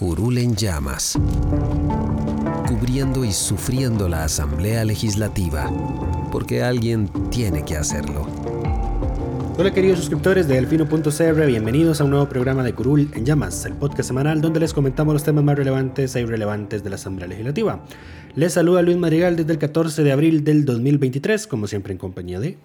Curul 0.00 0.38
en 0.38 0.56
llamas, 0.56 1.18
cubriendo 2.66 3.22
y 3.22 3.32
sufriendo 3.32 4.08
la 4.08 4.24
Asamblea 4.24 4.82
Legislativa, 4.86 5.70
porque 6.32 6.62
alguien 6.62 7.10
tiene 7.28 7.66
que 7.66 7.76
hacerlo. 7.76 8.26
Hola 9.58 9.74
queridos 9.74 9.98
suscriptores 9.98 10.48
de 10.48 10.54
Delfino.cr, 10.54 11.44
bienvenidos 11.44 12.00
a 12.00 12.04
un 12.04 12.12
nuevo 12.12 12.26
programa 12.30 12.64
de 12.64 12.72
Curul 12.72 13.10
en 13.12 13.26
Llamas, 13.26 13.66
el 13.66 13.74
podcast 13.74 14.06
semanal 14.08 14.40
donde 14.40 14.60
les 14.60 14.72
comentamos 14.72 15.12
los 15.12 15.22
temas 15.22 15.44
más 15.44 15.58
relevantes 15.58 16.16
e 16.16 16.22
irrelevantes 16.22 16.82
de 16.82 16.88
la 16.88 16.96
Asamblea 16.96 17.28
Legislativa. 17.28 17.84
Les 18.36 18.54
saluda 18.54 18.80
Luis 18.80 18.96
Madrigal 18.96 19.36
desde 19.36 19.52
el 19.52 19.58
14 19.58 20.02
de 20.02 20.12
abril 20.12 20.44
del 20.44 20.64
2023, 20.64 21.46
como 21.46 21.66
siempre 21.66 21.92
en 21.92 21.98
compañía 21.98 22.40
de... 22.40 22.56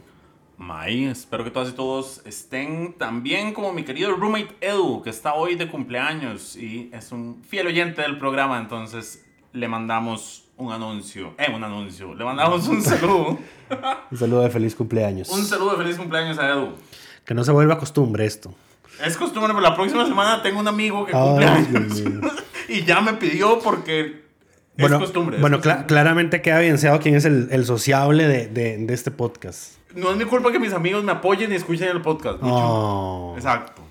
May, 0.58 1.06
espero 1.06 1.44
que 1.44 1.52
todas 1.52 1.70
y 1.70 1.74
todos 1.74 2.22
estén 2.26 2.94
tan 2.98 3.24
bien 3.24 3.54
como 3.54 3.74
mi 3.74 3.84
querido 3.84 4.12
roommate 4.16 4.56
Edu, 4.62 5.02
que 5.04 5.10
está 5.10 5.34
hoy 5.34 5.56
de 5.56 5.68
cumpleaños 5.70 6.56
y 6.56 6.90
es 6.94 7.12
un 7.12 7.44
fiel 7.44 7.68
oyente 7.68 8.02
del 8.02 8.18
programa, 8.18 8.58
entonces 8.60 9.26
le 9.52 9.68
mandamos 9.68 10.46
un 10.58 10.72
anuncio, 10.72 11.34
eh, 11.38 11.52
un 11.54 11.64
anuncio, 11.64 12.16
le 12.16 12.24
mandamos 12.24 12.68
un 12.70 12.82
saludo. 12.84 13.38
un 14.12 14.18
saludo 14.18 14.42
de 14.42 14.50
feliz 14.50 14.76
cumpleaños. 14.76 15.30
Un 15.30 15.44
saludo 15.44 15.72
de 15.72 15.84
feliz 15.84 15.98
cumpleaños 15.98 16.38
a 16.40 16.50
Edu. 16.50 16.70
Que 17.26 17.34
no 17.34 17.44
se 17.44 17.52
vuelva 17.52 17.78
costumbre 17.78 18.26
esto. 18.26 18.54
Es 19.06 19.18
costumbre, 19.18 19.52
pero 19.54 19.62
la 19.62 19.76
próxima 19.76 20.06
semana 20.06 20.42
tengo 20.42 20.60
un 20.62 20.68
amigo 20.70 21.06
que 21.06 21.12
cumple 21.12 21.46
años 21.46 22.02
y 22.70 22.84
ya 22.86 23.02
me 23.02 23.14
pidió 23.16 23.60
porque 23.60 24.24
bueno, 24.78 24.96
es 24.98 25.02
costumbre. 25.02 25.38
bueno, 25.40 25.60
claramente 25.60 26.42
queda 26.42 26.60
evidenciado 26.62 27.00
quién 27.00 27.16
es 27.16 27.26
el, 27.26 27.50
el 27.52 27.66
sociable 27.66 28.26
de, 28.26 28.48
de, 28.48 28.78
de 28.78 28.94
este 28.94 29.12
podcast. 29.12 29.74
No 29.96 30.12
es 30.12 30.18
mi 30.18 30.26
culpa 30.26 30.52
que 30.52 30.60
mis 30.60 30.74
amigos 30.74 31.04
me 31.04 31.12
apoyen 31.12 31.52
y 31.52 31.56
escuchen 31.56 31.90
el 31.90 32.02
podcast. 32.02 32.40
Oh. 32.42 33.34
Exacto. 33.36 33.82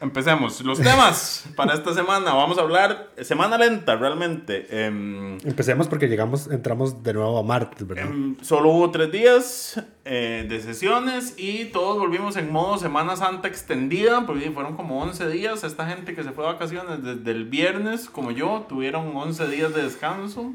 Empecemos. 0.00 0.60
Los 0.62 0.80
temas 0.80 1.46
para 1.56 1.72
esta 1.74 1.94
semana. 1.94 2.34
Vamos 2.34 2.58
a 2.58 2.62
hablar. 2.62 3.10
Semana 3.22 3.56
lenta, 3.56 3.96
realmente. 3.96 4.66
Em, 4.86 5.38
Empecemos 5.44 5.88
porque 5.88 6.08
llegamos, 6.08 6.48
entramos 6.50 7.02
de 7.02 7.14
nuevo 7.14 7.38
a 7.38 7.42
martes, 7.42 7.86
¿verdad? 7.86 8.06
Em, 8.06 8.36
solo 8.42 8.70
hubo 8.70 8.90
tres 8.90 9.10
días 9.12 9.82
eh, 10.04 10.46
de 10.48 10.60
sesiones 10.60 11.34
y 11.38 11.66
todos 11.66 11.98
volvimos 11.98 12.36
en 12.36 12.52
modo 12.52 12.76
Semana 12.76 13.16
Santa 13.16 13.48
extendida, 13.48 14.26
porque 14.26 14.50
fueron 14.50 14.76
como 14.76 15.00
11 15.02 15.28
días. 15.28 15.64
Esta 15.64 15.86
gente 15.86 16.14
que 16.14 16.22
se 16.22 16.32
fue 16.32 16.44
de 16.44 16.52
vacaciones 16.52 17.02
desde 17.02 17.30
el 17.30 17.44
viernes, 17.44 18.10
como 18.10 18.30
yo, 18.30 18.66
tuvieron 18.68 19.16
11 19.16 19.48
días 19.48 19.74
de 19.74 19.84
descanso. 19.84 20.52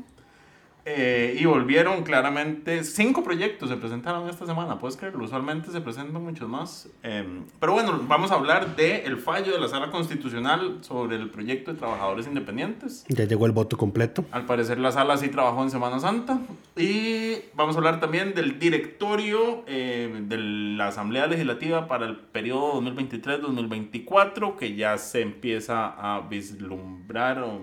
Eh, 0.91 1.37
y 1.39 1.45
volvieron 1.45 2.01
claramente, 2.01 2.83
cinco 2.83 3.23
proyectos 3.23 3.69
se 3.69 3.75
presentaron 3.75 4.27
esta 4.27 4.47
semana, 4.47 4.79
puedes 4.79 4.97
creerlo, 4.97 5.23
usualmente 5.23 5.69
se 5.71 5.81
presentan 5.81 6.23
muchos 6.23 6.49
más. 6.49 6.89
Em, 7.03 7.43
pero 7.59 7.73
bueno, 7.73 8.01
vamos 8.07 8.31
a 8.31 8.33
hablar 8.33 8.75
del 8.75 9.05
el 9.05 9.17
fallo 9.17 9.51
de 9.51 9.59
la 9.59 9.67
sala 9.67 9.91
constitucional 9.91 10.79
sobre 10.81 11.17
el 11.17 11.29
proyecto 11.29 11.71
de 11.71 11.77
trabajadores 11.77 12.25
independientes. 12.25 13.05
Ya 13.07 13.25
llegó 13.25 13.45
el 13.45 13.51
voto 13.51 13.77
completo. 13.77 14.25
Al 14.31 14.47
parecer 14.47 14.79
la 14.79 14.91
sala 14.91 15.15
sí 15.17 15.29
trabajó 15.29 15.61
en 15.61 15.69
Semana 15.69 15.99
Santa. 15.99 16.39
Y 16.75 17.35
vamos 17.53 17.75
a 17.75 17.77
hablar 17.77 17.99
también 17.99 18.33
del 18.33 18.57
directorio 18.57 19.63
eh, 19.67 20.23
de 20.27 20.37
la 20.39 20.87
Asamblea 20.87 21.27
Legislativa 21.27 21.87
para 21.87 22.07
el 22.07 22.15
periodo 22.17 22.81
2023-2024, 22.81 24.55
que 24.55 24.75
ya 24.75 24.97
se 24.97 25.21
empieza 25.21 25.85
a 25.85 26.21
vislumbrar. 26.21 27.43
O, 27.43 27.61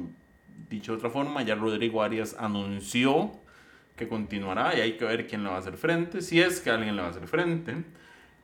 Dicho 0.69 0.93
de 0.93 0.99
otra 0.99 1.11
forma, 1.11 1.43
ya 1.43 1.55
Rodrigo 1.55 2.03
Arias 2.03 2.37
anunció 2.39 3.33
que 3.97 4.09
continuará 4.09 4.77
y 4.77 4.81
hay 4.81 4.97
que 4.97 5.05
ver 5.05 5.27
quién 5.27 5.43
le 5.43 5.51
va 5.51 5.57
a 5.57 5.59
hacer 5.59 5.77
frente, 5.77 6.21
si 6.21 6.41
es 6.41 6.61
que 6.61 6.71
alguien 6.71 6.97
le 6.97 7.03
va 7.03 7.09
a 7.09 7.11
hacer 7.11 7.27
frente. 7.27 7.85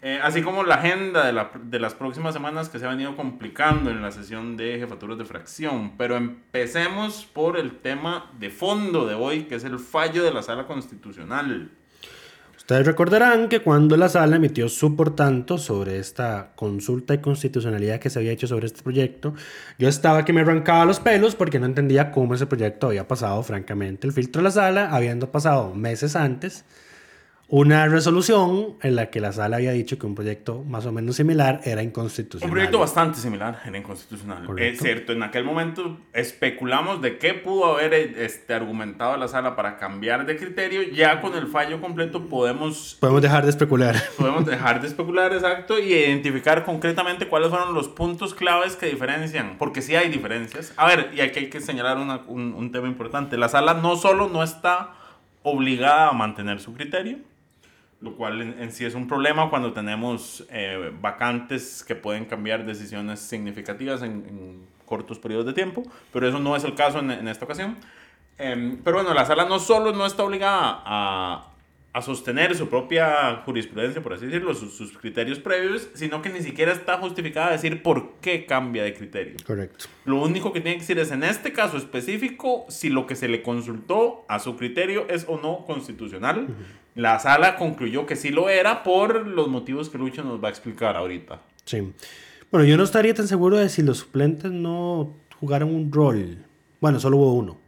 Eh, 0.05 0.19
así 0.21 0.43
como 0.43 0.65
la 0.65 0.77
agenda 0.77 1.25
de, 1.25 1.33
la, 1.33 1.53
de, 1.62 1.78
las 1.78 1.95
próximas 1.95 2.34
semanas 2.34 2.69
que 2.69 2.81
se 2.81 2.87
ha 2.87 2.89
venido 2.89 3.15
complicando 3.15 3.89
en 3.89 4.03
la 4.03 4.11
sesión 4.11 4.56
de 4.56 4.78
jefaturas 4.78 5.17
de 5.17 5.25
fracción. 5.25 5.97
Pero 5.97 6.17
empecemos 6.17 7.25
por 7.25 7.56
el 7.56 7.78
tema 7.78 8.33
de 8.39 8.50
fondo 8.50 9.06
de 9.06 9.15
hoy, 9.15 9.44
que 9.44 9.55
es 9.55 9.65
el 9.65 9.79
fallo 9.79 10.25
de 10.25 10.33
la 10.33 10.43
sala 10.43 10.67
constitucional. 10.67 11.71
Ustedes 12.62 12.87
recordarán 12.87 13.49
que 13.49 13.59
cuando 13.59 13.97
la 13.97 14.09
sala 14.09 14.37
emitió 14.37 14.69
su 14.69 14.95
por 14.95 15.17
tanto 15.17 15.59
sobre 15.59 15.99
esta 15.99 16.53
consulta 16.55 17.12
de 17.12 17.21
constitucionalidad 17.21 17.99
que 17.99 18.09
se 18.09 18.21
había 18.21 18.31
hecho 18.31 18.47
sobre 18.47 18.67
este 18.67 18.84
proyecto, 18.84 19.34
yo 19.81 19.89
estaba 19.89 20.25
que 20.25 20.33
me 20.33 20.43
arrancaba 20.43 20.84
los 20.84 21.00
pelos 21.00 21.34
porque 21.34 21.59
no 21.59 21.67
entendía 21.67 22.12
cómo 22.12 22.37
ese 22.37 22.47
proyecto 22.47 22.87
había 22.87 23.09
pasado, 23.09 23.43
francamente, 23.43 24.06
el 24.06 24.12
filtro 24.12 24.39
de 24.39 24.45
la 24.45 24.53
sala, 24.53 24.95
habiendo 24.95 25.33
pasado 25.33 25.75
meses 25.75 26.15
antes 26.15 26.65
una 27.52 27.86
resolución 27.86 28.78
en 28.80 28.96
la 28.96 29.10
que 29.10 29.20
la 29.20 29.30
sala 29.30 29.56
había 29.56 29.72
dicho 29.72 29.98
que 29.98 30.06
un 30.06 30.14
proyecto 30.14 30.64
más 30.64 30.86
o 30.86 30.92
menos 30.92 31.16
similar 31.16 31.60
era 31.64 31.82
inconstitucional. 31.82 32.48
Un 32.48 32.54
proyecto 32.54 32.78
bastante 32.78 33.18
similar 33.18 33.60
era 33.66 33.76
inconstitucional. 33.76 34.48
Es 34.58 34.78
cierto, 34.78 35.12
en 35.12 35.22
aquel 35.22 35.44
momento 35.44 35.98
especulamos 36.14 37.02
de 37.02 37.18
qué 37.18 37.34
pudo 37.34 37.74
haber 37.74 37.92
este, 37.92 38.54
argumentado 38.54 39.18
la 39.18 39.28
sala 39.28 39.54
para 39.54 39.76
cambiar 39.76 40.24
de 40.24 40.38
criterio. 40.38 40.82
Ya 40.94 41.20
con 41.20 41.34
el 41.34 41.46
fallo 41.46 41.78
completo 41.78 42.26
podemos... 42.26 42.96
Podemos 42.98 43.20
dejar 43.20 43.44
de 43.44 43.50
especular. 43.50 43.96
Podemos 44.16 44.46
dejar 44.46 44.80
de 44.80 44.88
especular, 44.88 45.34
exacto, 45.34 45.78
y 45.78 45.92
identificar 45.92 46.64
concretamente 46.64 47.28
cuáles 47.28 47.50
fueron 47.50 47.74
los 47.74 47.86
puntos 47.86 48.32
claves 48.32 48.76
que 48.76 48.86
diferencian, 48.86 49.58
porque 49.58 49.82
sí 49.82 49.94
hay 49.94 50.08
diferencias. 50.08 50.72
A 50.78 50.86
ver, 50.86 51.10
y 51.14 51.20
aquí 51.20 51.40
hay 51.40 51.50
que 51.50 51.60
señalar 51.60 51.98
un, 51.98 52.54
un 52.54 52.72
tema 52.72 52.88
importante. 52.88 53.36
La 53.36 53.50
sala 53.50 53.74
no 53.74 53.96
solo 53.96 54.30
no 54.30 54.42
está 54.42 54.94
obligada 55.42 56.08
a 56.08 56.12
mantener 56.12 56.58
su 56.58 56.72
criterio, 56.72 57.19
lo 58.02 58.16
cual 58.16 58.42
en, 58.42 58.72
sí 58.72 58.84
es 58.84 58.94
un 58.94 59.06
problema 59.06 59.48
cuando 59.48 59.72
tenemos 59.72 60.44
eh, 60.50 60.92
vacantes 61.00 61.84
que 61.86 61.94
pueden 61.94 62.24
cambiar 62.24 62.66
decisiones 62.66 63.20
significativas 63.20 64.02
en, 64.02 64.70
cortos 64.84 65.18
periodos 65.18 65.46
de 65.46 65.54
tiempo, 65.54 65.84
pero 66.12 66.28
eso 66.28 66.38
no 66.38 66.54
es 66.54 66.64
el 66.64 66.74
caso 66.74 66.98
en, 66.98 67.26
esta 67.26 67.46
ocasión. 67.46 67.78
Em, 68.36 68.76
pero 68.82 68.96
bueno, 68.98 69.14
la 69.14 69.24
sala 69.24 69.46
no 69.46 69.58
solo 69.58 69.92
no 69.92 70.04
está 70.04 70.22
obligada 70.22 70.82
a, 70.84 71.52
a 71.92 72.00
sostener 72.00 72.54
su 72.54 72.68
propia 72.68 73.42
jurisprudencia, 73.44 74.02
por 74.02 74.14
así 74.14 74.26
decirlo, 74.26 74.54
sus, 74.54 74.74
sus, 74.74 74.96
criterios 74.96 75.38
previos, 75.38 75.88
sino 75.94 76.22
que 76.22 76.30
ni 76.30 76.40
siquiera 76.40 76.72
está 76.72 76.96
justificada 76.98 77.48
a 77.48 77.52
decir 77.52 77.82
por 77.82 78.14
qué 78.20 78.46
cambia 78.46 78.82
de 78.82 78.94
criterio. 78.94 79.36
Correcto. 79.46 79.86
Lo 80.06 80.16
único 80.22 80.52
que 80.52 80.60
tiene 80.60 80.76
que 80.76 80.80
decir 80.80 80.98
es, 80.98 81.10
en 81.10 81.22
este 81.22 81.52
caso 81.52 81.76
específico, 81.76 82.64
si 82.69 82.88
lo 82.88 83.06
que 83.06 83.14
se 83.14 83.28
le 83.28 83.42
consultó 83.42 84.24
a 84.28 84.38
su 84.38 84.56
criterio 84.56 85.06
es 85.08 85.26
o 85.28 85.38
no 85.38 85.64
constitucional. 85.66 86.48
La 86.94 87.19
sala 87.19 87.56
concluyó 87.56 88.04
que 88.06 88.16
sí 88.16 88.30
lo 88.30 88.48
era 88.48 88.82
por 88.82 89.26
los 89.26 89.49
motivos 89.49 89.88
que 89.88 89.99
Lucho 89.99 90.22
nos 90.22 90.43
va 90.43 90.49
a 90.49 90.50
explicar 90.50 90.96
ahorita. 90.96 91.40
Sí. 91.64 91.93
Bueno, 92.50 92.67
yo 92.67 92.76
no 92.76 92.84
estaría 92.84 93.14
tan 93.14 93.28
seguro 93.28 93.56
de 93.56 93.69
si 93.69 93.82
los 93.82 93.99
suplentes 93.99 94.52
no 94.52 95.17
jugaron 95.40 95.75
un 95.75 95.90
rol. 95.90 96.44
Bueno, 96.81 97.00
solo 97.00 97.17
hubo 97.17 97.34
uno. 97.34 97.58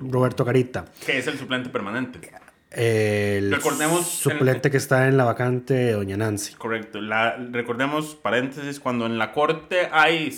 Roberto 0.00 0.44
Carita. 0.44 0.84
Que 1.04 1.18
es 1.18 1.26
el 1.26 1.38
suplente 1.38 1.70
permanente. 1.70 2.20
El 2.70 3.50
recordemos 3.50 4.06
suplente 4.06 4.70
que 4.70 4.76
está 4.76 5.08
en 5.08 5.16
la 5.16 5.24
vacante 5.24 5.92
Doña 5.92 6.18
Nancy. 6.18 6.54
Correcto. 6.54 7.00
La, 7.00 7.36
recordemos, 7.36 8.14
paréntesis, 8.14 8.78
cuando 8.78 9.06
en 9.06 9.16
la 9.16 9.32
corte 9.32 9.88
hay 9.90 10.30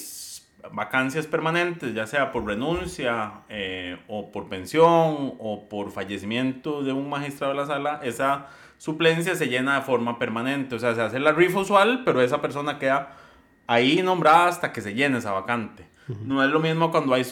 vacancias 0.72 1.26
permanentes, 1.26 1.94
ya 1.94 2.06
sea 2.06 2.32
por 2.32 2.44
renuncia 2.46 3.32
eh, 3.48 3.98
o 4.08 4.30
por 4.32 4.48
pensión 4.48 5.34
o 5.38 5.66
por 5.68 5.90
fallecimiento 5.90 6.82
de 6.82 6.92
un 6.92 7.08
magistrado 7.08 7.52
de 7.52 7.60
la 7.60 7.66
sala, 7.66 8.00
esa 8.02 8.46
suplencia 8.78 9.34
se 9.34 9.48
llena 9.48 9.76
de 9.76 9.82
forma 9.82 10.18
permanente. 10.18 10.74
O 10.74 10.78
sea, 10.78 10.94
se 10.94 11.02
hace 11.02 11.18
la 11.20 11.32
rifa 11.32 11.60
usual, 11.60 12.02
pero 12.04 12.20
esa 12.22 12.40
persona 12.40 12.78
queda 12.78 13.16
ahí 13.66 14.02
nombrada 14.02 14.48
hasta 14.48 14.72
que 14.72 14.80
se 14.80 14.94
llene 14.94 15.18
esa 15.18 15.32
vacante. 15.32 15.88
No 16.24 16.42
es 16.42 16.50
lo 16.50 16.58
mismo 16.58 16.90
cuando 16.90 17.14
hay 17.14 17.22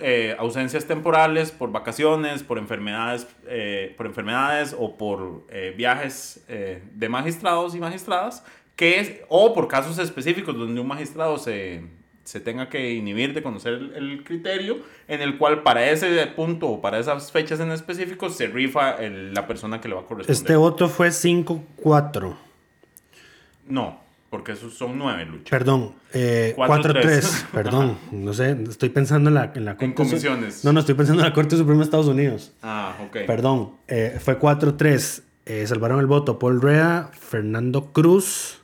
eh, 0.00 0.36
ausencias 0.38 0.84
temporales 0.86 1.50
por 1.52 1.72
vacaciones, 1.72 2.42
por 2.42 2.58
enfermedades, 2.58 3.26
eh, 3.46 3.94
por 3.96 4.04
enfermedades 4.04 4.76
o 4.78 4.98
por 4.98 5.46
eh, 5.48 5.72
viajes 5.74 6.44
eh, 6.48 6.82
de 6.92 7.08
magistrados 7.08 7.74
y 7.74 7.80
magistradas, 7.80 8.44
que 8.74 9.00
es- 9.00 9.20
o 9.30 9.54
por 9.54 9.68
casos 9.68 9.98
específicos 9.98 10.54
donde 10.54 10.78
un 10.78 10.86
magistrado 10.86 11.38
se, 11.38 11.86
se 12.26 12.40
tenga 12.40 12.68
que 12.68 12.92
inhibir 12.94 13.32
de 13.34 13.42
conocer 13.42 13.74
el, 13.74 13.94
el 13.94 14.24
criterio, 14.24 14.78
en 15.06 15.22
el 15.22 15.38
cual 15.38 15.62
para 15.62 15.88
ese 15.90 16.26
punto 16.34 16.66
o 16.68 16.80
para 16.80 16.98
esas 16.98 17.30
fechas 17.30 17.60
en 17.60 17.70
específico 17.70 18.28
se 18.30 18.48
rifa 18.48 18.96
el- 18.96 19.32
la 19.32 19.46
persona 19.46 19.80
que 19.80 19.88
le 19.88 19.94
va 19.94 20.00
a 20.00 20.04
corresponder. 20.04 20.36
Este 20.36 20.56
voto 20.56 20.88
fue 20.88 21.08
5-4. 21.12 22.34
No, 23.68 24.00
porque 24.30 24.52
esos 24.52 24.74
son 24.74 24.98
nueve, 24.98 25.24
Lucho. 25.24 25.50
Perdón, 25.50 25.94
eh, 26.12 26.52
Cuatro, 26.56 26.92
4-3. 26.94 27.00
tres. 27.02 27.46
Perdón, 27.52 27.96
no 28.10 28.32
sé, 28.32 28.56
estoy 28.68 28.88
pensando 28.88 29.28
en 29.30 29.34
la, 29.34 29.52
en 29.54 29.64
la 29.64 29.76
En 29.78 29.92
Corte 29.92 30.04
Su- 30.04 30.08
comisiones. 30.10 30.64
No, 30.64 30.72
no, 30.72 30.80
estoy 30.80 30.94
pensando 30.96 31.22
en 31.22 31.28
la 31.28 31.34
Corte 31.34 31.56
Suprema 31.56 31.78
de 31.78 31.84
Estados 31.84 32.06
Unidos. 32.08 32.52
Ah, 32.62 32.96
ok. 33.06 33.18
Perdón, 33.26 33.72
eh, 33.88 34.18
fue 34.20 34.38
4-3. 34.38 35.22
Eh, 35.46 35.64
salvaron 35.68 36.00
el 36.00 36.06
voto 36.06 36.40
Paul 36.40 36.60
Rea, 36.60 37.08
Fernando 37.12 37.92
Cruz 37.92 38.62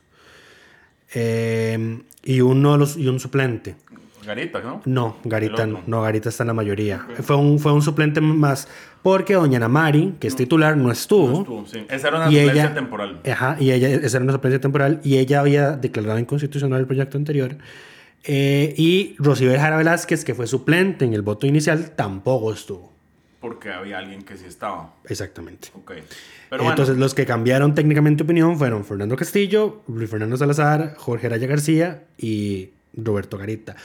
eh, 1.13 2.01
y, 2.23 2.41
uno 2.41 2.73
de 2.73 2.77
los, 2.77 2.97
y 2.97 3.07
un 3.07 3.19
suplente. 3.19 3.75
Garita, 4.25 4.61
¿no? 4.61 4.81
No, 4.85 5.17
Garita 5.25 5.65
no, 5.65 5.81
no, 5.85 6.01
Garita 6.01 6.29
está 6.29 6.43
en 6.43 6.47
la 6.47 6.53
mayoría. 6.53 7.05
Fue, 7.21 7.35
un, 7.35 7.59
fue 7.59 7.73
un 7.73 7.81
suplente 7.81 8.21
más 8.21 8.67
porque 9.01 9.33
doña 9.33 9.57
Ana 9.57 9.67
Mari, 9.67 10.15
que 10.19 10.27
es 10.27 10.35
titular, 10.35 10.77
no 10.77 10.89
estuvo. 10.91 11.29
No 11.29 11.39
estuvo, 11.41 11.65
sí. 11.65 11.85
Esa 11.89 12.07
era 12.07 12.17
una 12.17 12.31
y 12.31 12.35
suplencia 12.35 12.63
ella, 12.63 12.73
temporal. 12.73 13.19
Ajá, 13.29 13.57
y 13.59 13.71
ella, 13.71 13.89
esa 13.89 14.17
era 14.17 14.23
una 14.23 14.33
suplencia 14.33 14.61
temporal, 14.61 15.01
y 15.03 15.17
ella 15.17 15.41
había 15.41 15.71
declarado 15.71 16.17
inconstitucional 16.19 16.79
el 16.79 16.87
proyecto 16.87 17.17
anterior. 17.17 17.57
Eh, 18.23 18.73
y 18.77 19.15
Rosibel 19.19 19.59
Jara 19.59 19.75
Velázquez, 19.75 20.23
que 20.23 20.33
fue 20.33 20.47
suplente 20.47 21.03
en 21.03 21.13
el 21.13 21.21
voto 21.21 21.45
inicial, 21.45 21.91
tampoco 21.91 22.53
estuvo. 22.53 22.92
Porque 23.43 23.73
había 23.73 23.97
alguien 23.97 24.21
que 24.21 24.37
sí 24.37 24.45
estaba. 24.45 24.93
Exactamente. 25.03 25.67
Ok. 25.73 25.95
Pero 26.49 26.63
Entonces, 26.63 26.95
bueno, 26.95 27.01
los 27.01 27.13
que 27.13 27.25
cambiaron 27.25 27.75
técnicamente 27.75 28.23
opinión 28.23 28.57
fueron 28.57 28.85
Fernando 28.85 29.17
Castillo, 29.17 29.81
Luis 29.89 30.09
Fernando 30.09 30.37
Salazar, 30.37 30.95
Jorge 30.95 31.27
Araya 31.27 31.45
García 31.45 32.05
y 32.17 32.69
Roberto 32.93 33.37
Garita. 33.37 33.75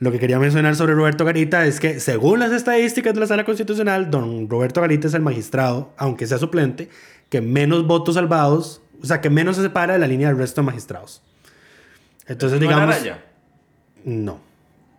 Lo 0.00 0.10
que 0.10 0.18
quería 0.18 0.40
mencionar 0.40 0.74
sobre 0.74 0.94
Roberto 0.94 1.24
Garita 1.24 1.64
es 1.64 1.78
que, 1.78 2.00
según 2.00 2.40
las 2.40 2.50
estadísticas 2.50 3.14
de 3.14 3.20
la 3.20 3.28
Sala 3.28 3.44
Constitucional, 3.44 4.10
don 4.10 4.50
Roberto 4.50 4.80
Garita 4.80 5.06
es 5.06 5.14
el 5.14 5.22
magistrado, 5.22 5.92
aunque 5.96 6.26
sea 6.26 6.38
suplente, 6.38 6.88
que 7.28 7.40
menos 7.40 7.86
votos 7.86 8.16
salvados, 8.16 8.82
o 9.00 9.06
sea, 9.06 9.20
que 9.20 9.30
menos 9.30 9.54
se 9.54 9.62
separa 9.62 9.92
de 9.92 10.00
la 10.00 10.08
línea 10.08 10.26
del 10.26 10.38
resto 10.38 10.60
de 10.60 10.66
magistrados. 10.66 11.22
Entonces, 12.26 12.58
¿no 12.58 12.66
era 12.66 12.74
digamos. 12.74 12.96
Araya? 12.96 13.24
No, 14.02 14.40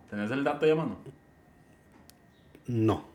¿Tenés 0.08 0.30
el 0.30 0.42
dato 0.42 0.64
ahí 0.64 0.70
a 0.70 0.74
mano? 0.74 0.96
no. 2.66 3.09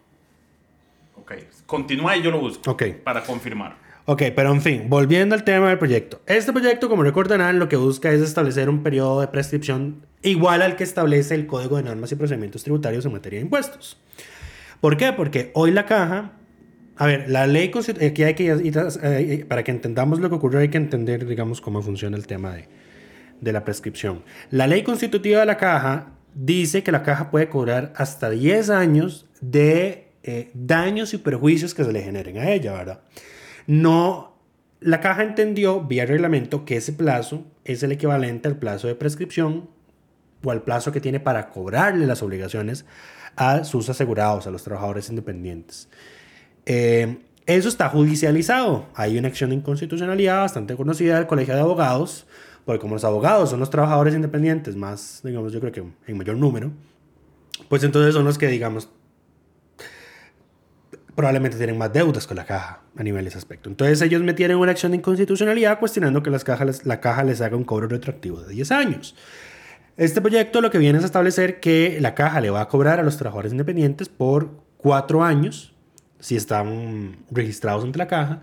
Ok. 1.25 1.33
Continúa 1.65 2.15
y 2.17 2.21
yo 2.21 2.31
lo 2.31 2.39
busco. 2.39 2.71
Ok. 2.71 2.83
Para 3.03 3.23
confirmar. 3.23 3.77
Ok, 4.07 4.21
pero 4.35 4.51
en 4.53 4.61
fin, 4.61 4.83
volviendo 4.87 5.33
al 5.33 5.43
tema 5.43 5.69
del 5.69 5.79
proyecto. 5.79 6.21
Este 6.27 6.53
proyecto, 6.53 6.87
como 6.89 7.01
recordarán, 7.01 7.57
lo 7.57 7.67
que 7.67 7.75
busca 7.75 8.11
es 8.11 8.21
establecer 8.21 8.69
un 8.69 8.83
periodo 8.83 9.19
de 9.21 9.27
prescripción 9.27 10.05
igual 10.21 10.61
al 10.61 10.75
que 10.75 10.83
establece 10.83 11.33
el 11.33 11.47
Código 11.47 11.77
de 11.77 11.83
Normas 11.83 12.11
y 12.11 12.15
Procedimientos 12.15 12.61
Tributarios 12.63 13.03
en 13.07 13.13
materia 13.13 13.39
de 13.39 13.45
impuestos. 13.45 13.97
¿Por 14.79 14.95
qué? 14.97 15.11
Porque 15.13 15.51
hoy 15.55 15.71
la 15.71 15.85
caja... 15.85 16.33
A 16.97 17.07
ver, 17.07 17.29
la 17.29 17.45
ley 17.47 17.71
aquí 18.07 18.23
hay 18.23 18.35
que 18.35 18.43
ir 18.63 18.77
a- 18.79 18.87
eh, 19.03 19.43
para 19.49 19.63
que 19.63 19.71
entendamos 19.71 20.19
lo 20.19 20.29
que 20.29 20.35
ocurrió 20.35 20.59
hay 20.61 20.69
que 20.69 20.77
entender, 20.77 21.25
digamos, 21.25 21.59
cómo 21.59 21.81
funciona 21.81 22.15
el 22.15 22.25
tema 22.27 22.53
de, 22.53 22.69
de 23.41 23.51
la 23.51 23.65
prescripción. 23.65 24.23
La 24.49 24.65
ley 24.67 24.83
constitutiva 24.83 25.41
de 25.41 25.45
la 25.47 25.57
caja 25.57 26.13
dice 26.35 26.83
que 26.83 26.93
la 26.93 27.03
caja 27.03 27.31
puede 27.31 27.49
cobrar 27.49 27.91
hasta 27.97 28.29
10 28.29 28.69
años 28.69 29.25
de 29.41 30.04
eh, 30.27 30.49
daños 30.55 31.13
y 31.13 31.19
perjuicios 31.19 31.75
que 31.75 31.83
se 31.83 31.93
le 31.93 32.01
generen 32.01 32.39
a 32.39 32.49
ella, 32.49 32.73
¿verdad? 32.73 33.01
No, 33.67 34.35
la 34.79 34.99
caja 34.99 35.21
entendió 35.21 35.81
vía 35.81 36.07
reglamento 36.07 36.65
que 36.65 36.77
ese 36.77 36.93
plazo 36.93 37.45
es 37.63 37.83
el 37.83 37.91
equivalente 37.91 38.47
al 38.47 38.57
plazo 38.57 38.87
de 38.87 38.95
prescripción 38.95 39.69
o 40.43 40.49
al 40.49 40.63
plazo 40.63 40.91
que 40.91 40.99
tiene 40.99 41.19
para 41.19 41.51
cobrarle 41.51 42.07
las 42.07 42.23
obligaciones 42.23 42.85
a 43.35 43.65
sus 43.65 43.87
asegurados, 43.87 44.47
a 44.47 44.49
los 44.49 44.63
trabajadores 44.63 45.09
independientes. 45.09 45.89
Eh, 46.65 47.19
eso 47.45 47.69
está 47.69 47.89
judicializado. 47.89 48.87
Hay 48.95 49.19
una 49.19 49.27
acción 49.27 49.51
de 49.51 49.57
inconstitucionalidad 49.57 50.41
bastante 50.41 50.75
conocida 50.75 51.17
del 51.17 51.27
Colegio 51.27 51.53
de 51.53 51.61
Abogados, 51.61 52.25
porque 52.65 52.79
como 52.79 52.95
los 52.95 53.03
abogados 53.03 53.51
son 53.51 53.59
los 53.59 53.69
trabajadores 53.69 54.15
independientes 54.15 54.75
más, 54.75 55.21
digamos, 55.23 55.53
yo 55.53 55.59
creo 55.59 55.71
que 55.71 55.83
en 56.07 56.17
mayor 56.17 56.37
número, 56.37 56.71
pues 57.69 57.83
entonces 57.83 58.15
son 58.15 58.25
los 58.25 58.39
que, 58.39 58.47
digamos, 58.47 58.89
probablemente 61.15 61.57
tienen 61.57 61.77
más 61.77 61.91
deudas 61.93 62.27
con 62.27 62.37
la 62.37 62.45
caja 62.45 62.81
a 62.95 63.03
nivel 63.03 63.23
de 63.23 63.29
ese 63.29 63.37
aspecto. 63.37 63.69
Entonces 63.69 64.01
ellos 64.01 64.21
metieron 64.21 64.59
una 64.59 64.71
acción 64.71 64.91
de 64.91 64.97
inconstitucionalidad 64.97 65.79
cuestionando 65.79 66.21
que 66.21 66.29
las 66.29 66.43
cajas, 66.43 66.85
la 66.85 66.99
caja 66.99 67.23
les 67.23 67.41
haga 67.41 67.55
un 67.55 67.63
cobro 67.63 67.87
retroactivo 67.87 68.41
de 68.41 68.53
10 68.53 68.71
años. 68.71 69.15
Este 69.97 70.19
proyecto 70.19 70.59
lo 70.59 70.71
que 70.71 70.77
viene 70.77 70.99
es 70.99 71.05
establecer 71.05 71.61
que 71.61 71.99
la 72.01 72.15
caja 72.15 72.41
le 72.41 72.49
va 72.49 72.61
a 72.61 72.67
cobrar 72.67 72.99
a 72.99 73.03
los 73.03 73.15
trabajadores 73.15 73.53
independientes 73.53 74.09
por 74.09 74.49
cuatro 74.77 75.23
años 75.23 75.73
si 76.19 76.35
están 76.35 77.17
registrados 77.31 77.83
ante 77.83 77.97
la 77.97 78.07
caja 78.07 78.41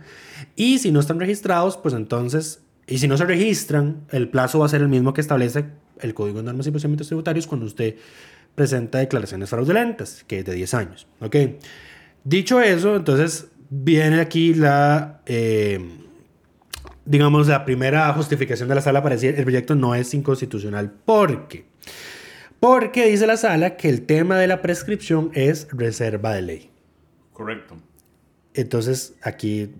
y 0.57 0.79
si 0.79 0.91
no 0.93 1.01
están 1.01 1.21
registrados, 1.21 1.77
pues 1.77 1.95
entonces, 1.95 2.63
y 2.87 2.99
si 2.99 3.09
no 3.09 3.19
se 3.19 3.27
registran, 3.27 4.05
el 4.11 4.31
plazo 4.31 4.61
va 4.61 4.67
a 4.67 4.69
ser 4.69 4.81
el 4.81 4.89
mismo 4.89 5.13
que 5.13 5.21
establece 5.21 5.67
el 6.01 6.15
Código 6.15 6.39
de 6.39 6.45
Normas 6.45 6.67
y 6.67 6.71
Procedimientos 6.71 7.09
Tributarios 7.09 7.47
cuando 7.47 7.67
usted 7.67 7.97
presenta 8.55 8.99
declaraciones 8.99 9.51
fraudulentas, 9.51 10.25
que 10.27 10.39
es 10.39 10.45
de 10.45 10.55
10 10.55 10.75
años. 10.75 11.07
¿ok? 11.21 11.37
Dicho 12.25 12.61
eso, 12.61 12.97
entonces 12.97 13.49
viene 13.69 14.21
aquí 14.21 14.55
la, 14.55 15.23
eh, 15.27 15.81
digamos, 17.05 17.49
la 17.49 17.65
primera 17.65 18.13
justificación 18.13 18.69
de 18.69 18.77
la 18.77 18.81
sala 18.81 19.03
para 19.03 19.15
decir 19.17 19.35
el 19.37 19.45
proyecto 19.45 19.75
no 19.75 19.95
es 19.95 20.15
inconstitucional. 20.15 20.91
¿Por 20.91 21.49
qué? 21.49 21.65
Porque 22.61 23.07
dice 23.07 23.27
la 23.27 23.37
sala 23.37 23.77
que 23.77 23.89
el 23.89 24.03
tema 24.03 24.39
de 24.39 24.47
la 24.47 24.63
prescripción 24.63 25.31
es 25.35 25.67
reserva 25.73 26.33
de 26.33 26.43
ley. 26.43 26.71
Correcto. 27.33 27.77
Entonces, 28.55 29.15
aquí, 29.23 29.75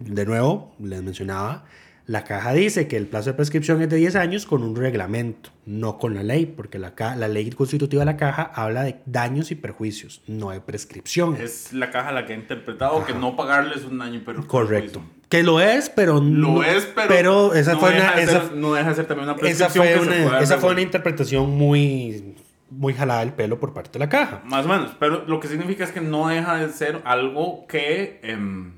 de 0.00 0.26
nuevo, 0.26 0.74
les 0.80 1.02
mencionaba, 1.02 1.64
la 2.06 2.22
caja 2.22 2.52
dice 2.52 2.86
que 2.86 2.96
el 2.96 3.06
plazo 3.06 3.30
de 3.30 3.34
prescripción 3.34 3.82
es 3.82 3.88
de 3.90 3.96
10 3.96 4.14
años 4.14 4.46
con 4.46 4.62
un 4.62 4.76
reglamento, 4.76 5.50
no 5.64 5.98
con 5.98 6.14
la 6.14 6.22
ley, 6.22 6.46
porque 6.46 6.78
la, 6.78 6.94
la 7.16 7.26
ley 7.26 7.50
constitutiva 7.50 8.02
de 8.02 8.06
la 8.06 8.16
caja 8.16 8.42
habla 8.54 8.84
de 8.84 8.96
daños 9.06 9.50
y 9.50 9.56
perjuicios, 9.56 10.22
no 10.28 10.50
de 10.50 10.60
prescripción. 10.60 11.36
Es 11.40 11.72
la 11.72 11.90
caja 11.90 12.12
la 12.12 12.24
que 12.24 12.32
ha 12.32 12.36
interpretado 12.36 13.04
que 13.04 13.12
no 13.12 13.34
pagarles 13.34 13.84
un 13.84 13.98
daño 13.98 14.22
pero 14.24 14.46
Correcto. 14.46 15.02
Que 15.28 15.42
lo 15.42 15.60
es, 15.60 15.90
pero 15.90 16.14
Lo 16.20 16.22
no- 16.22 16.62
es, 16.62 16.88
pero, 17.08 17.52
esa 17.54 17.72
no, 17.72 17.80
fue 17.80 17.94
deja 17.94 18.06
una, 18.12 18.16
de 18.16 18.22
esa, 18.22 18.40
ser, 18.42 18.52
no 18.52 18.74
deja 18.74 18.88
de 18.90 18.94
ser 18.94 19.06
también 19.06 19.28
una 19.28 19.48
esa 19.48 19.66
prescripción 19.68 19.84
fue 19.84 19.92
que 19.94 20.14
se 20.20 20.26
una, 20.26 20.38
esa 20.40 20.58
fue 20.58 20.70
una 20.70 20.80
interpretación 20.82 21.50
muy, 21.50 22.36
muy 22.70 22.94
jalada 22.94 23.20
del 23.20 23.32
pelo 23.32 23.58
por 23.58 23.74
parte 23.74 23.90
de 23.94 23.98
la 23.98 24.08
caja. 24.08 24.42
Más 24.44 24.64
o 24.64 24.68
menos, 24.68 24.92
pero 25.00 25.24
lo 25.26 25.40
que 25.40 25.48
significa 25.48 25.82
es 25.82 25.90
que 25.90 26.00
no 26.00 26.28
deja 26.28 26.56
de 26.58 26.68
ser 26.72 27.02
algo 27.04 27.66
que 27.66 28.20
em, 28.22 28.74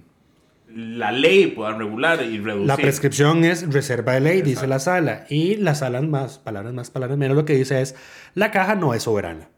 la 0.78 1.10
ley 1.10 1.48
pueda 1.48 1.72
regular 1.72 2.22
y 2.22 2.38
reducir. 2.38 2.68
La 2.68 2.76
prescripción 2.76 3.44
es 3.44 3.72
reserva 3.72 4.12
de 4.12 4.20
ley, 4.20 4.42
dice 4.42 4.68
la 4.68 4.78
sala. 4.78 5.26
Y 5.28 5.56
la 5.56 5.74
sala, 5.74 6.00
más 6.02 6.38
palabras 6.38 6.72
más, 6.72 6.90
palabras 6.90 7.18
menos, 7.18 7.36
lo 7.36 7.44
que 7.44 7.54
dice 7.54 7.80
es, 7.80 7.96
la 8.34 8.52
caja 8.52 8.76
no 8.76 8.94
es 8.94 9.02
soberana. 9.02 9.48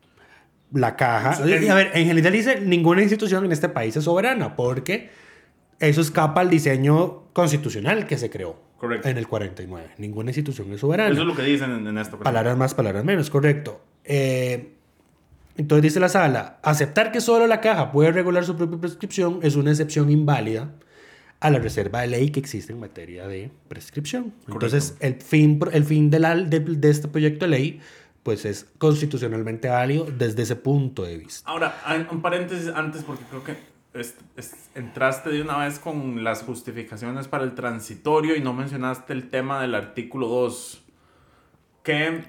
La 0.73 0.97
caja, 0.97 1.33
a 1.33 1.45
ver, 1.45 1.91
en 1.93 2.07
general 2.07 2.33
dice, 2.33 2.61
ninguna 2.61 3.03
institución 3.03 3.45
en 3.45 3.53
este 3.53 3.69
país 3.69 3.95
es 3.97 4.05
soberana, 4.05 4.57
porque 4.57 5.11
eso 5.79 6.01
escapa 6.01 6.41
al 6.41 6.49
diseño 6.49 7.25
constitucional 7.35 8.07
que 8.07 8.17
se 8.17 8.31
creó 8.31 8.59
Correcto. 8.79 9.09
en 9.09 9.19
el 9.19 9.29
49. 9.29 9.91
Ninguna 9.99 10.31
institución 10.31 10.73
es 10.73 10.81
soberana. 10.81 11.13
Eso 11.13 11.21
es 11.21 11.27
lo 11.27 11.37
que 11.37 11.43
dicen 11.43 11.71
en, 11.71 11.87
en 11.87 11.99
esta 11.99 12.17
ocasión. 12.17 12.23
Palabras 12.23 12.57
más, 12.57 12.73
palabras 12.73 13.05
menos, 13.05 13.29
correcto. 13.29 13.83
Eh, 14.05 14.73
entonces 15.59 15.83
dice 15.83 16.01
la 16.01 16.09
sala, 16.09 16.61
aceptar 16.63 17.13
que 17.13 17.21
solo 17.21 17.47
la 17.47 17.61
caja 17.61 17.93
puede 17.93 18.11
regular 18.11 18.43
su 18.47 18.57
propia 18.57 18.79
prescripción 18.79 19.41
es 19.43 19.57
una 19.57 19.71
excepción 19.71 20.11
inválida 20.11 20.71
a 21.41 21.51
la 21.51 21.59
reserva 21.59 22.03
de 22.03 22.09
ley 22.09 22.31
que 22.31 22.39
existe 22.41 22.73
en 22.73 22.81
materia 22.81 23.27
de 23.27 23.51
prescripción. 23.69 24.35
Entonces, 24.49 24.97
el 25.01 25.15
fin, 25.15 25.59
el 25.73 25.85
fin 25.85 26.11
de, 26.11 26.19
la- 26.21 26.37
de, 26.37 26.61
de 26.61 26.91
este 26.91 27.09
proyecto 27.09 27.47
de 27.47 27.51
ley 27.51 27.81
pues 28.23 28.45
es 28.45 28.67
constitucionalmente 28.77 29.69
válido 29.69 30.05
desde 30.05 30.43
ese 30.43 30.55
punto 30.55 31.03
de 31.05 31.17
vista. 31.17 31.49
Ahora, 31.51 31.75
un 32.11 32.21
paréntesis 32.21 32.69
antes 32.69 33.03
porque 33.03 33.25
creo 33.31 33.43
que 33.43 33.57
es- 33.95 34.15
es- 34.37 34.53
entraste 34.75 35.31
de 35.31 35.41
una 35.41 35.57
vez 35.57 35.79
con 35.79 36.23
las 36.23 36.43
justificaciones 36.43 37.29
para 37.29 37.45
el 37.45 37.55
transitorio 37.55 38.37
y 38.37 38.41
no 38.43 38.53
mencionaste 38.53 39.15
el 39.15 39.31
tema 39.31 39.63
del 39.63 39.75
artículo 39.75 40.29
2. 40.29 40.83
Que 41.83 42.25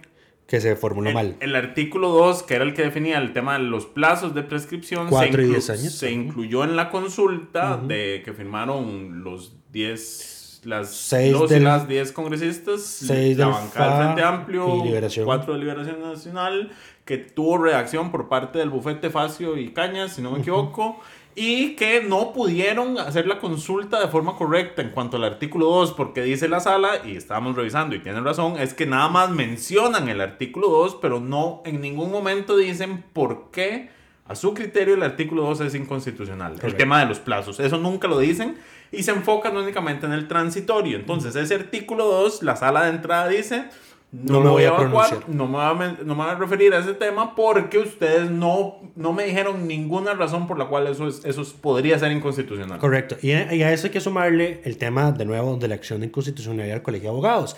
Que 0.51 0.59
se 0.61 0.75
formuló 0.75 1.07
el, 1.09 1.15
mal. 1.15 1.35
el 1.39 1.55
artículo 1.55 2.09
2, 2.09 2.43
que 2.43 2.55
era 2.55 2.63
el 2.65 2.73
que 2.73 2.83
definía 2.83 3.17
el 3.19 3.31
tema 3.33 3.53
de 3.57 3.63
los 3.63 3.85
plazos 3.85 4.35
de 4.35 4.43
prescripción, 4.43 5.07
Cuatro 5.09 5.31
se, 5.31 5.41
y 5.41 5.45
inclu- 5.45 5.49
diez 5.49 5.69
años. 5.69 5.93
se 5.93 6.11
incluyó 6.11 6.63
en 6.65 6.75
la 6.75 6.89
consulta 6.89 7.77
de 7.77 8.21
que 8.25 8.33
firmaron 8.33 9.23
los 9.23 9.53
10 9.71 10.37
las 10.65 10.91
Seis 10.93 11.33
dos 11.33 11.49
y 11.49 11.55
del- 11.55 11.63
las 11.63 11.87
10 11.87 12.11
congresistas, 12.11 12.83
seis 12.83 13.35
la 13.37 13.45
del 13.45 13.53
bancada 13.55 13.97
del 13.97 14.03
Frente 14.13 14.23
Amplio, 14.23 14.75
y 14.77 14.83
Liberación. 14.89 15.25
cuatro 15.25 15.53
de 15.53 15.59
Liberación 15.59 16.01
Nacional, 16.03 16.69
que 17.05 17.17
tuvo 17.17 17.57
reacción 17.57 18.11
por 18.11 18.29
parte 18.29 18.59
del 18.59 18.69
bufete 18.69 19.09
Facio 19.09 19.57
y 19.57 19.71
Cañas, 19.71 20.13
si 20.15 20.21
no 20.21 20.31
me 20.31 20.39
equivoco, 20.39 20.99
y 21.35 21.75
que 21.75 22.01
no 22.01 22.33
pudieron 22.33 22.97
hacer 22.97 23.25
la 23.25 23.39
consulta 23.39 23.99
de 23.99 24.07
forma 24.07 24.35
correcta 24.35 24.81
en 24.81 24.89
cuanto 24.89 25.17
al 25.17 25.23
artículo 25.23 25.67
2, 25.67 25.93
porque 25.93 26.23
dice 26.23 26.47
la 26.49 26.59
sala, 26.59 27.01
y 27.05 27.15
estábamos 27.15 27.55
revisando 27.55 27.95
y 27.95 27.99
tienen 27.99 28.25
razón, 28.25 28.59
es 28.59 28.73
que 28.73 28.85
nada 28.85 29.07
más 29.07 29.29
mencionan 29.29 30.09
el 30.09 30.21
artículo 30.21 30.67
2, 30.69 30.97
pero 31.01 31.19
no 31.19 31.61
en 31.65 31.81
ningún 31.81 32.11
momento 32.11 32.57
dicen 32.57 33.03
por 33.13 33.49
qué 33.51 33.89
a 34.27 34.35
su 34.35 34.53
criterio 34.53 34.95
el 34.95 35.03
artículo 35.03 35.43
2 35.43 35.61
es 35.61 35.75
inconstitucional. 35.75 36.55
El 36.61 36.75
tema 36.75 36.99
de 36.99 37.05
los 37.05 37.19
plazos, 37.19 37.59
eso 37.59 37.77
nunca 37.77 38.07
lo 38.07 38.19
dicen 38.19 38.57
y 38.91 39.03
se 39.03 39.11
enfocan 39.11 39.55
únicamente 39.57 40.05
en 40.05 40.13
el 40.13 40.27
transitorio. 40.27 40.97
Entonces, 40.97 41.35
ese 41.35 41.55
artículo 41.55 42.05
2, 42.05 42.43
la 42.43 42.55
sala 42.55 42.83
de 42.83 42.91
entrada 42.91 43.27
dice, 43.27 43.65
no, 44.11 44.41
me 44.41 44.49
voy 44.49 44.63
a 44.65 44.75
pronunciar. 44.75 45.23
no 45.29 45.45
me, 45.47 45.53
voy 45.53 45.65
a, 45.65 45.73
men- 45.73 45.97
no 46.03 46.15
me 46.15 46.23
voy 46.23 46.31
a 46.33 46.35
referir 46.35 46.73
a 46.73 46.79
ese 46.79 46.93
tema 46.93 47.33
porque 47.35 47.77
ustedes 47.79 48.29
no, 48.29 48.75
no 48.95 49.13
me 49.13 49.23
dijeron 49.25 49.67
ninguna 49.67 50.13
razón 50.13 50.47
por 50.47 50.59
la 50.59 50.65
cual 50.65 50.87
eso, 50.87 51.07
es, 51.07 51.23
eso 51.23 51.41
es- 51.41 51.49
podría 51.53 51.97
ser 51.97 52.11
inconstitucional. 52.11 52.77
Correcto. 52.79 53.15
Y 53.21 53.31
a, 53.31 53.53
y 53.53 53.63
a 53.63 53.71
eso 53.71 53.87
hay 53.87 53.91
que 53.93 54.01
sumarle 54.01 54.59
el 54.65 54.77
tema, 54.77 55.11
de 55.13 55.23
nuevo, 55.25 55.55
de 55.57 55.67
la 55.69 55.75
acción 55.75 56.01
de 56.01 56.07
inconstitucionalidad 56.07 56.75
del 56.75 56.83
Colegio 56.83 57.05
de 57.09 57.13
Abogados. 57.13 57.55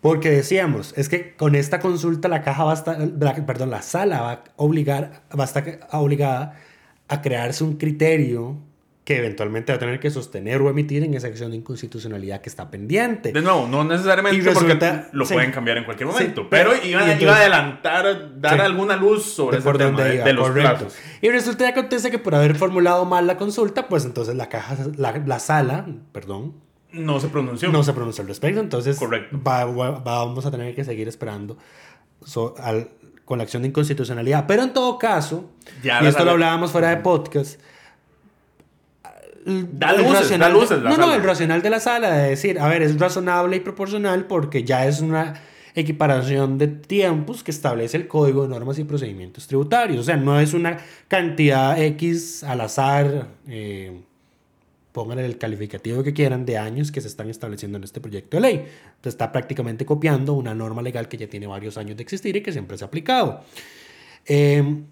Porque 0.00 0.30
decíamos, 0.30 0.92
es 0.98 1.08
que 1.08 1.34
con 1.34 1.54
esta 1.54 1.78
consulta 1.80 2.28
la 2.28 2.42
caja 2.42 2.64
va 2.64 2.72
a 2.72 2.74
estar, 2.74 2.98
perdón, 3.46 3.70
la 3.70 3.80
sala 3.80 4.20
va 4.20 4.32
a 4.32 4.44
obligar, 4.56 5.22
va 5.38 5.44
a 5.44 5.46
estar 5.46 5.80
obligada 5.92 6.60
a 7.08 7.22
crearse 7.22 7.64
un 7.64 7.76
criterio 7.76 8.58
que 9.04 9.18
eventualmente 9.18 9.70
va 9.70 9.76
a 9.76 9.78
tener 9.78 10.00
que 10.00 10.10
sostener 10.10 10.62
o 10.62 10.70
emitir 10.70 11.04
en 11.04 11.12
esa 11.12 11.26
acción 11.26 11.50
de 11.50 11.58
inconstitucionalidad 11.58 12.40
que 12.40 12.48
está 12.48 12.70
pendiente. 12.70 13.32
De 13.32 13.42
nuevo, 13.42 13.68
no 13.68 13.84
necesariamente 13.84 14.40
resulta- 14.40 15.02
porque 15.02 15.16
lo 15.16 15.26
sí. 15.26 15.34
pueden 15.34 15.52
cambiar 15.52 15.76
en 15.76 15.84
cualquier 15.84 16.08
Sí, 16.08 16.14
momento, 16.14 16.48
pero- 16.48 16.70
pero, 16.70 16.86
iba, 16.86 17.00
entonces- 17.00 17.22
iba 17.22 17.32
a 17.34 17.36
adelantar, 17.40 18.40
dar 18.40 18.54
Sí. 18.54 18.60
alguna 18.62 18.96
luz 18.96 19.24
sobre 19.24 19.58
ese 19.58 19.72
tema 19.74 20.02
de, 20.04 20.14
iba, 20.14 20.24
de 20.24 20.32
los 20.32 20.50
plazos. 20.50 20.94
Y 21.20 21.28
resulta 21.28 21.64
que 21.66 21.70
acontece 21.80 22.10
que 22.10 22.18
por 22.18 22.34
haber 22.34 22.56
formulado 22.56 23.04
mal 23.04 23.26
la 23.26 23.36
consulta, 23.36 23.88
pues 23.88 24.06
entonces 24.06 24.36
la 24.36 24.48
caja, 24.48 24.74
la, 24.96 25.12
la 25.26 25.38
sala, 25.38 25.84
perdón, 26.12 26.54
No 26.90 27.20
se 27.20 27.28
pronunció. 27.28 27.70
no 27.70 27.82
se 27.82 27.92
pronunció 27.92 28.22
al 28.22 28.28
respecto, 28.28 28.60
entonces 28.60 28.98
Correcto. 28.98 29.38
va- 29.46 29.66
va- 29.66 29.98
vamos 30.00 30.46
a 30.46 30.50
tener 30.50 30.74
que 30.74 30.82
seguir 30.82 31.08
esperando 31.08 31.58
so- 32.24 32.54
al- 32.58 32.88
con 33.26 33.36
la 33.38 33.44
acción 33.44 33.62
de 33.62 33.68
inconstitucionalidad. 33.68 34.46
Pero 34.46 34.62
en 34.62 34.72
todo 34.72 34.98
caso, 34.98 35.50
Ya 35.82 36.02
y 36.02 36.06
esto 36.06 36.20
sala- 36.20 36.24
lo 36.26 36.30
hablábamos 36.32 36.72
fuera 36.72 36.88
de 36.90 36.98
podcast, 36.98 37.60
Da 39.44 39.90
el 39.90 40.02
luces, 40.02 40.20
racional 40.20 40.52
da 40.52 40.58
luces 40.58 40.82
la 40.82 40.90
no, 40.90 40.96
no, 40.96 41.02
sala. 41.02 41.16
el 41.16 41.22
racional 41.22 41.62
de 41.62 41.70
la 41.70 41.80
sala 41.80 42.10
de 42.10 42.30
decir, 42.30 42.58
a 42.58 42.66
ver, 42.68 42.82
es 42.82 42.98
razonable 42.98 43.56
y 43.56 43.60
proporcional 43.60 44.26
porque 44.26 44.64
ya 44.64 44.86
es 44.86 45.00
una 45.00 45.34
equiparación 45.74 46.56
de 46.56 46.68
tiempos 46.68 47.42
que 47.42 47.50
establece 47.50 47.96
el 47.96 48.06
Código 48.06 48.42
de 48.42 48.48
Normas 48.48 48.78
y 48.78 48.84
Procedimientos 48.84 49.46
Tributarios. 49.46 50.00
O 50.00 50.04
sea, 50.04 50.16
no 50.16 50.40
es 50.40 50.54
una 50.54 50.78
cantidad 51.08 51.80
X 51.82 52.44
al 52.44 52.60
azar, 52.60 53.28
eh, 53.48 54.00
pónganle 54.92 55.26
el 55.26 55.36
calificativo 55.36 56.02
que 56.02 56.14
quieran 56.14 56.46
de 56.46 56.56
años 56.56 56.92
que 56.92 57.00
se 57.00 57.08
están 57.08 57.28
estableciendo 57.28 57.76
en 57.76 57.84
este 57.84 58.00
proyecto 58.00 58.36
de 58.36 58.40
ley. 58.40 58.54
Entonces 58.54 59.14
está 59.14 59.32
prácticamente 59.32 59.84
copiando 59.84 60.34
una 60.34 60.54
norma 60.54 60.80
legal 60.80 61.08
que 61.08 61.16
ya 61.16 61.26
tiene 61.26 61.48
varios 61.48 61.76
años 61.76 61.96
de 61.96 62.02
existir 62.04 62.36
y 62.36 62.42
que 62.42 62.52
siempre 62.52 62.78
se 62.78 62.84
ha 62.84 62.86
aplicado. 62.86 63.42
Eh, 64.26 64.84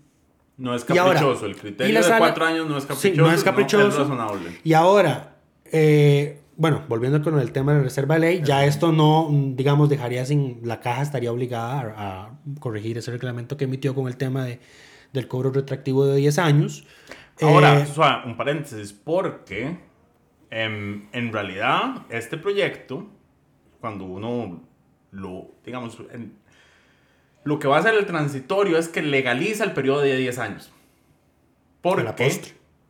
No 0.58 0.74
es 0.74 0.88
ahora- 0.88 1.14
caprichoso. 1.14 1.46
el 1.46 1.56
criterio 1.56 1.96
de 1.96 2.02
sala- 2.02 2.18
cuatro 2.18 2.44
años 2.44 2.68
no 2.68 2.76
es 2.76 2.84
Sí, 2.84 2.88
caprichoso. 2.88 3.22
no 3.22 3.32
es 3.34 3.44
caprichoso. 3.44 3.88
es 3.88 3.96
razonable. 3.96 4.60
Y 4.62 4.72
ahora, 4.74 5.36
eh, 5.64 6.40
bueno, 6.56 6.82
volviendo 6.88 7.20
con 7.22 7.38
el 7.38 7.50
tema 7.52 7.72
de 7.72 7.78
la 7.78 7.84
reserva 7.84 8.14
de 8.16 8.20
ley, 8.20 8.42
ya 8.44 8.64
esto 8.64 8.92
no, 8.92 9.28
digamos, 9.32 9.88
dejaría 9.88 10.24
sin, 10.26 10.60
la 10.62 10.80
caja 10.80 11.02
estaría 11.02 11.32
obligada 11.32 11.94
a, 11.96 12.22
a 12.26 12.30
corregir 12.60 12.98
ese 12.98 13.10
reglamento 13.10 13.56
que 13.56 13.64
emitió 13.64 13.94
con 13.94 14.06
el 14.06 14.16
tema 14.16 14.44
de, 14.44 14.60
del 15.12 15.26
cobro 15.28 15.50
retractivo 15.50 16.04
de 16.06 16.16
10 16.16 16.38
años. 16.38 16.84
Ahora, 17.40 17.80
Eh, 17.80 17.86
un 18.26 18.36
paréntesis, 18.36 18.92
porque 18.92 19.78
em, 20.50 21.08
en 21.12 21.32
realidad 21.32 22.02
este 22.10 22.36
proyecto, 22.36 23.06
cuando 23.80 24.04
uno 24.04 24.62
lo, 25.10 25.50
digamos, 25.64 25.98
en- 26.12 26.34
lo 27.44 27.58
que 27.58 27.68
va 27.68 27.76
a 27.76 27.80
hacer 27.80 27.94
el 27.94 28.06
transitorio 28.06 28.78
es 28.78 28.88
que 28.88 29.02
legaliza 29.02 29.64
el 29.64 29.72
periodo 29.72 30.00
de 30.00 30.16
10 30.16 30.38
años. 30.38 30.72
Porque 31.80 32.30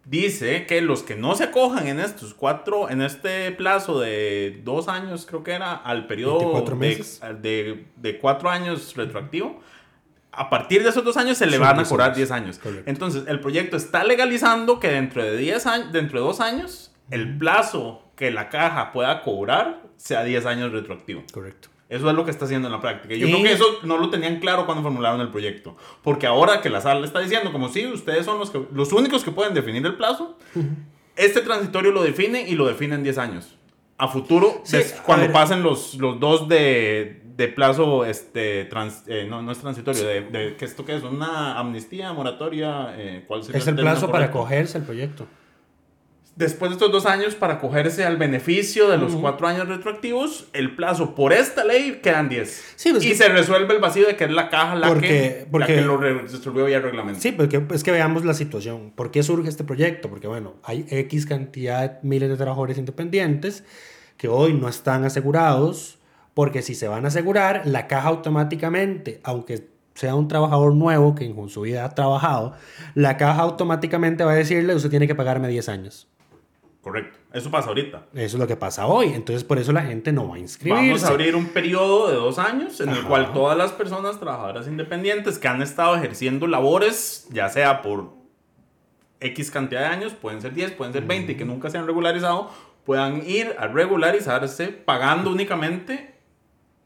dice 0.04 0.66
que 0.66 0.80
los 0.80 1.02
que 1.02 1.16
no 1.16 1.35
se 1.35 1.44
acojan 1.44 1.87
en 1.87 2.00
estos 2.00 2.35
cuatro, 2.35 2.90
en 2.90 3.02
este 3.02 3.52
plazo 3.52 4.00
de 4.00 4.61
dos 4.64 4.88
años, 4.88 5.26
creo 5.26 5.42
que 5.42 5.52
era, 5.52 5.73
al 5.75 6.06
periodo 6.06 6.52
24 6.52 6.76
de, 6.76 7.35
de, 7.40 7.87
de 7.97 8.18
cuatro 8.18 8.50
años 8.50 8.94
retroactivo, 8.97 9.61
a 10.32 10.49
partir 10.49 10.82
de 10.82 10.88
esos 10.88 11.04
dos 11.04 11.16
años 11.16 11.38
se 11.38 11.47
le 11.47 11.59
Son 11.59 11.62
van 11.62 11.76
a 11.76 11.78
10 11.78 11.88
cobrar 11.88 12.06
años. 12.09 12.16
10 12.16 12.30
años. 12.30 12.59
Correcto. 12.59 12.90
Entonces, 12.90 13.25
el 13.28 13.40
proyecto 13.40 13.76
está 13.76 14.02
legalizando 14.02 14.80
que 14.80 14.88
dentro 14.88 15.23
de 15.23 15.37
10 15.37 15.66
años, 15.66 15.92
dentro 15.92 16.21
de 16.21 16.26
dos 16.26 16.40
años, 16.40 16.94
el 17.11 17.37
plazo 17.38 18.11
que 18.16 18.30
la 18.30 18.49
caja 18.49 18.92
pueda 18.92 19.23
cobrar 19.23 19.82
sea 19.97 20.25
10 20.25 20.47
años 20.47 20.73
retroactivo. 20.73 21.23
Correcto. 21.32 21.68
Eso 21.92 22.08
es 22.08 22.16
lo 22.16 22.25
que 22.25 22.30
está 22.30 22.46
haciendo 22.46 22.68
en 22.68 22.72
la 22.72 22.80
práctica. 22.80 23.14
Yo 23.14 23.26
creo 23.26 23.42
que 23.42 23.52
eso 23.52 23.64
no 23.82 23.99
lo 23.99 24.08
tenían 24.08 24.40
claro 24.40 24.64
cuando 24.64 24.82
formularon 24.82 25.20
el 25.20 25.28
proyecto. 25.30 25.76
Porque 26.02 26.26
ahora 26.26 26.61
que 26.62 26.70
la 26.70 26.80
sala 26.80 27.04
está 27.04 27.20
diciendo, 27.20 27.52
como 27.52 27.68
si 27.68 27.87
ustedes 27.87 28.25
son 28.25 28.38
los, 28.38 28.50
que, 28.50 28.62
los 28.72 28.92
únicos 28.92 29.22
que 29.25 29.30
pueden 29.30 29.52
definir 29.52 29.84
el 29.84 29.94
plazo, 29.96 30.38
este 31.16 31.42
transitorio 31.42 31.92
lo 31.92 32.02
define 32.02 32.49
y 32.49 32.54
lo 32.54 32.66
define 32.66 32.94
en 32.94 33.02
10 33.02 33.18
años. 33.18 33.56
A 33.99 34.08
futuro, 34.08 34.62
Sí, 34.64 34.78
des- 34.78 34.99
a 34.99 35.02
cuando 35.02 35.26
ver. 35.26 35.32
pasen 35.32 35.62
los, 35.62 35.94
los 35.96 36.18
dos 36.18 36.49
de, 36.49 37.22
de 37.37 37.49
plazo, 37.49 38.04
este, 38.06 38.64
trans- 38.64 39.04
eh, 39.06 39.26
no, 39.28 39.42
no 39.42 39.52
es 39.52 39.58
transitorio, 39.58 40.02
de, 40.04 40.22
de- 40.22 40.56
¿qué 40.56 40.64
esto 40.64 40.84
qué 40.84 40.96
es? 40.96 41.02
¿Una 41.02 41.58
amnistía, 41.58 42.12
moratoria? 42.14 42.94
Eh, 42.96 43.25
¿Cuál 43.28 43.44
sería 43.44 43.61
Es 43.61 43.66
el 43.68 43.76
plazo 43.76 44.06
para 44.06 44.30
correcto? 44.30 44.38
acogerse 44.38 44.78
al 44.78 44.84
proyecto. 44.84 45.26
Después 46.35 46.71
de 46.71 46.77
estos 46.77 46.91
dos 46.91 47.05
años, 47.05 47.35
para 47.35 47.55
acogerse 47.55 48.07
al 48.07 48.17
beneficio 48.17 48.89
de 48.89 48.97
los 48.97 49.15
cuatro 49.15 49.47
años 49.49 49.69
retroactivos, 49.69 50.47
el 50.55 50.75
plazo 50.75 51.15
por 51.15 51.35
esta 51.35 51.62
ley 51.62 52.01
quedan 52.03 52.31
10. 52.31 52.73
Sí, 52.77 52.91
pues 52.91 53.05
y 53.05 53.09
que- 53.11 53.15
se 53.15 53.29
resuelve 53.29 53.75
el 53.75 53.81
vacío 53.81 54.07
de 54.07 54.17
que 54.17 54.25
es 54.25 54.31
la 54.31 54.49
caja 54.49 54.75
la, 54.75 54.89
Porque- 54.89 55.09
que, 55.09 55.47
porque- 55.51 55.75
la 55.77 55.81
que 55.81 55.87
lo 55.87 55.99
re- 55.99 56.23
resolvió 56.23 56.65
vía 56.65 56.81
reglamento. 56.81 57.21
Sí, 57.21 57.33
porque 57.33 57.62
es 57.75 57.85
que 57.85 57.91
veamos 57.93 58.25
la 58.25 58.33
situación. 58.33 58.93
¿Por 58.97 59.11
qué 59.11 59.23
surge 59.23 59.51
este 59.51 59.62
proyecto? 59.62 60.09
Porque, 60.09 60.27
bueno, 60.27 60.55
hay 60.65 60.87
X 60.89 61.27
cantidad, 61.27 62.01
miles 62.03 62.31
de 62.31 62.37
trabajadores 62.37 62.79
independientes 62.79 63.65
que 64.17 64.29
hoy 64.29 64.55
no 64.55 64.69
están 64.71 65.05
asegurados, 65.05 65.99
porque 66.33 66.62
si 66.62 66.75
se 66.75 66.89
van 66.89 67.05
a 67.05 67.09
asegurar, 67.09 67.61
la 67.67 67.87
caja 67.89 68.09
automáticamente, 68.09 69.21
aunque 69.23 69.69
sea 69.95 70.15
un 70.15 70.27
trabajador 70.29 70.75
nuevo 70.75 71.15
que 71.15 71.27
en 71.27 71.49
su 71.51 71.61
vida 71.61 71.85
ha 71.85 71.91
trabajado, 71.91 72.55
la 72.95 73.19
caja 73.19 73.43
automáticamente 73.43 74.25
va 74.25 74.33
a 74.33 74.37
decirle, 74.37 74.75
usted 74.75 74.89
tiene 74.89 75.07
que 75.07 75.15
pagarme 75.15 75.49
10 75.49 75.69
años. 75.69 76.09
Correcto. 76.83 77.17
Eso 77.33 77.49
pasa 77.49 77.69
ahorita. 77.69 78.09
Eso 78.12 78.37
es 78.37 78.41
lo 78.41 78.47
que 78.49 78.57
pasa 78.57 78.87
hoy. 78.87 79.12
Entonces, 79.15 79.45
por 79.45 79.59
eso 79.59 79.71
la 79.73 79.83
gente 79.83 80.12
no 80.12 80.29
va 80.29 80.35
a 80.35 80.39
inscribirse. 80.41 80.89
Vamos 80.89 81.05
a 81.05 81.09
abrir 81.09 81.37
un 81.37 81.47
periodo 81.47 82.09
de 82.09 82.17
dos 82.17 82.41
años 82.41 82.81
en 82.81 82.89
el 82.89 83.05
cual 83.05 83.33
todas 83.33 83.57
las 83.57 83.71
personas 83.71 84.19
trabajadoras 84.19 84.67
independientes 84.67 85.39
que 85.39 85.47
han 85.47 85.62
estado 85.62 85.95
ejerciendo 85.95 86.49
labores, 86.49 87.29
ya 87.31 87.49
sea 87.49 87.83
por 87.83 88.11
X 89.21 89.53
cantidad 89.53 89.83
de 89.83 89.87
años, 89.87 90.15
pueden 90.15 90.43
ser 90.43 90.55
10, 90.55 90.73
pueden 90.73 90.93
ser 90.93 91.05
20, 91.05 91.33
y 91.33 91.35
que 91.37 91.45
nunca 91.45 91.71
se 91.71 91.79
han 91.79 91.87
regularizado, 91.87 92.51
puedan 92.85 93.25
ir 93.29 93.55
a 93.59 93.69
regularizarse 93.69 94.67
pagando 94.69 95.31
únicamente 95.31 96.17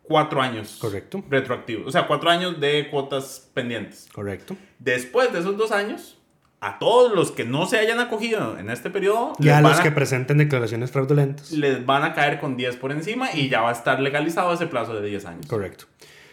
cuatro 0.02 0.42
años. 0.42 0.76
Correcto. 0.78 1.24
Retroactivos. 1.30 1.86
O 1.86 1.90
sea, 1.90 2.06
cuatro 2.06 2.28
años 2.28 2.60
de 2.60 2.88
cuotas 2.90 3.50
pendientes. 3.54 4.08
Correcto. 4.12 4.56
Después 4.78 5.32
de 5.32 5.38
esos 5.38 5.56
dos 5.56 5.72
años, 5.72 6.18
a 6.60 6.78
todos 6.78 7.12
los 7.14 7.30
que 7.32 7.44
no 7.44 7.66
se 7.66 7.78
hayan 7.78 8.00
acogido 8.00 8.58
en 8.58 8.70
este 8.70 8.90
periodo, 8.90 9.34
Y 9.38 9.50
a 9.50 9.60
los 9.60 9.78
a- 9.78 9.82
que 9.82 9.90
presenten 9.92 10.38
declaraciones 10.38 10.90
fraudulentas. 10.90 11.52
les 11.52 11.84
van 11.84 12.02
a 12.02 12.14
caer 12.14 12.40
con 12.40 12.56
10 12.56 12.76
por 12.76 12.92
encima 12.92 13.28
y 13.34 13.48
ya 13.48 13.60
va 13.60 13.68
a 13.68 13.72
estar 13.72 14.00
legalizado 14.00 14.52
ese 14.54 14.66
plazo 14.66 14.94
de 14.94 15.06
10 15.06 15.26
años. 15.26 15.46
Correcto. 15.46 15.84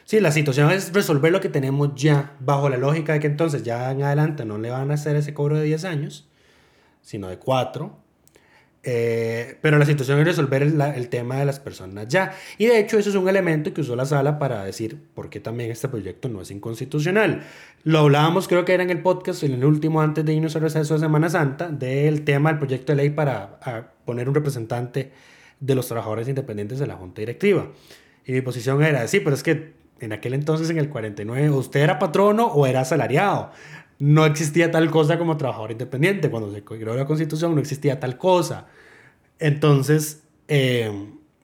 Sí, 0.06 0.20
la 0.20 0.32
situación 0.32 0.70
es 0.72 0.92
resolver 0.94 1.32
lo 1.32 1.40
que 1.42 1.50
tenemos 1.50 1.92
ya, 1.96 2.34
bajo 2.40 2.68
la 2.70 2.78
lógica 2.78 3.14
de 3.14 3.20
que 3.20 3.28
entonces 3.28 3.64
ya 3.64 3.90
en 3.92 4.04
adelante 4.04 4.44
no 4.46 4.58
le 4.58 4.70
van 4.70 4.92
a 4.92 4.96
hacer 4.96 5.16
ese 5.16 5.34
cobro 5.34 5.58
de 5.58 5.64
10 5.64 5.86
años, 5.86 6.28
sino 7.02 7.28
de 7.30 7.38
4. 7.38 7.98
Eh, 8.86 9.58
pero 9.62 9.78
la 9.78 9.86
situación 9.86 10.20
es 10.20 10.26
resolver 10.26 10.62
el, 10.62 10.80
el 10.82 11.08
tema 11.08 11.38
de 11.38 11.46
las 11.46 11.60
personas 11.60 12.08
ya. 12.10 12.34
Y 12.58 12.66
de 12.66 12.80
hecho 12.80 13.00
eso 13.00 13.10
es 13.10 13.16
un 13.16 13.30
elemento 13.30 13.74
que 13.74 13.82
usó 13.82 13.96
la 13.96 14.06
sala 14.06 14.38
para 14.40 14.64
decir 14.66 14.98
por 15.14 15.30
qué 15.30 15.40
también 15.40 15.72
este 15.72 15.88
proyecto 15.88 16.28
no 16.28 16.42
es 16.42 16.52
inconstitucional. 16.52 17.44
Lo 17.84 18.00
hablábamos 18.00 18.48
creo 18.48 18.66
que 18.66 18.74
era 18.74 18.84
en 18.84 18.90
el 18.90 19.02
podcast, 19.02 19.44
en 19.44 19.54
el 19.54 19.64
último 19.64 20.02
antes 20.02 20.26
de 20.26 20.34
irnos 20.34 20.56
al 20.56 20.64
receso 20.64 20.96
de 20.96 21.00
Semana 21.00 21.30
Santa, 21.30 21.70
del 21.70 22.24
tema 22.24 22.50
del 22.50 22.60
proyecto 22.60 22.92
de 22.92 22.98
ley 22.98 23.10
para 23.10 23.94
poner 24.06 24.28
un 24.28 24.36
representante 24.36 25.12
de 25.60 25.76
los 25.76 25.88
trabajadores 25.88 26.28
independientes 26.28 26.82
en 26.82 26.90
la 26.90 26.96
junta 26.96 27.22
directiva. 27.22 27.70
Y 28.26 28.34
mi 28.34 28.42
posición 28.42 28.84
era, 28.84 29.08
sí, 29.08 29.22
pero 29.22 29.36
es 29.36 29.44
que 29.44 29.74
en 30.00 30.12
aquel 30.12 30.34
entonces, 30.34 30.70
en 30.70 30.78
el 30.78 30.90
49, 30.90 31.50
usted 31.52 31.80
era 31.80 32.00
patrono 32.00 32.48
o 32.48 32.66
era 32.66 32.82
asalariado. 32.82 33.52
No 34.06 34.26
existía 34.26 34.70
tal 34.70 34.92
cosa 34.92 35.18
como 35.18 35.38
trabajador 35.38 35.72
independiente. 35.72 36.30
Cuando 36.30 36.52
se 36.52 36.62
creó 36.64 36.94
la 36.96 37.06
constitución 37.06 37.54
no 37.56 37.62
existía 37.62 38.00
tal 38.00 38.18
cosa. 38.18 38.68
Entonces, 39.40 40.24
eh, 40.48 40.92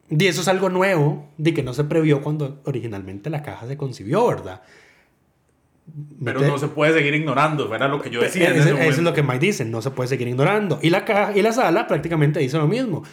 Y 0.10 0.26
eso 0.26 0.42
es 0.42 0.48
algo 0.48 0.70
nuevo, 0.70 1.30
de 1.38 1.54
que 1.54 1.62
no 1.64 1.74
se 1.74 1.84
previó 1.84 2.22
cuando 2.22 2.60
originalmente 2.66 3.30
la 3.30 3.44
caja 3.44 3.68
se 3.68 3.78
concibió, 3.78 4.28
¿verdad? 4.28 4.62
Pero 6.24 6.42
no 6.42 6.58
se 6.58 6.68
puede 6.68 6.94
seguir 6.94 7.14
ignorando, 7.16 7.74
era 7.74 7.88
lo 7.88 8.02
que 8.02 8.10
yo 8.10 8.20
decía. 8.22 8.50
Eso, 8.54 8.76
es 8.78 8.98
lo 9.00 9.14
que 9.14 9.24
Mike 9.24 9.40
dice, 9.40 9.66
no 9.66 9.82
se 9.82 9.92
puede 9.92 10.08
seguir 10.10 10.28
ignorando. 10.28 10.80
Y 10.82 10.90
la 10.90 11.06
caja 11.06 11.36
y 11.38 11.42
la 11.42 11.52
sala 11.54 11.88
prácticamente 11.88 12.40
dice 12.40 12.58
lo 12.58 12.68
mismo. 12.68 13.04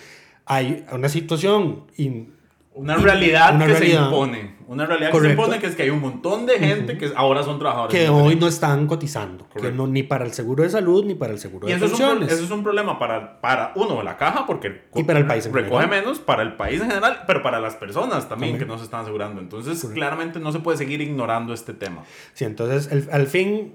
Hay 0.45 0.85
una 0.93 1.09
situación 1.09 1.85
in- 1.97 2.35
Una 2.76 2.97
realidad 2.97 3.54
una 3.56 3.66
que 3.66 3.73
realidad 3.73 3.99
se 4.00 4.04
impone. 4.04 4.56
Una 4.68 4.85
realidad 4.85 5.11
Correcto. 5.12 5.28
que 5.28 5.35
se 5.37 5.42
impone 5.47 5.61
que 5.61 5.66
es 5.68 5.76
que 5.76 5.83
hay 5.85 5.90
un 5.90 6.00
montón 6.00 6.45
de 6.45 6.59
gente 6.59 6.99
que 6.99 7.11
ahora 7.16 7.42
son 7.42 7.59
trabajadores. 7.59 7.95
que 7.97 8.09
hoy 8.09 8.37
no 8.37 8.49
están 8.49 8.87
cotizando, 8.87 9.49
que 9.49 9.71
no, 9.73 9.87
ni 9.87 10.02
para 10.02 10.25
el 10.25 10.33
seguro 10.33 10.62
de 10.64 10.68
salud 10.71 11.04
ni 11.04 11.14
para 11.14 11.33
el 11.33 11.38
seguro 11.38 11.68
Y 11.68 11.71
de 11.71 11.76
eso 11.76 11.87
es, 11.87 11.92
un, 11.92 11.99
pensiones. 11.99 12.33
eso 12.33 12.45
es 12.45 12.50
un 12.50 12.62
problema 12.62 12.99
para, 12.99 13.40
para 13.40 13.73
uno, 13.76 14.02
la 14.02 14.16
caja, 14.16 14.45
porque 14.45 14.83
Y 14.95 15.04
para 15.04 15.21
el 15.21 15.26
país 15.26 15.47
en 15.47 15.54
recoge 15.54 15.85
general. 15.85 16.02
menos, 16.02 16.18
para 16.18 16.42
el 16.42 16.54
país 16.56 16.80
en 16.83 16.88
general, 16.88 17.23
pero 17.26 17.42
para 17.42 17.61
las 17.61 17.76
personas 17.76 18.28
también 18.28 18.52
También. 18.52 18.59
que 18.59 18.66
no 18.66 18.76
se 18.76 18.85
están 18.85 19.00
asegurando. 19.02 19.40
Entonces, 19.40 19.83
claramente 19.95 20.38
no 20.40 20.50
se 20.52 20.59
puede 20.59 20.76
seguir 20.76 21.00
ignorando 21.00 21.54
este 21.54 21.73
tema. 21.73 22.02
Sí, 22.35 22.45
entonces 22.45 22.90
el- 22.92 23.09
al 23.12 23.26
fin, 23.28 23.75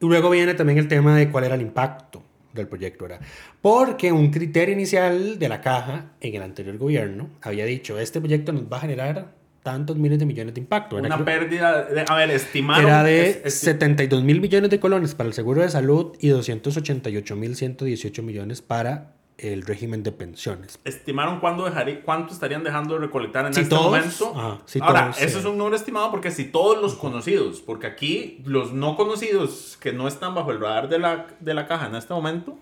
luego 0.00 0.30
viene 0.30 0.54
también 0.54 0.78
el 0.78 0.88
tema 0.88 1.14
de 1.14 1.30
cuál 1.30 1.44
era 1.44 1.54
el 1.54 1.60
impacto 1.62 2.22
del 2.56 2.68
proyecto, 2.68 3.04
¿verdad? 3.04 3.20
Porque 3.62 4.12
un 4.12 4.30
criterio 4.30 4.74
inicial 4.74 5.38
de 5.38 5.48
la 5.48 5.60
caja 5.60 6.12
en 6.20 6.34
el 6.34 6.42
anterior 6.42 6.76
gobierno 6.78 7.30
había 7.42 7.64
dicho, 7.64 7.98
este 7.98 8.20
proyecto 8.20 8.52
nos 8.52 8.64
va 8.64 8.78
a 8.78 8.80
generar 8.80 9.34
tantos 9.62 9.96
miles 9.96 10.18
de 10.20 10.26
millones 10.26 10.54
de 10.54 10.60
impacto. 10.60 10.96
Una 10.96 11.24
pérdida, 11.24 11.82
de, 11.86 12.04
a 12.06 12.14
ver, 12.14 12.30
estimaron... 12.30 12.86
Era 12.86 13.02
de 13.02 13.30
es- 13.30 13.40
es- 13.44 13.54
72 13.54 14.22
mil 14.22 14.40
millones 14.40 14.70
de 14.70 14.78
colones 14.78 15.16
para 15.16 15.26
el 15.26 15.34
seguro 15.34 15.62
de 15.62 15.68
salud 15.68 16.12
y 16.20 16.28
288 16.28 17.34
mil 17.34 17.56
118 17.56 18.22
millones 18.22 18.62
para 18.62 19.15
el 19.38 19.62
régimen 19.62 20.02
de 20.02 20.12
pensiones. 20.12 20.78
estimaron 20.84 21.40
cuándo 21.40 21.64
dejaría, 21.64 22.00
cuánto 22.02 22.32
estarían 22.32 22.64
dejando 22.64 22.94
de 22.94 23.00
recolectar 23.00 23.44
en 23.46 23.52
Si 23.54 23.60
este 23.60 23.74
todos, 23.74 23.84
momento. 23.86 24.32
ajá, 24.34 24.58
si 24.64 24.80
Ahora, 24.80 25.02
todos, 25.10 25.18
eso 25.22 25.32
sí. 25.34 25.38
es 25.40 25.44
un 25.44 25.58
número 25.58 25.76
estimado 25.76 26.10
porque 26.10 26.30
si 26.30 26.44
todos 26.46 26.80
los 26.80 26.94
conocidos, 26.94 27.60
porque 27.60 27.86
aquí 27.86 28.40
los 28.46 28.72
no 28.72 28.96
conocidos 28.96 29.76
que 29.80 29.92
no 29.92 30.08
están 30.08 30.34
bajo 30.34 30.52
el 30.52 30.60
radar 30.60 30.88
de 30.88 30.98
la, 30.98 31.26
de 31.40 31.52
la 31.54 31.66
caja 31.66 31.86
en 31.86 31.96
este 31.96 32.14
momento, 32.14 32.56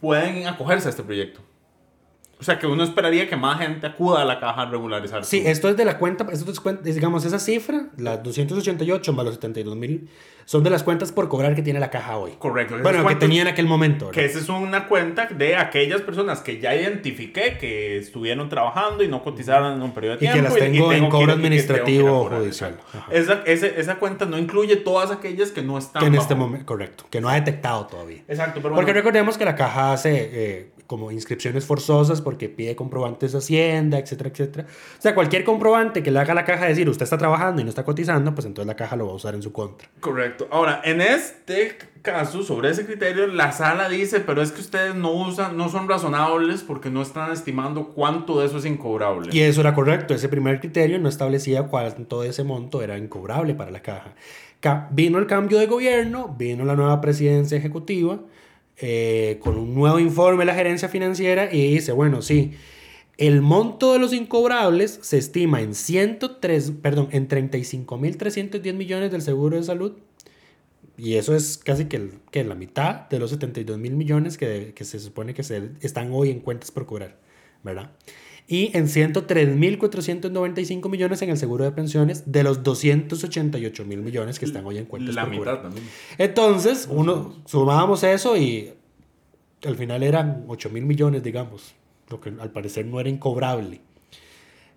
pueden 0.00 0.46
acogerse 0.46 0.88
a 0.88 0.90
este 0.90 1.02
proyecto. 1.02 1.40
O 2.40 2.44
sea, 2.44 2.58
que 2.58 2.66
uno 2.68 2.84
esperaría 2.84 3.28
que 3.28 3.36
más 3.36 3.58
gente 3.58 3.86
acuda 3.86 4.22
a 4.22 4.24
la 4.24 4.38
caja 4.38 4.62
a 4.62 4.66
regularizar. 4.70 5.24
Sí, 5.24 5.42
esto 5.44 5.68
es 5.68 5.76
de 5.76 5.84
la 5.84 5.98
cuenta, 5.98 6.24
esto 6.32 6.50
es 6.52 6.94
digamos, 6.94 7.24
esa 7.24 7.38
cifra, 7.40 7.88
las 7.96 8.22
288 8.22 9.12
más 9.12 9.24
los 9.24 9.34
72 9.34 9.74
mil, 9.76 10.08
son 10.44 10.62
de 10.62 10.70
las 10.70 10.82
cuentas 10.82 11.10
por 11.12 11.28
cobrar 11.28 11.54
que 11.54 11.62
tiene 11.62 11.80
la 11.80 11.90
caja 11.90 12.16
hoy. 12.16 12.32
Correcto. 12.38 12.76
Bueno, 12.82 13.06
que 13.06 13.16
tenía 13.16 13.42
en 13.42 13.48
aquel 13.48 13.66
momento. 13.66 14.10
Que 14.12 14.24
esa 14.24 14.38
es 14.38 14.48
una 14.48 14.86
cuenta 14.86 15.26
de 15.26 15.56
aquellas 15.56 16.00
personas 16.02 16.40
que 16.40 16.58
ya 16.60 16.74
identifiqué 16.74 17.58
que 17.58 17.98
estuvieron 17.98 18.48
trabajando 18.48 19.02
y 19.02 19.08
no 19.08 19.22
cotizaron 19.22 19.74
en 19.74 19.82
un 19.82 19.92
periodo 19.92 20.16
de 20.16 20.24
Y 20.24 20.28
que 20.28 20.32
tiempo. 20.32 20.50
las 20.50 20.58
tengo 20.58 20.92
en 20.92 21.08
cobro 21.10 21.32
y 21.32 21.34
administrativo 21.34 22.22
cobrar, 22.22 22.40
judicial. 22.40 22.76
Esa, 23.10 23.42
ese- 23.46 23.78
esa 23.80 23.96
cuenta 23.96 24.24
no 24.26 24.38
incluye 24.38 24.76
todas 24.76 25.10
aquellas 25.10 25.50
que 25.50 25.60
no 25.62 25.76
están 25.76 26.00
que 26.00 26.06
en 26.06 26.12
bajo- 26.12 26.22
este 26.22 26.34
momento, 26.34 26.66
correcto, 26.66 27.04
que 27.10 27.20
no 27.20 27.28
ha 27.28 27.34
detectado 27.34 27.86
todavía. 27.86 28.22
Exacto, 28.28 28.60
pero 28.62 28.74
Porque 28.74 28.92
bueno, 28.92 28.92
recordemos 29.00 29.36
que 29.36 29.44
la 29.44 29.54
caja 29.56 29.92
hace 29.92 30.30
eh, 30.32 30.70
como 30.88 31.12
inscripciones 31.12 31.64
forzosas 31.66 32.20
porque 32.20 32.48
pide 32.48 32.74
comprobantes 32.74 33.30
de 33.32 33.38
Hacienda, 33.38 33.98
etcétera, 33.98 34.30
etcétera. 34.30 34.66
O 34.98 35.00
sea, 35.02 35.14
cualquier 35.14 35.44
comprobante 35.44 36.02
que 36.02 36.10
le 36.10 36.18
haga 36.18 36.34
la 36.34 36.44
caja 36.44 36.64
decir 36.64 36.88
usted 36.88 37.04
está 37.04 37.18
trabajando 37.18 37.60
y 37.60 37.64
no 37.64 37.68
está 37.70 37.84
cotizando, 37.84 38.34
pues 38.34 38.46
entonces 38.46 38.66
la 38.66 38.74
caja 38.74 38.96
lo 38.96 39.06
va 39.06 39.12
a 39.12 39.16
usar 39.16 39.34
en 39.34 39.42
su 39.42 39.52
contra. 39.52 39.88
correcto. 40.00 40.48
Ahora, 40.50 40.80
en 40.84 41.00
este 41.00 41.76
caso, 42.02 42.42
sobre 42.42 42.70
ese 42.70 42.86
criterio, 42.86 43.26
la 43.26 43.52
sala 43.52 43.88
dice, 43.88 44.20
pero 44.20 44.40
es 44.40 44.50
que 44.50 44.62
ustedes 44.62 44.94
no 44.94 45.12
usan, 45.12 45.56
no 45.58 45.68
son 45.68 45.88
razonables 45.88 46.62
porque 46.62 46.88
no 46.90 47.02
están 47.02 47.32
estimando 47.32 47.88
cuánto 47.88 48.40
de 48.40 48.46
eso 48.46 48.56
es 48.56 48.64
incobrable. 48.64 49.28
Y 49.30 49.40
eso 49.40 49.60
era 49.60 49.74
correcto. 49.74 50.14
Ese 50.14 50.28
primer 50.30 50.58
criterio 50.58 50.98
no 50.98 51.08
establecía 51.10 51.64
cuánto 51.64 52.22
de 52.22 52.30
ese 52.30 52.44
monto 52.44 52.80
era 52.82 52.96
incobrable 52.96 53.54
para 53.54 53.70
la 53.70 53.82
caja. 53.82 54.14
Ca- 54.60 54.88
vino 54.90 55.18
el 55.18 55.26
cambio 55.26 55.58
de 55.58 55.66
gobierno, 55.66 56.34
vino 56.38 56.64
la 56.64 56.74
nueva 56.76 57.00
presidencia 57.02 57.58
ejecutiva 57.58 58.20
eh, 58.80 59.38
con 59.40 59.56
un 59.58 59.74
nuevo 59.74 59.98
informe 59.98 60.40
de 60.40 60.46
la 60.46 60.54
gerencia 60.54 60.88
financiera 60.88 61.52
y 61.52 61.74
dice, 61.74 61.92
bueno, 61.92 62.22
sí, 62.22 62.52
el 63.18 63.42
monto 63.42 63.92
de 63.92 63.98
los 63.98 64.12
incobrables 64.14 64.98
se 65.02 65.18
estima 65.18 65.60
en 65.62 65.74
103, 65.74 66.72
perdón, 66.82 67.08
en 67.12 67.28
35.310 67.28 68.74
millones 68.74 69.10
del 69.10 69.22
seguro 69.22 69.56
de 69.56 69.64
salud. 69.64 69.92
Y 70.96 71.14
eso 71.14 71.34
es 71.36 71.58
casi 71.58 71.84
que, 71.86 71.96
el- 71.96 72.12
que 72.30 72.42
la 72.44 72.54
mitad 72.56 73.08
de 73.08 73.18
los 73.20 73.30
72 73.30 73.78
mil 73.78 73.94
millones 73.94 74.36
que, 74.36 74.72
que 74.74 74.84
se 74.84 74.98
supone 74.98 75.32
que 75.34 75.42
se, 75.44 75.70
están 75.80 76.10
hoy 76.12 76.30
en 76.30 76.40
cuentas 76.40 76.70
por 76.72 76.86
cobrar, 76.86 77.16
¿verdad? 77.62 77.92
Y 78.50 78.70
en 78.74 78.86
103.495 78.88 80.88
millones 80.88 81.20
en 81.22 81.28
el 81.30 81.36
seguro 81.36 81.64
de 81.64 81.72
pensiones 81.72 82.30
de 82.32 82.42
los 82.42 82.62
288 82.62 83.84
mil 83.84 84.00
millones 84.00 84.38
que 84.38 84.46
están 84.46 84.64
hoy 84.64 84.78
en 84.78 84.86
cuentas 84.86 85.14
la 85.14 85.26
mitad 85.26 85.60
también. 85.62 85.84
Entonces, 86.16 86.88
uno 86.90 87.34
sumábamos 87.46 88.02
eso 88.04 88.36
y 88.38 88.72
al 89.64 89.76
final 89.76 90.02
eran 90.02 90.44
8 90.48 90.70
mil 90.70 90.84
millones, 90.86 91.22
digamos, 91.22 91.74
lo 92.08 92.20
que 92.20 92.32
al 92.40 92.50
parecer 92.50 92.86
no 92.86 92.98
era 93.00 93.08
incobrable. 93.10 93.80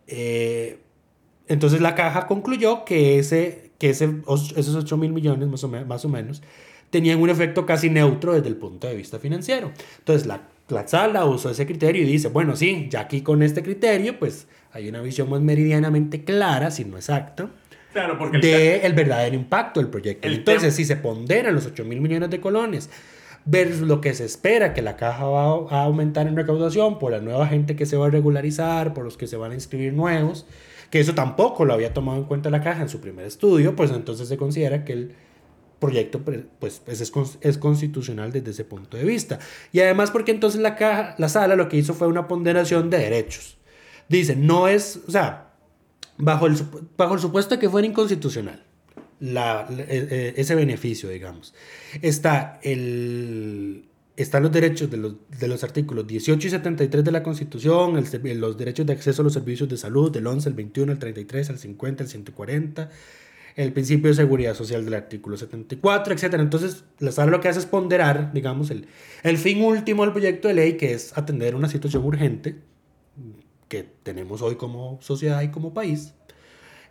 Eh, 0.07 0.79
entonces 1.47 1.79
la 1.81 1.95
caja 1.95 2.27
concluyó 2.27 2.83
que, 2.85 3.19
ese, 3.19 3.71
que 3.77 3.89
ese, 3.91 4.09
os- 4.25 4.53
esos 4.57 4.75
8 4.75 4.97
mil 4.97 5.13
millones 5.13 5.47
más 5.47 5.63
o, 5.63 5.67
me- 5.69 5.85
más 5.85 6.03
o 6.05 6.09
menos 6.09 6.41
tenían 6.89 7.21
un 7.21 7.29
efecto 7.29 7.65
casi 7.65 7.89
neutro 7.89 8.33
desde 8.33 8.49
el 8.49 8.55
punto 8.57 8.87
de 8.87 8.95
vista 8.95 9.19
financiero. 9.19 9.71
Entonces 9.99 10.27
la, 10.27 10.49
la 10.71 10.87
sala 10.87 11.25
usó 11.25 11.49
ese 11.51 11.65
criterio 11.65 12.03
y 12.03 12.05
dice, 12.05 12.29
bueno, 12.29 12.55
sí, 12.55 12.87
ya 12.89 13.01
aquí 13.01 13.21
con 13.21 13.43
este 13.43 13.61
criterio, 13.63 14.17
pues 14.17 14.47
hay 14.71 14.89
una 14.89 15.01
visión 15.01 15.29
más 15.29 15.41
meridianamente 15.41 16.23
clara, 16.23 16.71
si 16.71 16.85
no 16.85 16.97
exacta, 16.97 17.49
Claro, 17.93 18.17
porque 18.17 18.37
el- 18.37 18.41
de 18.41 18.75
el 18.85 18.93
verdadero 18.93 19.35
impacto 19.35 19.79
del 19.81 19.89
proyecto. 19.89 20.27
El 20.27 20.35
Entonces, 20.35 20.73
si 20.75 20.85
se 20.85 20.95
ponderan 20.95 21.53
los 21.53 21.65
8 21.65 21.83
mil 21.83 21.99
millones 22.01 22.29
de 22.29 22.39
colones 22.39 22.89
versus 23.43 23.81
lo 23.87 23.99
que 24.01 24.13
se 24.13 24.23
espera 24.23 24.73
que 24.73 24.81
la 24.81 24.95
caja 24.97 25.25
va 25.25 25.43
a 25.69 25.83
aumentar 25.83 26.27
en 26.27 26.35
recaudación 26.35 26.99
por 26.99 27.11
la 27.11 27.19
nueva 27.19 27.47
gente 27.47 27.75
que 27.75 27.85
se 27.85 27.97
va 27.97 28.07
a 28.07 28.09
regularizar, 28.09 28.93
por 28.93 29.03
los 29.03 29.17
que 29.17 29.27
se 29.27 29.35
van 29.35 29.51
a 29.51 29.55
inscribir 29.55 29.93
nuevos, 29.93 30.45
que 30.89 30.99
eso 30.99 31.15
tampoco 31.15 31.65
lo 31.65 31.73
había 31.73 31.93
tomado 31.93 32.19
en 32.19 32.25
cuenta 32.25 32.49
la 32.49 32.61
caja 32.61 32.81
en 32.83 32.89
su 32.89 33.01
primer 33.01 33.25
estudio, 33.25 33.75
pues 33.75 33.91
entonces 33.91 34.27
se 34.29 34.37
considera 34.37 34.85
que 34.85 34.93
el 34.93 35.11
proyecto 35.81 36.21
pues, 36.21 36.41
pues, 36.85 37.01
es, 37.01 37.11
cons- 37.11 37.37
es 37.41 37.57
constitucional 37.57 38.31
desde 38.31 38.51
ese 38.51 38.63
punto 38.63 38.95
de 38.95 39.03
vista. 39.03 39.39
Y 39.73 39.81
además 39.81 40.11
porque 40.11 40.31
entonces 40.31 40.61
la 40.61 40.75
caja, 40.77 41.15
la 41.17 41.27
sala 41.27 41.57
lo 41.57 41.67
que 41.67 41.75
hizo 41.77 41.93
fue 41.93 42.07
una 42.07 42.29
ponderación 42.29 42.89
de 42.89 42.99
derechos. 42.99 43.57
Dice, 44.07 44.35
no 44.37 44.67
es, 44.69 45.01
o 45.07 45.11
sea, 45.11 45.51
bajo 46.17 46.45
el, 46.47 46.55
bajo 46.95 47.15
el 47.15 47.19
supuesto 47.19 47.55
de 47.55 47.59
que 47.59 47.69
fuera 47.69 47.87
inconstitucional 47.87 48.63
la- 49.19 49.67
eh, 49.71 49.85
eh, 49.89 50.33
ese 50.37 50.55
beneficio, 50.55 51.09
digamos, 51.09 51.53
está 52.01 52.59
el, 52.63 53.85
están 54.17 54.43
los 54.43 54.51
derechos 54.51 54.89
de 54.91 54.97
los, 54.97 55.13
de 55.39 55.47
los 55.47 55.63
artículos 55.63 56.05
18 56.07 56.47
y 56.47 56.51
73 56.51 57.03
de 57.03 57.11
la 57.11 57.23
Constitución, 57.23 57.97
el 57.97 58.39
los 58.39 58.57
derechos 58.57 58.85
de 58.85 58.93
acceso 58.93 59.21
a 59.21 59.25
los 59.25 59.33
servicios 59.33 59.67
de 59.69 59.77
salud, 59.77 60.11
del 60.11 60.27
11, 60.27 60.49
el 60.49 60.55
21, 60.55 60.91
el 60.91 60.99
33, 60.99 61.49
el 61.49 61.57
50, 61.59 62.03
el 62.03 62.09
140, 62.09 62.89
el 63.55 63.73
principio 63.73 64.09
de 64.09 64.15
seguridad 64.15 64.53
social 64.53 64.85
del 64.85 64.93
artículo 64.93 65.37
74, 65.37 66.13
etc. 66.13 66.33
Entonces, 66.35 66.83
la 66.99 67.11
sala 67.11 67.31
lo 67.31 67.39
que 67.39 67.49
hace 67.49 67.59
es 67.59 67.65
ponderar, 67.65 68.33
digamos, 68.33 68.69
el, 68.71 68.87
el 69.23 69.37
fin 69.37 69.63
último 69.63 70.03
del 70.03 70.11
proyecto 70.11 70.47
de 70.47 70.53
ley, 70.53 70.77
que 70.77 70.93
es 70.93 71.17
atender 71.17 71.55
una 71.55 71.69
situación 71.69 72.03
urgente 72.03 72.55
que 73.67 73.83
tenemos 74.03 74.41
hoy 74.41 74.55
como 74.55 74.99
sociedad 75.01 75.41
y 75.41 75.49
como 75.49 75.73
país. 75.73 76.13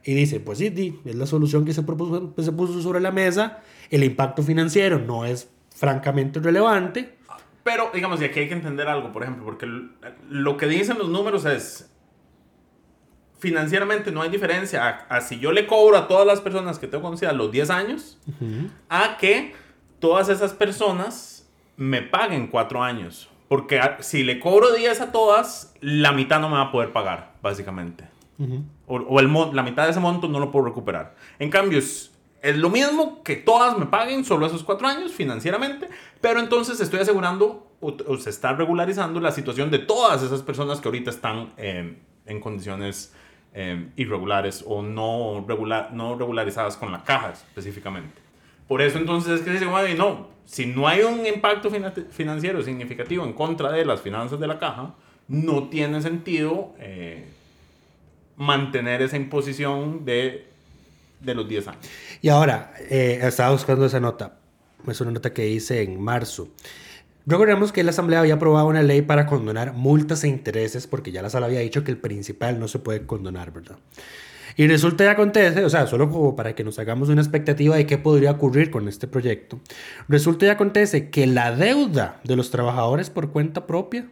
Y 0.02 0.14
dice, 0.14 0.40
pues 0.40 0.58
sí, 0.58 0.98
es 1.04 1.14
la 1.14 1.26
solución 1.26 1.66
que 1.66 1.74
se, 1.74 1.82
propuso, 1.82 2.34
que 2.34 2.42
se 2.42 2.52
puso 2.52 2.80
sobre 2.80 3.00
la 3.00 3.10
mesa. 3.10 3.62
El 3.90 4.02
impacto 4.02 4.42
financiero 4.42 4.98
no 4.98 5.26
es 5.26 5.50
francamente 5.74 6.40
relevante. 6.40 7.16
Pero, 7.62 7.90
digamos, 7.92 8.22
y 8.22 8.24
aquí 8.24 8.40
hay 8.40 8.48
que 8.48 8.54
entender 8.54 8.88
algo, 8.88 9.12
por 9.12 9.22
ejemplo, 9.22 9.44
porque 9.44 9.66
lo 10.30 10.56
que 10.56 10.66
dicen 10.66 10.96
los 10.96 11.10
números 11.10 11.44
es, 11.44 11.89
financieramente 13.40 14.12
no 14.12 14.22
hay 14.22 14.28
diferencia 14.30 14.86
a, 15.08 15.16
a 15.16 15.20
si 15.20 15.38
yo 15.40 15.50
le 15.52 15.66
cobro 15.66 15.96
a 15.96 16.06
todas 16.08 16.26
las 16.26 16.40
personas 16.40 16.78
que 16.78 16.86
tengo 16.86 17.02
conocidas 17.02 17.34
los 17.34 17.50
10 17.50 17.70
años, 17.70 18.18
a 18.88 19.16
que 19.18 19.54
todas 19.98 20.28
esas 20.28 20.52
personas 20.52 21.48
me 21.76 22.02
paguen 22.02 22.46
4 22.48 22.82
años. 22.82 23.28
Porque 23.48 23.80
a- 23.80 24.00
si 24.02 24.22
le 24.22 24.38
cobro 24.38 24.72
10 24.72 25.00
a 25.00 25.10
todas, 25.10 25.74
la 25.80 26.12
mitad 26.12 26.40
no 26.40 26.48
me 26.48 26.54
va 26.56 26.62
a 26.62 26.72
poder 26.72 26.92
pagar, 26.92 27.32
básicamente. 27.42 28.04
O, 28.86 28.96
o 28.96 29.20
el 29.20 29.30
la 29.54 29.62
mitad 29.62 29.84
de 29.84 29.90
ese 29.90 30.00
monto 30.00 30.26
no 30.28 30.38
lo 30.40 30.50
puedo 30.50 30.64
recuperar. 30.66 31.14
En 31.38 31.50
cambio, 31.50 31.78
es, 31.78 32.10
es 32.42 32.56
lo 32.56 32.70
mismo 32.70 33.22
que 33.22 33.36
todas 33.36 33.76
me 33.76 33.86
paguen 33.86 34.24
solo 34.24 34.46
esos 34.46 34.62
cuatro 34.64 34.86
años 34.86 35.12
financieramente, 35.12 35.88
pero 36.22 36.40
entonces 36.40 36.80
estoy 36.80 37.00
asegurando 37.00 37.70
o, 37.80 37.96
o 38.06 38.16
se 38.16 38.30
está 38.30 38.52
regularizando 38.54 39.20
la 39.20 39.32
situación 39.32 39.70
de 39.70 39.78
todas 39.80 40.22
esas 40.22 40.42
personas 40.42 40.80
que 40.80 40.88
ahorita 40.88 41.10
están 41.10 41.52
eh, 41.58 41.98
en 42.26 42.40
condiciones 42.40 43.14
eh, 43.54 43.88
irregulares 43.96 44.64
o 44.66 44.82
no, 44.82 45.44
regular, 45.48 45.92
no 45.92 46.16
regularizadas 46.16 46.76
con 46.76 46.92
la 46.92 47.02
caja 47.04 47.32
específicamente. 47.32 48.14
Por 48.68 48.80
eso 48.82 48.98
entonces 48.98 49.32
es 49.32 49.40
que 49.40 49.46
se 49.46 49.52
dice, 49.54 49.66
"Bueno, 49.66 49.94
no, 49.96 50.28
si 50.44 50.66
no 50.66 50.86
hay 50.86 51.02
un 51.02 51.26
impacto 51.26 51.70
fina- 51.70 51.92
financiero 52.10 52.62
significativo 52.62 53.24
en 53.24 53.32
contra 53.32 53.72
de 53.72 53.84
las 53.84 54.00
finanzas 54.00 54.38
de 54.38 54.46
la 54.46 54.58
caja, 54.58 54.94
no 55.28 55.68
tiene 55.68 56.00
sentido 56.02 56.74
eh, 56.78 57.24
mantener 58.36 59.02
esa 59.02 59.16
imposición 59.16 60.04
de, 60.04 60.46
de 61.20 61.34
los 61.34 61.48
10 61.48 61.68
años. 61.68 61.86
Y 62.22 62.28
ahora, 62.28 62.72
eh, 62.88 63.18
estaba 63.22 63.50
buscando 63.50 63.84
esa 63.86 64.00
nota. 64.00 64.38
Es 64.86 65.00
una 65.00 65.10
nota 65.10 65.32
que 65.32 65.46
hice 65.48 65.82
en 65.82 66.00
marzo. 66.00 66.48
Recordemos 67.30 67.72
que 67.72 67.82
la 67.84 67.90
Asamblea 67.90 68.20
había 68.20 68.34
aprobado 68.34 68.66
una 68.66 68.82
ley 68.82 69.02
para 69.02 69.26
condonar 69.26 69.72
multas 69.72 70.24
e 70.24 70.28
intereses, 70.28 70.86
porque 70.86 71.12
ya 71.12 71.22
la 71.22 71.30
sala 71.30 71.46
había 71.46 71.60
dicho 71.60 71.84
que 71.84 71.90
el 71.90 71.96
principal 71.98 72.58
no 72.58 72.68
se 72.68 72.78
puede 72.80 73.06
condonar, 73.06 73.52
¿verdad? 73.52 73.76
Y 74.56 74.66
resulta 74.66 75.04
y 75.04 75.06
acontece, 75.06 75.64
o 75.64 75.70
sea, 75.70 75.86
solo 75.86 76.10
como 76.10 76.34
para 76.34 76.54
que 76.54 76.64
nos 76.64 76.78
hagamos 76.78 77.08
una 77.08 77.22
expectativa 77.22 77.76
de 77.76 77.86
qué 77.86 77.98
podría 77.98 78.32
ocurrir 78.32 78.70
con 78.70 78.88
este 78.88 79.06
proyecto, 79.06 79.60
resulta 80.08 80.46
y 80.46 80.48
acontece 80.48 81.08
que 81.08 81.26
la 81.26 81.54
deuda 81.54 82.20
de 82.24 82.36
los 82.36 82.50
trabajadores 82.50 83.10
por 83.10 83.30
cuenta 83.30 83.66
propia 83.66 84.08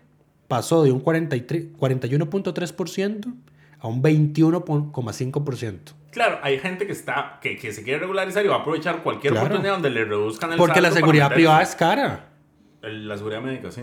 pasó 0.47 0.85
de 0.85 0.93
un 0.93 1.01
43 1.01 1.73
41.3% 1.79 3.35
a 3.81 3.89
un 3.89 4.03
21.5%. 4.03 5.79
Claro, 6.11 6.39
hay 6.43 6.59
gente 6.59 6.87
que 6.87 6.93
está 6.93 7.39
que, 7.43 7.57
que 7.57 7.73
se 7.73 7.83
quiere 7.83 7.99
regularizar 8.01 8.45
y 8.45 8.49
va 8.49 8.57
a 8.57 8.59
aprovechar 8.61 9.03
cualquier 9.03 9.33
Claro. 9.35 9.47
oportunidad 9.47 9.75
donde 9.75 9.91
le 9.91 10.05
reduzcan 10.05 10.53
el 10.53 10.57
Porque 10.59 10.81
la 10.81 10.91
seguridad 10.91 11.33
privada 11.33 11.63
es 11.63 11.75
cara. 11.75 12.28
La 12.83 13.17
seguridad 13.17 13.41
médica, 13.41 13.71
sí. 13.73 13.83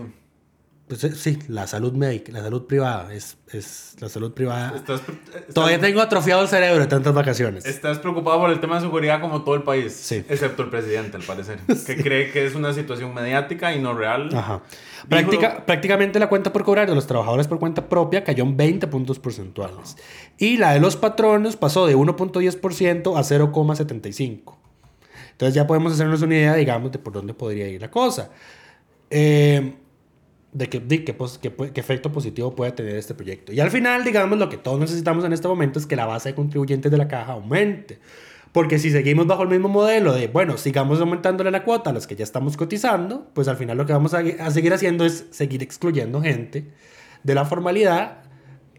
Pues, 0.88 1.02
eh, 1.02 1.16
sí, 1.16 1.36
la 1.48 1.66
salud 1.66 1.92
médica, 1.94 2.30
la 2.30 2.42
salud 2.42 2.64
privada 2.68 3.12
es, 3.12 3.36
es 3.52 3.96
la 3.98 4.08
salud 4.08 4.32
privada. 4.32 4.72
Estás, 4.76 5.00
estás- 5.00 5.52
Todavía 5.52 5.80
tengo 5.80 6.00
atrofiado 6.00 6.42
el 6.42 6.48
cerebro 6.48 6.78
de 6.78 6.86
tantas 6.86 7.12
vacaciones. 7.12 7.66
Estás 7.66 7.98
preocupado 7.98 8.38
por 8.38 8.50
el 8.50 8.60
tema 8.60 8.76
de 8.76 8.82
seguridad 8.82 9.20
como 9.20 9.42
todo 9.42 9.56
el 9.56 9.64
país. 9.64 9.92
Sí. 9.92 10.24
Excepto 10.28 10.62
el 10.62 10.70
presidente, 10.70 11.16
al 11.16 11.24
parecer. 11.24 11.58
Que 11.86 11.96
cree 11.96 12.30
que 12.30 12.46
es 12.46 12.54
una 12.54 12.72
situación 12.72 13.12
mediática 13.12 13.74
y 13.74 13.80
no 13.82 13.94
real. 13.94 14.30
Ajá. 14.32 14.62
Dijo- 14.62 15.08
Práctica- 15.08 15.66
prácticamente 15.66 16.20
la 16.20 16.28
cuenta 16.28 16.52
por 16.52 16.62
cobrar 16.62 16.88
de 16.88 16.94
los 16.94 17.08
trabajadores 17.08 17.48
por 17.48 17.58
cuenta 17.58 17.88
propia 17.88 18.22
cayó 18.22 18.44
en 18.44 18.56
20 18.56 18.86
puntos 18.86 19.18
porcentuales. 19.18 19.96
Y 20.38 20.56
la 20.56 20.72
de 20.72 20.78
los 20.78 20.96
patronos 20.96 21.56
pasó 21.56 21.86
de 21.88 21.96
1.10% 21.96 23.16
a 23.18 23.22
0.75%. 23.24 24.54
Entonces 25.32 25.54
ya 25.54 25.66
podemos 25.66 25.92
hacernos 25.92 26.22
una 26.22 26.34
idea, 26.36 26.54
digamos, 26.54 26.92
de 26.92 26.98
por 27.00 27.12
dónde 27.12 27.34
podría 27.34 27.68
ir 27.68 27.80
la 27.80 27.90
cosa. 27.90 28.30
Eh, 29.10 29.74
de 30.52 30.68
qué, 30.68 30.80
de 30.80 31.04
qué 31.04 31.12
pos- 31.12 31.38
qué 31.38 31.54
pu- 31.54 31.70
qué 31.72 31.80
efecto 31.80 32.10
positivo 32.10 32.54
puede 32.54 32.72
tener 32.72 32.96
este 32.96 33.14
proyecto. 33.14 33.52
Y 33.52 33.60
al 33.60 33.70
final, 33.70 34.04
digamos, 34.04 34.38
lo 34.38 34.48
que 34.48 34.56
todos 34.56 34.78
necesitamos 34.80 35.24
en 35.24 35.32
este 35.34 35.48
momento 35.48 35.78
es 35.78 35.86
que 35.86 35.96
la 35.96 36.06
base 36.06 36.30
de 36.30 36.34
contribuyentes 36.34 36.90
de 36.90 36.96
la 36.98 37.08
caja 37.08 37.32
aumente. 37.32 37.98
Porque 38.52 38.78
si 38.78 38.90
seguimos 38.90 39.26
bajo 39.26 39.42
el 39.42 39.50
mismo 39.50 39.68
modelo 39.68 40.14
de, 40.14 40.28
bueno, 40.28 40.56
sigamos 40.56 40.98
aumentándole 41.00 41.50
la 41.50 41.62
cuota 41.62 41.90
a 41.90 41.92
los 41.92 42.06
que 42.06 42.16
ya 42.16 42.24
estamos 42.24 42.56
cotizando, 42.56 43.28
pues 43.34 43.48
al 43.48 43.56
final 43.58 43.76
lo 43.76 43.84
que 43.84 43.92
vamos 43.92 44.14
a, 44.14 44.20
a 44.40 44.50
seguir 44.50 44.72
haciendo 44.72 45.04
es 45.04 45.26
seguir 45.30 45.62
excluyendo 45.62 46.22
gente 46.22 46.72
de 47.22 47.34
la 47.34 47.44
formalidad 47.44 48.22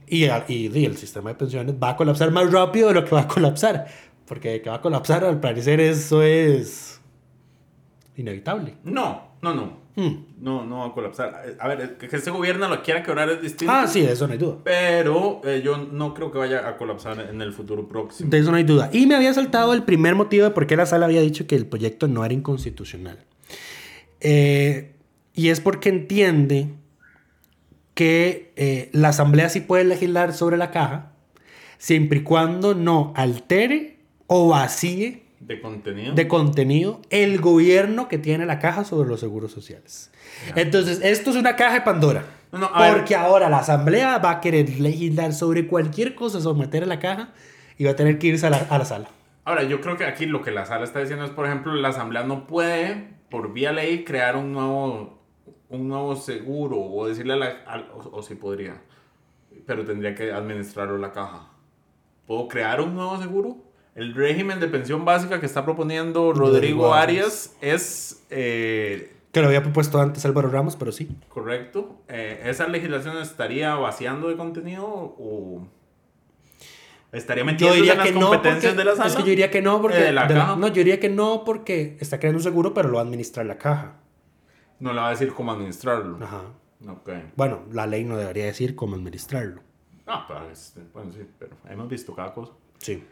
y, 0.07 0.25
y, 0.25 0.71
y 0.73 0.85
el 0.85 0.97
sistema 0.97 1.29
de 1.29 1.35
pensiones 1.35 1.75
va 1.75 1.89
a 1.91 1.95
colapsar 1.95 2.31
más 2.31 2.51
rápido 2.51 2.87
de 2.87 2.95
lo 2.95 3.05
que 3.05 3.11
va 3.11 3.21
a 3.21 3.27
colapsar. 3.27 3.85
Porque 4.25 4.63
que 4.63 4.69
va 4.71 4.77
a 4.77 4.81
colapsar, 4.81 5.23
al 5.23 5.39
parecer, 5.39 5.79
eso 5.79 6.23
es 6.23 6.99
inevitable. 8.15 8.77
No, 8.83 9.26
no, 9.41 9.53
no. 9.53 9.87
Hmm. 9.95 10.25
No, 10.39 10.63
no 10.63 10.79
va 10.79 10.87
a 10.87 10.91
colapsar. 10.93 11.57
A 11.59 11.67
ver, 11.67 11.97
que 11.97 12.05
este 12.15 12.29
gobierno 12.29 12.67
lo 12.67 12.83
quiera 12.83 13.01
quebrar 13.01 13.29
es 13.29 13.41
distinto. 13.41 13.73
Ah, 13.73 13.87
sí, 13.87 14.01
de 14.01 14.11
eso 14.11 14.27
no 14.27 14.33
hay 14.33 14.39
duda. 14.39 14.57
Pero 14.63 15.41
eh, 15.43 15.61
yo 15.63 15.77
no 15.77 16.13
creo 16.13 16.31
que 16.31 16.37
vaya 16.37 16.67
a 16.67 16.77
colapsar 16.77 17.19
en 17.19 17.41
el 17.41 17.51
futuro 17.51 17.87
próximo. 17.87 18.29
De 18.29 18.37
eso 18.37 18.51
no 18.51 18.57
hay 18.57 18.63
duda. 18.63 18.89
Y 18.93 19.07
me 19.07 19.15
había 19.15 19.33
saltado 19.33 19.73
el 19.73 19.83
primer 19.83 20.13
motivo 20.13 20.43
de 20.43 20.51
por 20.51 20.67
qué 20.67 20.75
la 20.75 20.85
sala 20.85 21.07
había 21.07 21.21
dicho 21.21 21.47
que 21.47 21.55
el 21.55 21.65
proyecto 21.65 22.07
no 22.07 22.23
era 22.23 22.33
inconstitucional. 22.33 23.17
Eh, 24.19 24.93
y 25.33 25.49
es 25.49 25.61
porque 25.61 25.89
entiende 25.89 26.69
que 27.95 28.53
eh, 28.55 28.89
la 28.93 29.09
asamblea 29.09 29.49
sí 29.49 29.61
puede 29.61 29.83
legislar 29.83 30.33
sobre 30.33 30.57
la 30.57 30.69
caja 30.69 31.13
siempre 31.79 32.19
y 32.19 32.23
cuando 32.23 32.75
no 32.75 33.13
altere 33.15 33.97
o 34.27 34.49
vacíe 34.49 35.26
De 35.39 35.61
contenido. 35.61 36.15
de 36.15 36.27
contenido 36.27 36.99
el 37.09 37.39
gobierno 37.39 38.07
que 38.07 38.17
tiene 38.17 38.45
la 38.45 38.57
caja 38.59 38.83
sobre 38.83 39.07
los 39.07 39.19
seguros 39.19 39.51
sociales. 39.51 40.11
Entonces, 40.55 40.99
esto 41.03 41.29
es 41.29 41.35
una 41.35 41.55
caja 41.55 41.75
de 41.75 41.81
Pandora. 41.81 42.25
No, 42.51 42.59
no, 42.59 42.69
a 42.73 42.81
ver. 42.81 42.97
porque 42.97 43.15
ahora 43.15 43.49
la 43.49 43.59
asamblea 43.59 44.17
va 44.17 44.31
a 44.31 44.41
querer 44.41 44.79
legislar 44.79 45.33
sobre 45.33 45.67
cualquier 45.67 46.15
cosa, 46.15 46.41
someter 46.41 46.83
a 46.83 46.85
la 46.87 46.99
caja 46.99 47.29
y 47.77 47.83
va 47.83 47.91
a 47.91 47.95
tener 47.95 48.17
que 48.17 48.27
irse 48.27 48.47
a 48.47 48.49
la, 48.49 48.57
a 48.57 48.77
la 48.77 48.85
sala. 48.85 49.09
Ahora, 49.45 49.63
yo 49.63 49.79
creo 49.79 49.95
que 49.95 50.05
aquí 50.05 50.25
lo 50.25 50.41
que 50.41 50.51
la 50.51 50.65
sala 50.65 50.83
está 50.83 50.99
diciendo 50.99 51.23
es, 51.23 51.31
por 51.31 51.45
ejemplo, 51.45 51.73
la 51.73 51.89
asamblea 51.89 52.23
no 52.23 52.47
puede, 52.47 53.13
por 53.29 53.53
vía 53.53 53.71
ley, 53.71 54.03
crear 54.03 54.35
un 54.35 54.53
nuevo, 54.53 55.21
un 55.69 55.87
nuevo 55.87 56.15
seguro 56.15 56.81
o 56.81 57.07
decirle 57.07 57.33
a 57.33 57.37
la... 57.37 57.87
o, 57.93 58.17
o 58.17 58.23
sí 58.23 58.35
podría, 58.35 58.81
pero 59.65 59.85
tendría 59.85 60.15
que 60.15 60.31
administrarlo 60.31 60.97
la 60.97 61.11
caja. 61.11 61.51
¿Puedo 62.25 62.47
crear 62.47 62.81
un 62.81 62.95
nuevo 62.95 63.21
seguro? 63.21 63.66
El 63.97 64.13
régimen 64.13 64.59
de 64.59 64.67
pensión 64.67 65.05
básica 65.05 65.39
que 65.39 65.47
está 65.47 65.65
proponiendo 65.65 66.31
Rodrigo 66.31 66.53
Rodrigo 66.53 66.93
Arias 66.93 67.55
es 67.61 68.23
eh, 68.29 69.11
Que 69.31 69.41
lo 69.41 69.47
había 69.47 69.63
propuesto 69.63 69.99
antes 69.99 70.23
Álvaro 70.23 70.49
Ramos, 70.49 70.75
pero 70.75 70.91
sí. 70.91 71.09
correcto. 71.29 71.99
Eh, 72.07 72.43
¿Esa 72.45 72.67
legislación 72.67 73.17
estaría 73.17 73.73
vaciando 73.73 74.29
de 74.29 74.37
contenido 74.37 74.85
o 74.85 75.67
estaría 77.11 77.43
diría 77.43 77.93
en 77.93 77.97
las 77.97 78.07
que 78.07 78.13
no, 78.13 78.27
competencias 78.29 78.73
porque, 78.73 78.77
de 78.77 78.85
la 78.85 78.95
sala? 78.95 79.07
es 79.09 79.15
que 79.15 79.23
yo 79.23 79.29
diría 79.29 79.49
que 79.49 79.61
no, 79.63 79.81
porque 79.81 79.97
Eh, 79.97 80.03
de 80.03 80.11
la 80.11 80.27
de 80.27 80.35
la- 80.35 80.55
no, 80.55 80.67
yo 80.67 80.75
diría 80.75 80.99
que 80.99 81.09
no 81.09 81.43
porque 81.43 81.97
está 81.99 82.19
creando 82.19 82.37
un 82.37 82.43
seguro, 82.43 82.75
pero 82.75 82.89
lo 82.89 82.95
va 82.97 83.01
a 83.01 83.03
administrar 83.03 83.47
la 83.47 83.57
caja. 83.57 83.95
No 84.79 84.93
le 84.93 84.99
va 84.99 85.07
a 85.07 85.09
decir 85.09 85.33
cómo 85.33 85.51
administrarlo. 85.51 86.23
Ajá. 86.23 86.43
Ok. 86.87 87.09
Bueno, 87.35 87.63
la 87.71 87.87
ley 87.87 88.03
no 88.03 88.15
debería 88.15 88.45
decir 88.45 88.75
cómo 88.75 88.95
administrarlo. 88.95 89.61
Ah, 90.05 90.23
pero 90.27 90.47
este, 90.51 90.81
bueno, 90.93 91.11
sí, 91.11 91.21
pero 91.39 91.55
hemos 91.67 91.89
visto 91.89 92.13
cada 92.13 92.31
cosa. 92.31 92.51
Sí. 92.77 93.03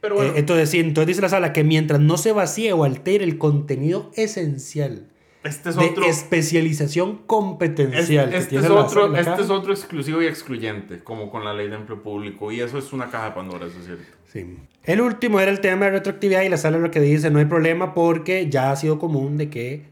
Pero 0.00 0.14
bueno, 0.16 0.30
Eh, 0.32 0.38
entonces, 0.38 0.70
sí, 0.70 0.78
entonces 0.80 1.06
dice 1.08 1.20
la 1.22 1.28
sala 1.28 1.52
que 1.52 1.64
mientras 1.64 2.00
no 2.00 2.16
se 2.18 2.32
vacíe 2.32 2.72
o 2.72 2.84
altere 2.84 3.24
el 3.24 3.38
contenido 3.38 4.10
esencial 4.14 5.08
este 5.42 5.68
es 5.70 5.76
de 5.76 5.84
otro. 5.86 6.04
especialización 6.06 7.10
es- 7.10 7.16
competencial 7.26 8.34
este, 8.34 8.50
tiene 8.50 8.64
es 8.66 8.70
otro 8.70 9.08
la 9.08 9.20
este 9.20 9.42
es 9.42 9.50
otro 9.50 9.72
exclusivo 9.72 10.20
y 10.22 10.26
excluyente, 10.26 10.98
como 11.04 11.30
con 11.30 11.44
la 11.44 11.54
ley 11.54 11.68
de 11.68 11.76
empleo 11.76 12.02
público. 12.02 12.50
Y 12.52 12.60
eso 12.60 12.78
es 12.78 12.92
una 12.92 13.10
caja 13.10 13.26
de 13.26 13.30
Pandora, 13.32 13.66
eso 13.66 13.78
es 13.78 13.86
cierto. 13.86 14.04
Sí. 14.32 14.58
El 14.84 15.00
último 15.00 15.38
era 15.40 15.50
el 15.50 15.60
tema 15.60 15.84
de 15.86 15.92
retroactividad 15.92 16.42
y 16.42 16.48
la 16.48 16.56
sala 16.56 16.78
lo 16.78 16.90
que 16.90 17.00
dice 17.00 17.30
no 17.30 17.38
hay 17.38 17.44
problema 17.46 17.94
porque 17.94 18.48
ya 18.50 18.70
ha 18.72 18.76
sido 18.76 18.98
común 18.98 19.36
de 19.36 19.48
que 19.50 19.84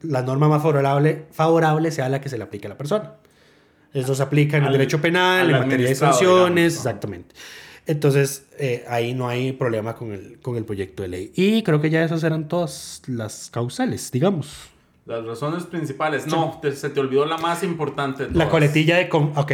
la 0.00 0.22
norma 0.22 0.48
más 0.48 0.62
favorable, 0.62 1.24
favorable 1.32 1.90
sea 1.90 2.08
la 2.08 2.20
que 2.20 2.28
se 2.28 2.38
le 2.38 2.44
aplique 2.44 2.66
a 2.66 2.70
la 2.70 2.78
persona. 2.78 3.14
Eso 3.92 4.14
se 4.14 4.22
aplica 4.22 4.56
en 4.58 4.64
el 4.64 4.72
derecho 4.72 5.00
penal, 5.00 5.40
al 5.48 5.54
en 5.54 5.60
materia 5.60 5.88
de 5.88 5.94
sanciones, 5.94 6.54
digamos. 6.72 6.74
exactamente. 6.86 7.34
Entonces, 7.86 8.46
eh, 8.58 8.84
ahí 8.88 9.12
no 9.14 9.28
hay 9.28 9.52
problema 9.52 9.94
con 9.94 10.12
el, 10.12 10.38
con 10.40 10.56
el 10.56 10.64
proyecto 10.64 11.02
de 11.02 11.08
ley. 11.08 11.32
Y 11.34 11.62
creo 11.62 11.80
que 11.80 11.90
ya 11.90 12.02
esas 12.04 12.24
eran 12.24 12.48
todas 12.48 13.02
las 13.06 13.50
causales, 13.50 14.10
digamos. 14.10 14.54
Las 15.06 15.24
razones 15.24 15.64
principales. 15.64 16.26
No, 16.26 16.58
te- 16.62 16.72
se 16.74 16.88
te 16.88 16.98
olvidó 17.00 17.26
la 17.26 17.36
más 17.36 17.62
importante. 17.62 18.26
de 18.26 18.34
La 18.34 18.48
coletilla 18.48 18.96
de... 18.96 19.08
com- 19.10 19.32
Ok. 19.36 19.52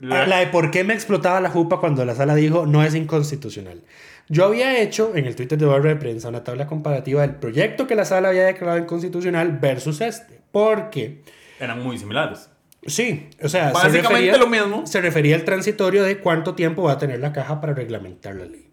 La- 0.00 0.26
La... 0.26 0.38
de 0.38 0.48
por 0.48 0.72
qué 0.72 0.82
me 0.82 0.92
explotaba 0.94 1.40
la 1.40 1.50
jupa 1.50 1.78
cuando 1.78 2.04
la 2.04 2.16
sala 2.16 2.34
dijo 2.34 2.66
no 2.66 2.82
es 2.82 2.96
inconstitucional. 2.96 3.80
Yo 4.28 4.46
había 4.46 4.80
hecho 4.80 5.12
en 5.14 5.26
el 5.26 5.36
Twitter 5.36 5.58
de 5.58 5.66
Barra 5.66 5.90
de 5.90 5.96
Prensa 5.96 6.28
una 6.28 6.42
tabla 6.42 6.66
comparativa 6.66 7.20
del 7.22 7.36
proyecto 7.36 7.86
que 7.86 7.94
la 7.94 8.04
sala 8.04 8.30
había 8.30 8.44
declarado 8.46 8.78
inconstitucional 8.78 9.58
versus 9.60 10.00
este. 10.00 10.40
Porque, 10.50 11.22
Eran 11.60 11.80
muy 11.82 11.96
similares. 11.98 12.48
Sí, 12.86 13.28
o 13.42 13.48
sea, 13.48 13.68
se 13.68 13.72
Básicamente 13.74 14.08
refería, 14.32 14.36
lo 14.38 14.46
mismo. 14.46 14.86
se 14.86 15.00
refería 15.00 15.36
al 15.36 15.44
transitorio 15.44 16.02
de 16.04 16.18
cuánto 16.18 16.54
tiempo 16.54 16.82
va 16.82 16.92
a 16.92 16.98
tener 16.98 17.20
la 17.20 17.32
caja 17.32 17.60
para 17.60 17.74
reglamentar 17.74 18.34
la 18.36 18.44
ley. 18.46 18.68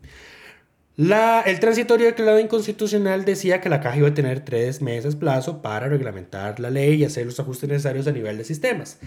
La, 0.96 1.42
el 1.42 1.60
transitorio 1.62 2.08
declarado 2.08 2.40
inconstitucional 2.42 3.24
decía 3.24 3.62
que 3.62 3.70
la 3.70 3.80
caja 3.80 3.98
iba 3.98 4.10
a 4.10 4.14
tener 4.14 4.42
tres 4.42 4.82
meses 4.82 5.16
plazo 5.16 5.62
para 5.62 5.88
reglamentar 5.88 6.60
la 6.60 6.70
ley 6.70 6.96
y 6.96 7.06
hacer 7.06 7.26
los 7.26 7.40
ajustes 7.40 7.70
necesarios 7.70 8.06
a 8.08 8.12
nivel 8.12 8.38
de 8.38 8.44
sistemas. 8.44 9.00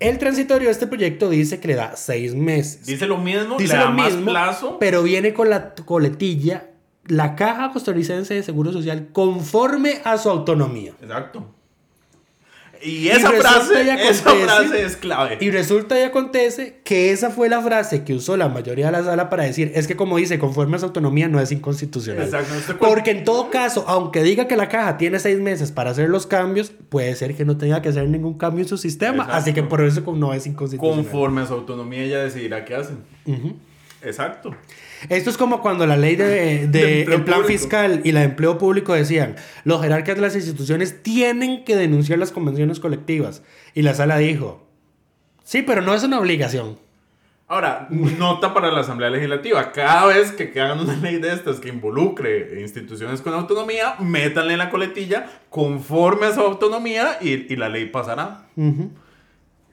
El 0.00 0.18
transitorio 0.18 0.66
de 0.66 0.72
este 0.72 0.88
proyecto 0.88 1.30
dice 1.30 1.60
que 1.60 1.68
le 1.68 1.74
da 1.76 1.94
seis 1.94 2.34
meses. 2.34 2.84
Dice 2.86 3.06
lo 3.06 3.18
mismo, 3.18 3.56
Dice 3.58 3.74
le 3.74 3.78
da 3.78 3.84
lo 3.90 3.92
más 3.92 4.12
mismo, 4.12 4.30
plazo. 4.32 4.78
pero 4.80 5.04
viene 5.04 5.32
con 5.32 5.48
la 5.50 5.74
coletilla 5.74 6.70
la 7.06 7.36
Caja 7.36 7.70
Costarricense 7.72 8.34
de 8.34 8.42
Seguro 8.42 8.72
Social 8.72 9.08
conforme 9.12 10.00
a 10.02 10.18
su 10.18 10.28
autonomía. 10.30 10.94
Exacto. 11.00 11.54
Y 12.84 13.08
esa 13.08 13.30
frase, 13.30 13.82
esa 14.08 14.76
es 14.76 14.96
clave. 14.96 15.38
Y 15.40 15.50
resulta 15.50 15.98
y 15.98 16.02
acontece 16.02 16.80
que 16.84 17.12
esa 17.12 17.30
fue 17.30 17.48
la 17.48 17.60
frase 17.60 18.02
que 18.02 18.14
usó 18.14 18.36
la 18.36 18.48
mayoría 18.48 18.86
de 18.86 18.92
la 18.92 19.04
sala 19.04 19.30
para 19.30 19.44
decir, 19.44 19.70
es 19.74 19.86
que 19.86 19.96
como 19.96 20.16
dice, 20.16 20.38
conforme 20.38 20.76
a 20.76 20.80
su 20.80 20.86
autonomía 20.86 21.28
no 21.28 21.40
es 21.40 21.52
inconstitucional. 21.52 22.24
Exacto, 22.24 22.76
Porque 22.78 23.12
en 23.12 23.24
todo 23.24 23.50
caso, 23.50 23.84
aunque 23.86 24.22
diga 24.22 24.48
que 24.48 24.56
la 24.56 24.68
caja 24.68 24.96
tiene 24.96 25.18
seis 25.20 25.38
meses 25.38 25.70
para 25.70 25.90
hacer 25.90 26.08
los 26.08 26.26
cambios, 26.26 26.72
puede 26.88 27.14
ser 27.14 27.36
que 27.36 27.44
no 27.44 27.56
tenga 27.56 27.82
que 27.82 27.90
hacer 27.90 28.08
ningún 28.08 28.36
cambio 28.36 28.62
en 28.62 28.68
su 28.68 28.78
sistema. 28.78 29.24
Exacto. 29.24 29.36
Así 29.36 29.52
que 29.52 29.62
por 29.62 29.82
eso 29.82 30.04
como 30.04 30.18
no 30.18 30.34
es 30.34 30.46
inconstitucional. 30.46 31.04
Conforme 31.04 31.42
a 31.42 31.46
su 31.46 31.54
autonomía, 31.54 32.02
ella 32.02 32.18
decidirá 32.22 32.64
qué 32.64 32.74
hacen. 32.74 32.98
Exacto. 34.02 34.54
Esto 35.08 35.30
es 35.30 35.36
como 35.36 35.60
cuando 35.60 35.86
la 35.86 35.96
ley 35.96 36.16
de, 36.16 36.66
de 36.66 36.66
De 36.68 37.00
el 37.02 37.24
plan 37.24 37.40
público. 37.42 37.48
fiscal 37.48 38.00
y 38.04 38.12
la 38.12 38.20
de 38.20 38.26
empleo 38.26 38.58
público 38.58 38.94
decían, 38.94 39.36
los 39.64 39.82
jerarcas 39.82 40.16
de 40.16 40.22
las 40.22 40.34
instituciones 40.36 41.02
tienen 41.02 41.64
que 41.64 41.76
denunciar 41.76 42.18
las 42.18 42.32
convenciones 42.32 42.80
colectivas. 42.80 43.42
Y 43.74 43.82
la 43.82 43.94
sala 43.94 44.18
dijo, 44.18 44.66
Sí, 45.44 45.62
pero 45.62 45.82
no 45.82 45.92
es 45.94 46.04
una 46.04 46.20
obligación. 46.20 46.78
Ahora, 47.48 47.86
nota 47.90 48.54
para 48.54 48.70
la 48.70 48.80
Asamblea 48.80 49.10
Legislativa. 49.10 49.72
Cada 49.72 50.06
vez 50.06 50.32
que 50.32 50.58
hagan 50.58 50.80
una 50.80 50.96
ley 50.96 51.18
de 51.18 51.34
estas 51.34 51.60
que 51.60 51.68
involucre 51.68 52.62
instituciones 52.62 53.20
con 53.20 53.34
autonomía, 53.34 53.96
métanle 53.98 54.52
en 54.54 54.58
la 54.60 54.70
coletilla 54.70 55.26
conforme 55.50 56.26
a 56.26 56.32
su 56.32 56.40
autonomía 56.40 57.18
y, 57.20 57.52
y 57.52 57.56
la 57.56 57.68
ley 57.68 57.86
pasará. 57.86 58.46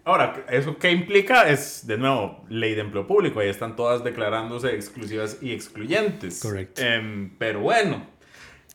Ahora, 0.09 0.45
¿eso 0.49 0.77
qué 0.77 0.91
implica? 0.91 1.47
Es, 1.49 1.85
de 1.87 1.97
nuevo, 1.97 2.43
ley 2.49 2.73
de 2.75 2.81
empleo 2.81 3.05
público. 3.07 3.39
Ahí 3.39 3.49
están 3.49 3.75
todas 3.75 4.03
declarándose 4.03 4.73
exclusivas 4.75 5.37
y 5.41 5.51
excluyentes. 5.53 6.39
Correcto. 6.41 6.81
Em, 6.81 7.31
pero 7.37 7.59
bueno, 7.61 8.05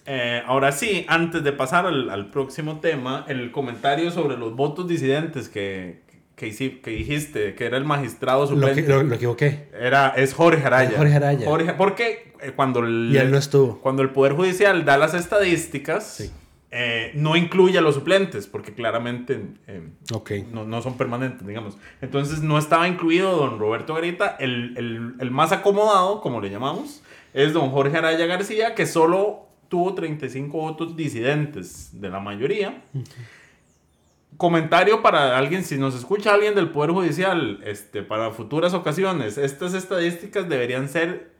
eh, 0.06 0.42
ahora 0.46 0.70
sí, 0.72 1.04
antes 1.08 1.42
de 1.42 1.52
pasar 1.52 1.86
al, 1.86 2.10
al 2.10 2.30
próximo 2.30 2.80
tema, 2.80 3.24
el 3.28 3.50
comentario 3.50 4.10
sobre 4.10 4.36
los 4.36 4.54
votos 4.54 4.86
disidentes 4.86 5.48
que, 5.48 6.02
que, 6.36 6.50
que 6.82 6.90
dijiste, 6.90 7.54
que 7.54 7.64
era 7.64 7.76
el 7.78 7.84
magistrado 7.84 8.46
suplente. 8.46 8.82
lo- 8.86 9.02
lo 9.02 9.14
equivoqué. 9.14 9.68
Era, 9.78 10.08
es 10.16 10.34
Jorge 10.34 10.64
Araya. 10.66 10.90
Es 10.90 10.96
Jorge 10.96 11.14
Araya. 11.14 11.46
Jorge- 11.46 11.74
porque 11.74 12.32
eh, 12.40 12.52
cuando 12.54 12.80
el, 12.80 13.10
Y 13.12 13.16
él 13.16 13.30
no 13.30 13.38
estuvo. 13.38 13.80
cuando 13.80 14.02
el 14.02 14.10
Poder 14.10 14.34
Judicial 14.34 14.84
da 14.84 14.98
las 14.98 15.14
estadísticas, 15.14 16.06
Sí. 16.06 16.30
Eh, 16.76 17.12
no 17.14 17.36
incluye 17.36 17.78
a 17.78 17.80
los 17.80 17.94
suplentes, 17.94 18.48
porque 18.48 18.74
claramente 18.74 19.40
eh, 19.68 19.88
no, 20.52 20.64
no 20.64 20.82
son 20.82 20.96
permanentes, 20.96 21.46
digamos. 21.46 21.76
Entonces 22.00 22.42
no 22.42 22.58
estaba 22.58 22.88
incluido 22.88 23.36
don 23.36 23.58
Roberto 23.60 23.94
Garita. 23.94 24.36
El, 24.40 24.74
el- 24.76 25.14
el 25.20 25.30
más 25.30 25.52
acomodado, 25.52 26.20
como 26.20 26.40
le 26.40 26.50
llamamos, 26.50 27.02
es 27.32 27.52
don 27.52 27.70
Jorge 27.70 27.96
Araya 27.96 28.26
García, 28.26 28.74
que 28.74 28.86
solo 28.86 29.46
tuvo 29.68 29.94
35 29.94 30.56
votos 30.58 30.96
disidentes 30.96 32.00
de 32.00 32.08
la 32.10 32.18
mayoría. 32.20 32.82
Comentario 34.36 35.00
para 35.00 35.38
alguien, 35.38 35.62
si 35.62 35.78
nos 35.78 35.94
escucha 35.94 36.34
alguien 36.34 36.56
del 36.56 36.70
Poder 36.70 36.90
Judicial, 36.90 37.60
este, 37.64 38.02
para 38.02 38.32
futuras 38.32 38.74
ocasiones, 38.74 39.38
estas 39.38 39.74
estadísticas 39.74 40.48
deberían 40.48 40.88
ser 40.88 41.33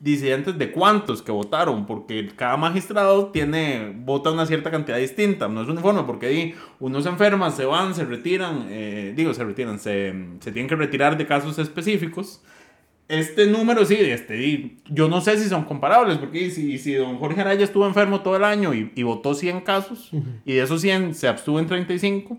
disidentes 0.00 0.58
de 0.58 0.70
cuántos 0.70 1.22
que 1.22 1.32
votaron, 1.32 1.86
porque 1.86 2.30
cada 2.36 2.56
magistrado 2.56 3.26
tiene, 3.28 3.92
vota 3.96 4.30
una 4.30 4.46
cierta 4.46 4.70
cantidad 4.70 4.98
distinta, 4.98 5.48
no 5.48 5.62
es 5.62 5.68
uniforme, 5.68 6.02
porque 6.04 6.26
ahí 6.26 6.54
unos 6.80 7.04
se 7.04 7.10
enferman, 7.10 7.52
se 7.52 7.64
van, 7.64 7.94
se 7.94 8.04
retiran, 8.04 8.66
eh, 8.68 9.12
digo, 9.16 9.32
se 9.34 9.44
retiran, 9.44 9.78
se, 9.78 10.14
se 10.40 10.52
tienen 10.52 10.68
que 10.68 10.76
retirar 10.76 11.16
de 11.16 11.26
casos 11.26 11.58
específicos. 11.58 12.42
Este 13.06 13.46
número, 13.46 13.84
sí, 13.84 13.96
este, 13.98 14.76
yo 14.88 15.08
no 15.08 15.20
sé 15.20 15.38
si 15.38 15.48
son 15.50 15.64
comparables, 15.64 16.16
porque 16.16 16.50
si, 16.50 16.78
si 16.78 16.94
don 16.94 17.18
Jorge 17.18 17.42
Araya 17.42 17.62
estuvo 17.62 17.86
enfermo 17.86 18.22
todo 18.22 18.36
el 18.36 18.44
año 18.44 18.72
y, 18.72 18.92
y 18.94 19.02
votó 19.02 19.34
100 19.34 19.60
casos, 19.60 20.10
y 20.46 20.54
de 20.54 20.62
esos 20.62 20.80
100 20.80 21.14
se 21.14 21.28
abstuvo 21.28 21.58
en 21.58 21.66
35, 21.66 22.38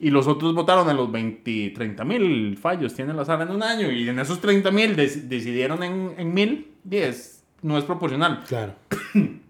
y 0.00 0.10
los 0.10 0.26
otros 0.26 0.54
votaron 0.54 0.90
en 0.90 0.96
los 0.96 1.10
20, 1.12 1.70
30 1.70 2.04
mil 2.04 2.58
fallos, 2.58 2.94
tiene 2.94 3.14
la 3.14 3.24
sala 3.24 3.44
en 3.44 3.50
un 3.50 3.62
año, 3.62 3.92
y 3.92 4.08
en 4.08 4.18
esos 4.18 4.40
30 4.40 4.72
mil 4.72 4.96
decidieron 4.96 5.84
en, 5.84 6.14
en 6.18 6.34
mil, 6.34 6.72
10, 6.82 7.44
no 7.62 7.78
es 7.78 7.84
proporcional. 7.84 8.42
Claro. 8.48 8.74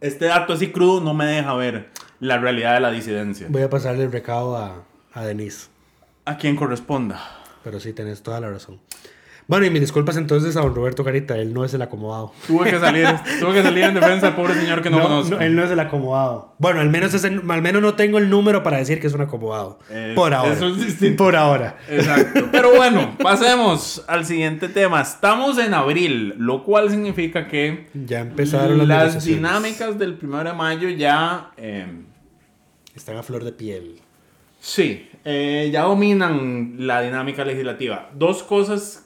Este 0.00 0.26
dato 0.26 0.52
así 0.52 0.70
crudo 0.70 1.00
no 1.00 1.14
me 1.14 1.24
deja 1.24 1.54
ver 1.54 1.88
la 2.20 2.36
realidad 2.36 2.74
de 2.74 2.80
la 2.80 2.90
disidencia. 2.90 3.46
Voy 3.48 3.62
a 3.62 3.70
pasarle 3.70 4.04
el 4.04 4.12
recado 4.12 4.54
a, 4.54 4.84
a 5.14 5.24
Denise. 5.24 5.68
A 6.26 6.36
quien 6.36 6.56
corresponda. 6.56 7.22
Pero 7.62 7.80
sí, 7.80 7.94
tenés 7.94 8.22
toda 8.22 8.38
la 8.38 8.50
razón. 8.50 8.80
Bueno, 9.46 9.66
y 9.66 9.70
mis 9.70 9.82
disculpas 9.82 10.16
entonces 10.16 10.56
a 10.56 10.62
don 10.62 10.74
Roberto 10.74 11.04
Garita. 11.04 11.36
Él 11.36 11.52
no 11.52 11.66
es 11.66 11.74
el 11.74 11.82
acomodado. 11.82 12.32
Tuve 12.46 12.70
que 12.70 12.78
salir, 12.80 13.06
tuve 13.40 13.52
que 13.52 13.62
salir 13.62 13.84
en 13.84 13.94
defensa 13.94 14.26
del 14.28 14.34
pobre 14.36 14.54
señor 14.54 14.80
que 14.80 14.88
no, 14.88 15.02
conozco. 15.02 15.38
él 15.38 15.54
no 15.54 15.62
es 15.64 15.70
el 15.70 15.80
acomodado. 15.80 16.54
Bueno, 16.58 16.80
al 16.80 16.88
menos, 16.88 17.12
es 17.12 17.24
el- 17.24 17.42
al 17.50 17.60
menos 17.60 17.82
no 17.82 17.92
tengo 17.94 18.16
el 18.16 18.30
número 18.30 18.62
para 18.62 18.78
decir 18.78 19.00
que 19.00 19.06
es 19.06 19.12
un 19.12 19.20
acomodado. 19.20 19.78
Eh, 19.90 20.12
Por 20.16 20.32
ahora. 20.32 20.54
eso 20.54 20.68
es 20.68 20.84
distinto. 20.86 21.22
Por 21.24 21.36
ahora. 21.36 21.76
Exacto. 21.90 22.48
Pero 22.52 22.74
bueno, 22.74 23.16
pasemos 23.22 24.02
al 24.08 24.24
siguiente 24.24 24.68
tema. 24.68 25.02
Estamos 25.02 25.58
en 25.58 25.74
abril, 25.74 26.34
lo 26.38 26.64
cual 26.64 26.88
significa 26.90 27.46
que 27.46 27.88
Ya 27.92 28.20
empezaron 28.20 28.88
las, 28.88 29.14
las 29.14 29.24
dinámicas 29.24 29.98
del 29.98 30.18
1 30.22 30.42
de 30.44 30.52
mayo 30.54 30.88
ya, 30.88 31.50
eh, 31.58 31.86
Están 32.96 33.18
a 33.18 33.22
flor 33.22 33.44
de 33.44 33.52
piel. 33.52 34.00
sí, 34.58 35.10
eh, 35.26 35.68
ya 35.72 35.82
dominan 35.82 36.76
la 36.78 37.02
dinámica 37.02 37.44
legislativa. 37.44 38.08
Dos 38.14 38.42
cosas. 38.42 39.03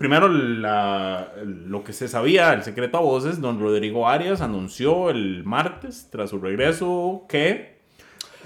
Eh, 0.00 0.02
Primero, 0.02 0.28
la- 0.28 1.32
lo 1.44 1.84
que 1.84 1.92
se 1.92 2.08
sabía, 2.08 2.52
el 2.54 2.62
secreto 2.62 2.96
a 2.96 3.00
voces, 3.02 3.40
don 3.40 3.60
Rodrigo 3.60 4.08
Arias 4.08 4.40
anunció 4.40 5.10
el 5.10 5.44
martes, 5.44 6.08
tras 6.10 6.30
su 6.30 6.38
regreso, 6.40 7.26
que... 7.28 7.78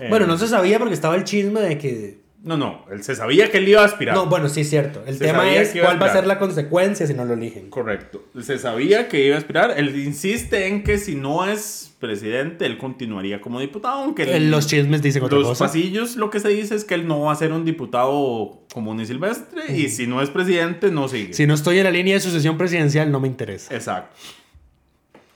eh, 0.01 0.07
Bueno, 0.09 0.27
no 0.27 0.37
se 0.37 0.49
sabía 0.49 0.79
porque 0.81 0.95
estaba 0.95 1.15
el 1.15 1.25
chisme 1.25 1.61
de 1.61 1.79
que... 1.79 2.24
No, 2.45 2.59
no, 2.59 2.85
él 2.93 3.03
se 3.03 3.17
sabía 3.17 3.51
que 3.51 3.57
él 3.57 3.69
iba 3.69 3.81
a 3.81 3.87
aspirar. 3.87 4.15
No, 4.15 4.27
bueno, 4.27 4.51
sí 4.51 4.61
es 4.61 4.69
cierto. 4.69 5.03
El 5.07 5.17
Se 5.17 5.25
tema 5.25 5.51
es 5.55 5.73
cuál 5.81 6.01
va 6.01 6.07
a 6.07 6.13
ser 6.13 6.27
la 6.27 6.39
consecuencia 6.39 7.07
si 7.07 7.15
no 7.15 7.25
lo 7.25 7.33
eligen. 7.33 7.71
Correcto. 7.71 8.23
Se 8.39 8.59
sabía 8.59 9.09
que 9.09 9.25
iba 9.27 9.35
a 9.35 9.39
aspirar. 9.39 9.73
Él 9.79 9.99
insiste 9.99 10.67
en 10.67 10.83
que 10.85 10.99
si 10.99 11.15
no 11.15 11.47
es 11.47 11.95
presidente, 12.01 12.67
él 12.67 12.77
continuaría 12.77 13.41
como 13.41 13.61
diputado, 13.61 14.05
aunque 14.05 14.39
Los 14.41 14.67
chismes 14.67 15.01
dicen 15.01 15.23
otra 15.23 15.39
los 15.39 15.49
cosa. 15.49 15.65
pasillos 15.65 16.17
lo 16.17 16.29
que 16.29 16.39
se 16.39 16.49
dice 16.51 16.75
es 16.75 16.85
que 16.85 16.93
él 16.95 17.09
no 17.09 17.23
va 17.23 17.33
a 17.33 17.37
ser 17.37 17.51
un 17.51 17.65
diputado 17.65 18.61
común 18.75 19.01
y 19.01 19.07
silvestre 19.07 19.75
y 19.75 19.89
si 19.89 20.07
no 20.07 20.21
es 20.21 20.29
presidente 20.29 20.91
no 20.91 21.09
sigue. 21.09 21.33
Si 21.33 21.47
no 21.47 21.55
estoy 21.55 21.79
en 21.79 21.85
la 21.85 21.91
línea 21.91 22.13
de 22.13 22.21
sucesión 22.21 22.59
presidencial, 22.59 23.11
no 23.11 23.21
me 23.21 23.29
interesa. 23.29 23.75
Exacto. 23.75 24.15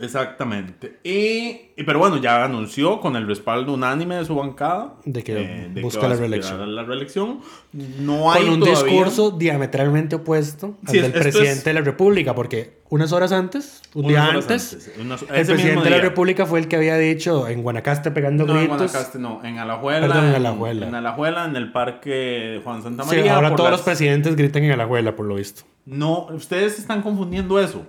Exactamente. 0.00 0.98
Y, 1.04 1.70
y- 1.76 1.84
pero 1.84 1.98
bueno, 1.98 2.18
ya 2.18 2.44
anunció 2.44 3.00
con 3.00 3.16
el 3.16 3.26
respaldo 3.26 3.72
unánime 3.74 4.16
de 4.16 4.24
su 4.24 4.34
bancada 4.34 4.94
De 5.04 5.22
que 5.24 5.34
eh, 5.74 5.80
busca 5.82 6.00
va 6.02 6.06
a 6.06 6.10
la 6.10 6.16
reelección. 6.16 6.74
La 6.74 6.82
reelección. 6.84 7.40
No 7.72 8.32
hay 8.32 8.44
Con 8.44 8.54
un 8.54 8.60
todavía- 8.60 8.82
discurso 8.84 9.30
diametralmente 9.32 10.16
opuesto 10.16 10.76
al 10.86 10.90
Sí, 10.92 10.96
del 10.98 11.06
esto 11.06 11.18
es- 11.18 11.34
presidente 11.36 11.70
de 11.70 11.74
la 11.74 11.80
República, 11.80 12.34
porque 12.34 12.78
unas 12.90 13.12
horas 13.12 13.32
antes, 13.32 13.82
un 13.94 14.06
Unas 14.06 14.08
día 14.10 14.24
antes, 14.40 14.72
antes, 14.72 14.92
unas- 15.00 15.22
el 15.22 15.28
presidente 15.46 15.84
de 15.84 15.90
la. 15.90 15.98
República 16.00 16.46
fue 16.46 16.58
el 16.60 16.68
que 16.68 16.76
había 16.76 16.96
dicho 16.96 17.46
en 17.48 17.62
Guanacaste 17.62 18.10
pegando 18.10 18.46
No, 18.46 18.52
en 18.52 18.58
gritos. 18.60 18.76
Guanacaste 18.78 19.18
no, 19.18 19.44
en 19.44 19.58
Alajuela. 19.58 20.06
Perdón, 20.06 20.24
en 20.28 20.34
Alajuela. 20.36 20.88
En 20.88 20.94
Alajuela, 20.94 21.44
en 21.44 21.56
el 21.56 21.72
parque 21.72 22.60
Juan 22.64 22.82
Santa 22.82 23.02
Sí, 23.04 23.16
María. 23.16 23.34
ahora 23.34 23.48
por 23.48 23.56
todos 23.58 23.70
las- 23.70 23.80
los 23.80 23.84
presidentes 23.84 24.36
gritan 24.36 24.64
en 24.64 24.72
Alajuela, 24.72 25.14
por 25.16 25.26
lo 25.26 25.34
visto. 25.34 25.62
No, 25.84 26.26
ustedes 26.32 26.78
están 26.78 27.02
confundiendo 27.02 27.58
eso. 27.60 27.82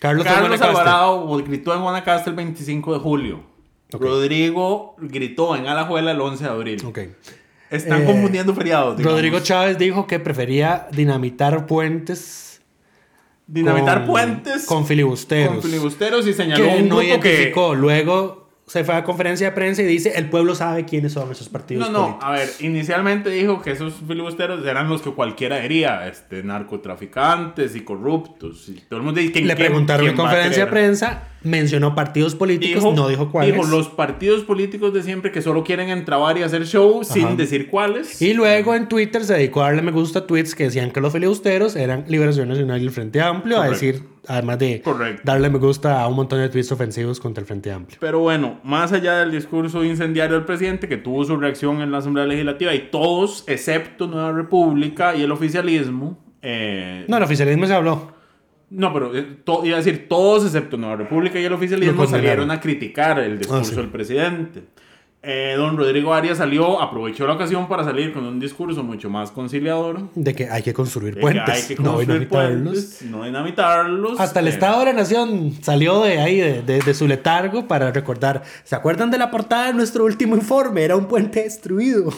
Carlos. 0.00 0.26
Alvarado 0.26 1.26
gritó 1.44 1.74
en 1.74 1.80
Guanacaste 1.82 2.30
el 2.30 2.36
25 2.36 2.94
de 2.94 2.98
julio. 3.00 3.40
Rodrigo 3.90 4.96
gritó 4.98 5.54
en 5.56 5.66
Alajuela 5.66 6.10
el 6.10 6.20
11 6.20 6.44
de 6.44 6.50
abril. 6.50 6.82
Están 7.70 8.02
Eh, 8.02 8.04
confundiendo 8.04 8.54
feriados. 8.54 8.96
digamos. 8.96 9.16
Rodrigo 9.18 9.40
Chávez 9.40 9.78
dijo 9.78 10.06
que 10.06 10.18
prefería 10.20 10.88
dinamitar 10.92 11.66
puentes 11.66 12.60
Dinamitar 13.46 13.98
con- 14.00 14.06
puentes 14.06 14.64
con 14.66 14.86
filibusteros. 14.86 15.54
con 15.54 15.62
filibusteros 15.62 16.26
y 16.26 16.32
señaló 16.32 16.64
que 16.64 16.76
un 16.82 16.88
no 16.88 16.96
grupo 16.98 17.20
que 17.20 17.28
identificó. 17.28 17.74
Luego 17.74 18.43
se 18.66 18.82
fue 18.84 18.94
a 18.94 19.04
conferencia 19.04 19.48
de 19.50 19.52
prensa 19.54 19.82
y 19.82 19.84
dice, 19.86 20.12
el 20.16 20.30
pueblo 20.30 20.54
sabe 20.54 20.84
quiénes 20.86 21.12
son 21.12 21.30
esos 21.30 21.48
partidos 21.50 21.86
No, 21.90 21.92
no, 21.92 21.98
políticos". 22.18 22.24
a 22.26 22.32
ver, 22.32 22.48
inicialmente 22.60 23.28
dijo 23.30 23.60
que 23.60 23.72
esos 23.72 23.94
filibusteros 24.08 24.64
eran 24.66 24.88
los 24.88 25.02
que 25.02 25.10
cualquiera 25.10 25.58
diría, 25.60 26.06
este, 26.08 26.42
narcotraficantes 26.42 27.76
y 27.76 27.80
corruptos. 27.82 28.68
Y 28.68 28.80
todo 28.88 28.98
el 29.00 29.04
mundo 29.04 29.20
dice, 29.20 29.32
¿quién- 29.32 29.46
Le 29.48 29.56
preguntaron 29.56 30.06
en 30.08 30.16
conferencia 30.16 30.64
de 30.64 30.70
prensa, 30.70 31.24
mencionó 31.44 31.94
partidos 31.94 32.34
políticos, 32.34 32.82
no 32.94 33.08
dijo 33.08 33.30
cuáles. 33.30 33.54
Dijo 33.54 33.66
los 33.66 33.88
partidos 33.88 34.42
políticos 34.44 34.92
de 34.92 35.02
siempre 35.02 35.30
que 35.30 35.42
solo 35.42 35.62
quieren 35.62 35.90
entrabar 35.90 36.36
y 36.38 36.42
hacer 36.42 36.66
show 36.66 37.04
sin 37.04 37.36
decir 37.36 37.68
cuáles. 37.70 38.20
Y 38.20 38.34
luego 38.34 38.74
en 38.74 38.88
Twitter 38.88 39.24
se 39.24 39.34
dedicó 39.34 39.62
a 39.62 39.66
darle 39.66 39.82
me 39.82 39.92
gusta 39.92 40.20
a 40.20 40.26
tweets 40.26 40.54
que 40.54 40.64
decían 40.64 40.90
que 40.90 41.00
los 41.00 41.12
filibusteros 41.12 41.76
eran 41.76 42.04
Liberación 42.08 42.48
Nacional 42.48 42.80
y 42.80 42.84
el 42.86 42.90
Frente 42.90 43.20
Amplio, 43.20 43.56
a 43.56 43.66
Correcto. 43.66 43.86
decir, 43.86 44.02
además 44.26 44.58
de 44.58 44.80
Correcto. 44.82 45.22
darle 45.24 45.50
me 45.50 45.58
gusta 45.58 46.00
a 46.00 46.08
un 46.08 46.16
montón 46.16 46.40
de 46.40 46.48
tweets 46.48 46.72
ofensivos 46.72 47.20
contra 47.20 47.42
el 47.42 47.46
Frente 47.46 47.70
Amplio. 47.70 47.98
Pero 48.00 48.20
bueno, 48.20 48.60
más 48.64 48.92
allá 48.92 49.18
del 49.18 49.30
discurso 49.30 49.84
incendiario 49.84 50.36
del 50.36 50.44
presidente, 50.46 50.88
que 50.88 50.96
tuvo 50.96 51.24
su 51.24 51.36
reacción 51.36 51.82
en 51.82 51.92
la 51.92 51.98
Asamblea 51.98 52.24
Legislativa, 52.26 52.74
y 52.74 52.88
todos, 52.90 53.44
excepto 53.46 54.06
Nueva 54.06 54.32
República 54.32 55.14
y 55.14 55.22
el 55.22 55.30
oficialismo, 55.30 56.18
eh, 56.42 57.04
No, 57.08 57.16
el 57.18 57.22
oficialismo 57.22 57.66
se 57.66 57.74
habló. 57.74 58.12
No, 58.70 58.92
pero 58.92 59.14
eh, 59.16 59.22
to- 59.44 59.64
iba 59.64 59.76
a 59.76 59.78
decir 59.78 60.06
todos 60.08 60.44
excepto 60.44 60.76
Nueva 60.76 60.96
República 60.96 61.38
y 61.38 61.44
el 61.44 61.52
oficialismo 61.52 62.06
salieron 62.06 62.50
a 62.50 62.60
criticar 62.60 63.18
el 63.20 63.38
discurso 63.38 63.62
Ah, 63.62 63.64
sí. 63.64 63.76
del 63.76 63.88
presidente. 63.88 64.64
Eh, 65.26 65.54
don 65.56 65.78
Rodrigo 65.78 66.12
Arias 66.12 66.36
salió, 66.36 66.82
aprovechó 66.82 67.26
la 67.26 67.32
ocasión 67.32 67.66
para 67.66 67.82
salir 67.82 68.12
con 68.12 68.24
un 68.26 68.38
discurso 68.38 68.82
mucho 68.82 69.08
más 69.08 69.30
conciliador. 69.30 70.10
De 70.14 70.34
que 70.34 70.50
hay 70.50 70.62
que 70.62 70.74
construir 70.74 71.14
de 71.14 71.20
que 71.20 71.22
puentes, 71.22 71.48
hay 71.70 71.74
que 71.76 71.82
no 71.82 71.98
dinamitarlos. 71.98 72.62
puentes, 72.74 73.02
no 73.02 73.24
dinamitarlos. 73.24 74.20
Hasta 74.20 74.40
el 74.40 74.48
eh, 74.48 74.50
Estado 74.50 74.80
de 74.80 74.84
la 74.86 74.92
Nación 74.92 75.52
salió 75.62 76.02
de 76.02 76.18
ahí, 76.20 76.36
de, 76.36 76.60
de- 76.62 76.80
de 76.80 76.94
su 76.94 77.06
letargo, 77.08 77.66
para 77.66 77.90
recordar. 77.90 78.42
¿Se 78.64 78.74
acuerdan 78.76 79.10
de 79.10 79.16
la 79.16 79.30
portada 79.30 79.68
de 79.68 79.72
nuestro 79.72 80.04
último 80.04 80.36
informe? 80.36 80.82
Era 80.82 80.94
un 80.96 81.06
puente 81.06 81.42
destruido. 81.42 82.12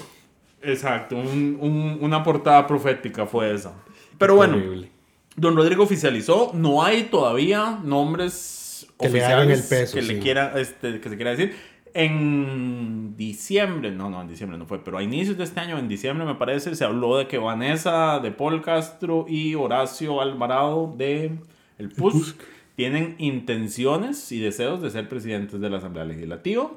Exacto, 0.62 1.16
un- 1.16 1.58
un- 1.60 1.98
una 2.00 2.24
portada 2.24 2.66
profética 2.66 3.24
fue 3.26 3.54
esa. 3.54 3.72
Pero 4.18 4.34
bueno, 4.34 4.56
Horrible. 4.56 4.90
Don 5.36 5.56
Rodrigo 5.56 5.84
oficializó, 5.84 6.50
no 6.54 6.82
hay 6.82 7.04
todavía 7.04 7.78
nombres 7.84 8.86
Que 8.98 9.08
le 9.08 9.18
oficiales 9.18 9.60
el 9.60 9.78
peso, 9.78 9.94
que 9.94 10.02
sí. 10.02 10.08
le 10.08 10.18
quiera, 10.18 10.52
este, 10.56 11.00
que 11.00 11.08
se 11.08 11.16
quiera 11.16 11.30
decir. 11.32 11.54
En 11.94 13.16
diciembre, 13.16 13.90
no, 13.90 14.10
no, 14.10 14.20
en 14.20 14.28
diciembre 14.28 14.58
no 14.58 14.66
fue, 14.66 14.84
pero 14.84 14.98
a 14.98 15.02
inicios 15.02 15.38
de 15.38 15.44
este 15.44 15.60
año, 15.60 15.78
en 15.78 15.88
diciembre 15.88 16.26
me 16.26 16.34
parece, 16.34 16.74
se 16.74 16.84
habló 16.84 17.16
de 17.16 17.26
que 17.26 17.38
Vanessa 17.38 18.18
de 18.18 18.32
Paul 18.32 18.60
Castro 18.60 19.24
y 19.26 19.54
Horacio 19.54 20.20
Alvarado 20.20 20.94
de 20.98 21.38
el 21.78 21.88
PUSC 21.88 22.38
tienen 22.76 23.14
intenciones 23.18 24.30
y 24.30 24.40
deseos 24.40 24.82
de 24.82 24.90
ser 24.90 25.08
presidentes 25.08 25.58
de 25.58 25.70
la 25.70 25.78
Asamblea 25.78 26.04
Legislativa. 26.04 26.70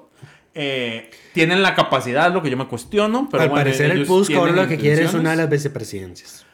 Eh, 0.54 1.12
tienen 1.34 1.62
la 1.62 1.76
capacidad, 1.76 2.34
lo 2.34 2.42
que 2.42 2.50
yo 2.50 2.56
me 2.56 2.68
cuestiono, 2.68 3.28
pero 3.30 3.44
Al 3.44 3.50
bueno, 3.50 3.64
parecer 3.64 3.92
el 3.92 4.06
PUSC 4.06 4.32
ahora 4.36 4.54
lo 4.54 4.68
que 4.70 4.78
quiere 4.78 5.04
es 5.04 5.14
una 5.14 5.32
de 5.32 5.36
las 5.36 5.50
vicepresidencias. 5.50 6.46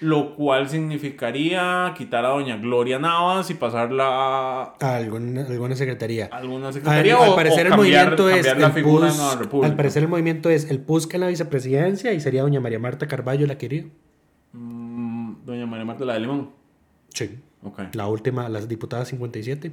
Lo 0.00 0.34
cual 0.34 0.68
significaría 0.68 1.94
quitar 1.96 2.24
a 2.24 2.28
doña 2.30 2.56
Gloria 2.56 2.98
Navas 2.98 3.48
y 3.50 3.54
pasarla 3.54 4.04
a 4.06 4.62
A 4.80 4.96
alguna, 4.96 5.42
alguna 5.46 5.76
secretaría. 5.76 6.26
alguna 6.26 6.68
Al, 6.68 6.72
secretaría 6.74 7.16
al 7.16 7.28
o, 7.30 7.34
parecer 7.36 7.66
o 7.66 7.70
el 7.70 7.76
movimiento 7.76 8.28
es 8.28 8.44
la 8.44 8.66
el 8.66 8.82
PUSC, 8.82 9.18
la 9.18 9.36
República. 9.36 9.66
al 9.70 9.76
parecer 9.76 10.02
el 10.02 10.08
movimiento 10.08 10.50
es 10.50 10.70
el 10.70 10.80
PUSC 10.80 11.14
en 11.14 11.20
la 11.20 11.28
vicepresidencia 11.28 12.12
y 12.12 12.20
sería 12.20 12.42
doña 12.42 12.60
María 12.60 12.78
Marta 12.78 13.06
Carballo 13.06 13.46
la 13.46 13.56
querida. 13.56 13.86
Mm, 14.52 15.44
doña 15.46 15.66
María 15.66 15.84
Marta, 15.84 16.04
la 16.04 16.14
de 16.14 16.20
Limón. 16.20 16.50
Sí. 17.10 17.38
Ok. 17.62 17.80
La 17.94 18.06
última, 18.08 18.48
las 18.48 18.68
diputadas 18.68 19.08
57, 19.08 19.72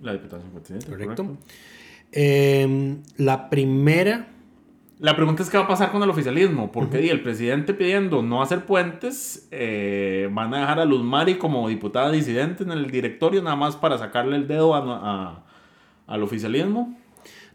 La 0.00 0.12
diputada 0.12 0.42
57. 0.42 0.86
correcto. 0.90 1.24
correcto. 1.24 1.44
Eh, 2.10 2.96
la 3.18 3.48
primera, 3.48 4.31
La 5.02 5.16
pregunta 5.16 5.42
es 5.42 5.50
qué 5.50 5.58
va 5.58 5.64
a 5.64 5.68
pasar 5.68 5.90
con 5.90 6.00
el 6.02 6.08
oficialismo, 6.10 6.70
porque 6.70 6.98
di, 6.98 7.08
el 7.10 7.22
presidente 7.22 7.74
pidiendo 7.74 8.22
no 8.22 8.40
hacer 8.40 8.64
puentes, 8.66 9.48
eh, 9.50 10.28
van 10.32 10.54
a 10.54 10.60
dejar 10.60 10.78
a 10.78 10.84
Luz 10.84 11.02
Mari 11.02 11.34
como 11.38 11.68
diputada 11.68 12.12
disidente 12.12 12.62
en 12.62 12.70
el 12.70 12.88
directorio 12.88 13.42
nada 13.42 13.56
más 13.56 13.74
para 13.74 13.98
sacarle 13.98 14.36
el 14.36 14.46
dedo 14.46 14.74
a, 14.76 14.78
a- 14.78 15.44
al 16.06 16.22
oficialismo. 16.22 16.96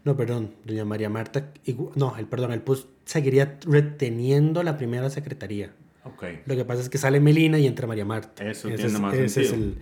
no, 0.04 0.14
perdón, 0.14 0.50
doña 0.64 0.84
María 0.84 1.08
Marta, 1.08 1.50
no, 1.96 2.16
el 2.18 2.26
perdón, 2.26 2.52
el 2.52 2.60
PUSC 2.60 2.86
seguiría 3.06 3.58
reteniendo 3.66 4.62
la 4.62 4.76
primera 4.76 5.08
secretaría. 5.08 5.72
Ok. 6.04 6.24
Lo 6.46 6.54
que 6.54 6.64
pasa 6.66 6.82
es 6.82 6.88
que 6.90 6.98
sale 6.98 7.18
Melina 7.18 7.58
y 7.58 7.66
entra 7.66 7.86
María 7.86 8.04
Marta. 8.04 8.44
Eso 8.44 8.68
ese 8.68 8.76
tiene 8.76 8.92
es, 8.92 9.00
más 9.00 9.14
ese 9.14 9.24
es 9.42 9.48
sentido. 9.48 9.72
el, 9.72 9.78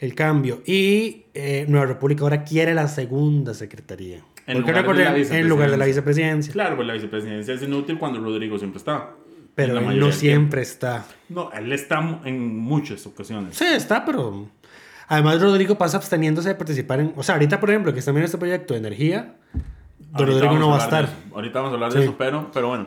el 0.00 0.14
cambio. 0.16 0.62
Y 0.66 1.26
eh, 1.34 1.64
Nueva 1.68 1.86
República 1.86 2.22
ahora 2.22 2.42
quiere 2.42 2.74
la 2.74 2.88
segunda 2.88 3.54
secretaría. 3.54 4.16
En 4.46 4.62
Porque 4.62 4.72
lugar 4.72 4.96
de 4.96 5.04
la 5.04 5.38
en 5.38 5.48
lugar 5.48 5.70
de 5.70 5.76
la 5.76 5.84
vicepresidencia. 5.86 6.52
Claro, 6.52 6.74
pues 6.74 6.88
la 6.88 6.94
vicepresidencia 6.94 7.54
es 7.54 7.62
inútil 7.62 7.98
cuando 7.98 8.18
Rodrigo 8.20 8.58
siempre 8.58 8.78
está. 8.78 9.10
Pero 9.54 9.78
En 9.78 9.90
él 9.90 10.00
no 10.00 10.10
siempre 10.10 10.62
está. 10.62 11.04
No, 11.28 11.52
él 11.52 11.72
está 11.72 12.20
en 12.24 12.56
muchas 12.58 13.06
ocasiones. 13.06 13.56
Sí, 13.56 13.64
está, 13.64 14.04
pero. 14.04 14.48
Además, 15.08 15.40
Rodrigo 15.42 15.76
pasa 15.76 15.96
absteniéndose 15.98 16.48
de 16.48 16.54
participar 16.54 17.00
en. 17.00 17.12
O 17.16 17.22
sea, 17.22 17.34
ahorita, 17.34 17.60
por 17.60 17.68
ejemplo, 17.70 17.92
que 17.92 17.98
está 17.98 18.10
viendo 18.12 18.26
este 18.26 18.38
proyecto 18.38 18.74
de 18.74 18.80
energía, 18.80 19.36
Ahorita 20.12 20.32
Rodrigo 20.32 20.58
no 20.58 20.70
va 20.70 20.76
a 20.78 20.84
estar. 20.84 21.08
Ahorita 21.34 21.58
vamos 21.60 21.72
a 21.72 21.74
hablar 21.74 21.92
Sí. 21.92 21.98
de 21.98 22.04
eso, 22.04 22.14
pero, 22.16 22.50
pero 22.52 22.68
bueno. 22.68 22.86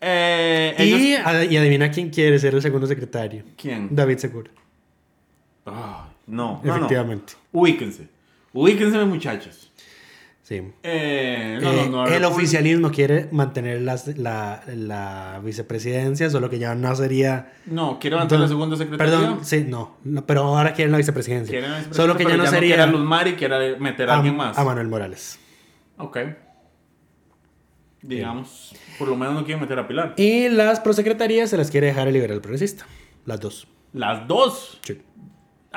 Eh, 0.00 0.74
Y, 0.78 0.82
ellos- 0.82 1.20
ad- 1.24 1.42
y 1.50 1.56
adivina 1.56 1.90
quién 1.90 2.10
quiere 2.10 2.38
ser 2.38 2.54
el 2.54 2.62
segundo 2.62 2.86
secretario. 2.86 3.44
¿Quién? 3.56 3.88
David 3.90 4.18
Segura. 4.18 4.50
Ah, 5.66 6.08
no, 6.26 6.60
no, 6.62 6.62
no. 6.64 6.74
Efectivamente. 6.76 7.34
Ubíquense. 7.52 8.08
Ubíquense, 8.52 9.04
muchachos. 9.04 9.72
Sí. 10.42 10.62
Eh, 10.84 11.58
no, 11.60 11.72
Eh, 11.72 11.88
no, 11.90 12.06
no, 12.06 12.06
el 12.06 12.24
oficialismo 12.24 12.92
quiere 12.92 13.28
mantener 13.32 13.80
las- 13.82 14.16
la, 14.16 14.62
la 14.68 15.40
vicepresidencia, 15.44 16.30
solo 16.30 16.48
que 16.48 16.60
ya 16.60 16.74
no 16.76 16.94
sería. 16.94 17.52
No, 17.66 17.98
quiere 17.98 18.14
mantener 18.16 18.42
la 18.42 18.48
segunda 18.48 18.76
secretaría. 18.76 19.12
Perdón, 19.12 19.44
sí, 19.44 19.64
no, 19.68 19.96
no, 20.04 20.24
pero 20.24 20.42
ahora 20.44 20.72
quieren 20.72 20.92
la 20.92 20.98
vicepresidencia. 20.98 21.50
Quieren 21.50 21.70
la 21.72 21.78
vicepresidencia, 21.78 22.02
solo 22.02 22.16
que 22.16 22.22
ya 22.24 22.30
pero 22.30 22.44
no 22.44 22.48
sería 22.50 22.68
quiere 22.76 22.82
a 22.82 22.86
Luz 22.86 23.00
Mari, 23.00 23.32
quiere 23.34 23.76
meter 23.80 24.08
a, 24.08 24.12
a, 24.12 24.16
alguien 24.18 24.36
más. 24.36 24.56
a 24.56 24.64
Manuel 24.64 24.86
Morales. 24.86 25.38
Ok. 25.98 26.18
Digamos, 28.02 28.72
por 29.00 29.08
lo 29.08 29.16
menos 29.16 29.34
no 29.34 29.44
quieren 29.44 29.60
meter 29.60 29.78
a 29.80 29.88
Pilar. 29.88 30.14
Y 30.16 30.48
las 30.48 30.78
prosecretarías 30.78 31.50
se 31.50 31.56
las 31.56 31.72
quiere 31.72 31.88
dejar 31.88 32.06
el 32.06 32.14
liberal 32.14 32.40
progresista. 32.40 32.86
Las 33.24 33.40
dos. 33.40 33.66
Las 33.92 34.28
dos. 34.28 34.78
Sí. 34.82 35.00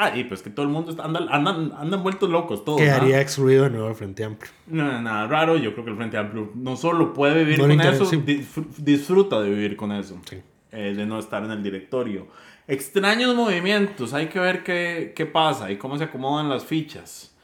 Ah, 0.02 0.16
y 0.16 0.24
pues 0.24 0.42
que 0.42 0.50
todo 0.50 0.66
el 0.66 0.72
mundo 0.72 0.92
está, 0.92 1.04
andan, 1.04 1.28
andan, 1.30 1.74
andan 1.78 2.02
vueltos 2.02 2.30
locos 2.30 2.64
todos. 2.64 2.80
Quedaría 2.80 3.18
¿ah? 3.18 3.22
excluido 3.22 3.66
de 3.66 3.72
nuevo 3.72 3.90
el 3.90 3.96
Frente 3.96 4.24
Amplio. 4.24 4.50
No, 4.68 4.86
no, 4.90 5.02
nada 5.02 5.28
raro. 5.28 5.58
Yo 5.58 5.74
creo 5.74 5.84
que 5.84 5.92
el 5.92 5.98
Frente 5.98 6.18
Amplio 6.18 6.52
no 6.56 6.78
solo 6.78 7.14
puede 7.14 7.44
vivir 7.44 7.58
No 7.60 7.68
con 7.68 7.82
eso, 7.82 8.06
sí. 8.06 8.16
disfr- 8.18 8.68
disfruta 8.78 9.42
de 9.42 9.50
vivir 9.50 9.76
con 9.76 9.92
eso. 9.92 10.18
Sí. 10.30 10.38
eh, 10.72 10.94
de 10.96 11.06
no 11.06 11.20
estar 11.20 11.44
en 11.44 11.52
el 11.52 11.62
directorio. 11.62 12.28
Extraños 12.68 13.36
movimientos, 13.36 14.14
hay 14.14 14.28
que 14.28 14.40
ver 14.40 14.64
qué, 14.64 15.12
qué 15.16 15.26
pasa 15.26 15.70
y 15.72 15.78
cómo 15.78 15.98
se 15.98 16.06
acomodan 16.06 16.48
las 16.48 16.64
fichas. 16.64 17.36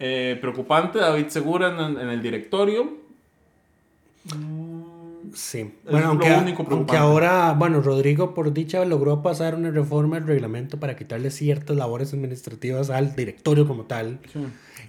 Eh, 0.00 0.36
preocupante, 0.40 0.98
David 0.98 1.26
Segura 1.28 1.68
en, 1.68 1.96
en 1.96 2.08
el 2.08 2.20
directorio. 2.22 2.98
Sí. 5.34 5.58
Es 5.84 5.90
Bueno, 5.90 6.08
aunque, 6.08 6.26
único 6.26 6.38
aunque 6.58 6.64
preocupante. 6.64 6.96
ahora, 6.96 7.52
bueno, 7.58 7.80
Rodrigo 7.80 8.34
por 8.34 8.52
dicha 8.52 8.84
logró 8.84 9.22
pasar 9.22 9.54
una 9.54 9.70
reforma 9.70 10.16
del 10.18 10.26
reglamento 10.28 10.78
para 10.80 10.96
quitarle 10.96 11.30
ciertas 11.30 11.76
labores 11.76 12.12
administrativas 12.12 12.90
al 12.90 13.14
directorio 13.16 13.66
como 13.66 13.84
tal. 13.84 14.18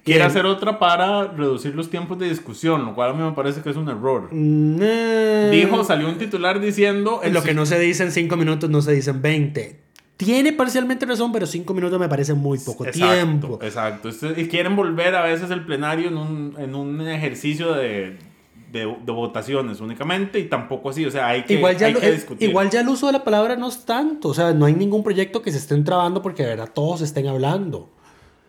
Quiere 0.04 0.22
Y- 0.22 0.24
hacer 0.24 0.46
otra 0.48 0.80
para 0.80 1.28
reducir 1.28 1.76
los 1.76 1.90
tiempos 1.90 2.18
de 2.18 2.28
discusión, 2.30 2.86
lo 2.86 2.96
cual 2.96 3.12
a 3.12 3.14
mí 3.14 3.22
me 3.24 3.34
parece 3.34 3.62
que 3.62 3.70
es 3.70 3.76
un 3.76 3.88
error. 3.90 4.30
Mm, 4.32 4.80
eh, 4.82 5.50
Dijo, 5.52 5.84
salió 5.84 6.08
un 6.10 6.18
titular 6.18 6.60
diciendo... 6.60 7.20
el 7.24 7.34
Lo 7.34 7.44
que 7.44 7.54
no 7.54 7.66
se 7.66 7.78
dice 7.80 8.04
en 8.04 8.12
5 8.12 8.36
minutos 8.36 8.70
no 8.70 8.82
se 8.82 8.94
dice 8.94 9.12
en 9.12 9.22
20. 9.22 9.80
Tiene 10.18 10.54
parcialmente 10.54 11.06
razón, 11.06 11.32
pero 11.32 11.46
5 11.48 11.74
minutos 11.74 12.00
me 12.00 12.08
parece 12.08 12.34
muy 12.36 12.58
poco 12.60 12.86
Exacto, 12.86 13.14
tiempo. 13.14 13.60
Exacto. 13.62 14.10
Este- 14.10 14.40
Y 14.42 14.48
quieren 14.48 14.76
volver 14.76 15.16
a 15.16 15.24
veces 15.24 15.50
el 15.52 15.66
plenario 15.66 16.10
en 16.10 16.18
un, 16.18 16.56
en 16.60 16.76
un 16.76 17.02
ejercicio 17.08 17.74
de, 17.74 18.18
de, 18.72 18.80
de 19.06 19.12
votaciones 19.12 19.80
únicamente 19.82 20.40
y 20.40 20.48
tampoco 20.50 20.90
así. 20.90 21.06
O 21.06 21.12
sea, 21.12 21.28
hay 21.28 21.44
que, 21.44 21.54
Igual 21.56 21.78
ya, 21.78 21.88
hay 21.88 21.94
lo- 21.94 22.00
que 22.00 22.12
discutir. 22.12 22.50
igual 22.50 22.70
ya 22.70 22.82
el 22.82 22.88
uso 22.90 23.08
de 23.08 23.14
la 23.14 23.24
palabra 23.24 23.56
no 23.56 23.68
es 23.68 23.86
tanto. 23.86 24.30
O 24.30 24.34
sea, 24.34 24.54
no 24.54 24.66
hay 24.66 24.74
ningún 24.74 25.04
proyecto 25.04 25.42
que 25.42 25.52
se 25.52 25.58
estén 25.58 25.84
trabando 25.84 26.22
porque 26.22 26.44
de 26.44 26.50
verdad 26.50 26.70
todos 26.74 27.02
estén 27.02 27.28
hablando. 27.28 27.90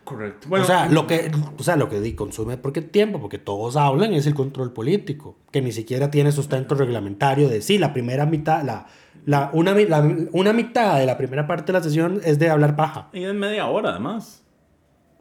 Correcto. 0.03 0.47
Bueno, 0.49 0.65
o 0.65 0.67
sea, 0.67 0.89
lo 0.89 1.07
que, 1.07 1.31
o 1.57 1.63
sea, 1.63 1.77
lo 1.77 1.87
que 1.87 2.01
di- 2.01 2.13
consume 2.13 2.57
porque 2.57 2.81
tiempo, 2.81 3.21
porque 3.21 3.37
todos 3.37 3.77
hablan, 3.77 4.13
es 4.13 4.27
el 4.27 4.35
control 4.35 4.73
político, 4.73 5.37
que 5.49 5.61
ni 5.61 5.71
siquiera 5.71 6.11
tiene 6.11 6.33
sustento 6.33 6.75
reglamentario 6.75 7.47
de 7.47 7.61
sí, 7.61 7.77
la 7.77 7.93
primera 7.93 8.25
mitad, 8.25 8.63
la, 8.63 8.87
la, 9.25 9.49
una, 9.53 9.73
la- 9.73 10.15
una 10.33 10.51
mitad 10.51 10.99
de 10.99 11.05
la 11.05 11.17
primera 11.17 11.47
parte 11.47 11.71
de 11.71 11.79
la 11.79 11.83
sesión 11.83 12.19
es 12.25 12.37
de 12.37 12.49
hablar 12.49 12.75
paja. 12.75 13.07
Y 13.13 13.23
es 13.23 13.33
media 13.33 13.67
hora 13.67 13.91
además, 13.91 14.42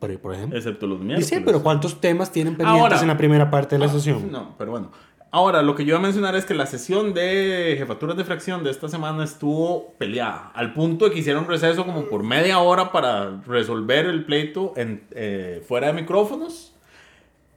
Por, 0.03 0.19
por 0.19 0.35
ejemplo. 0.35 0.59
excepto 0.59 0.87
los 0.89 1.01
Y 1.01 1.05
miércoles. 1.05 1.29
sí, 1.29 1.41
pero 1.45 1.63
¿cuántos 1.63 2.01
temas 2.01 2.33
tienen 2.33 2.57
pendientes 2.57 2.83
Ahora- 2.83 3.01
en 3.01 3.07
la 3.07 3.17
primera 3.17 3.49
parte 3.51 3.77
de 3.77 3.79
la 3.79 3.87
Ah, 3.87 3.95
sesión? 3.95 4.33
No, 4.33 4.57
pero 4.59 4.73
bueno. 4.73 4.91
Ahora, 5.31 5.63
lo 5.63 5.75
que 5.77 5.85
yo 5.85 5.91
iba 5.91 5.99
a 5.99 6.03
mencionar 6.03 6.35
es 6.35 6.45
que 6.45 6.55
la 6.55 6.67
sesión 6.67 7.15
de 7.15 7.77
jefaturas 7.79 8.17
de 8.17 8.25
fracción 8.25 8.65
de 8.65 8.71
esta 8.71 8.89
semana 8.89 9.23
estuvo 9.25 9.95
peleada, 9.97 10.51
al 10.55 10.75
punto 10.75 11.05
de 11.07 11.13
que 11.13 11.21
hicieron 11.21 11.47
receso 11.47 11.87
como 11.87 12.07
por 12.07 12.23
media 12.25 12.59
hora 12.59 12.91
para 12.93 13.41
resolver 13.47 14.07
el 14.07 14.25
pleito 14.27 14.75
en, 14.77 15.05
eh, 15.13 15.63
fuera 15.67 15.87
de 15.87 15.93
micrófonos. 15.95 16.75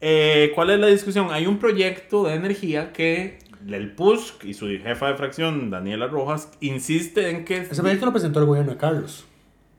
Eh, 0.02 0.52
¿Cuál 0.54 0.70
es 0.70 0.80
la 0.80 0.88
discusión? 0.88 1.30
Hay 1.32 1.48
un 1.48 1.58
proyecto 1.58 2.26
de 2.26 2.36
energía 2.36 2.94
que 2.94 3.40
el 3.68 3.92
PUSC 3.94 4.46
y 4.46 4.54
su 4.54 4.68
jefa 4.68 5.08
de 5.08 5.16
fracción, 5.16 5.70
Daniela 5.72 6.08
Rojas, 6.08 6.52
insiste 6.62 7.30
en 7.32 7.44
que... 7.44 7.58
Ese 7.58 7.82
proyecto 7.82 8.06
lo 8.06 8.12
presentó 8.12 8.40
el 8.40 8.46
gobierno 8.46 8.72
de 8.74 8.78
Carlos. 8.78 9.26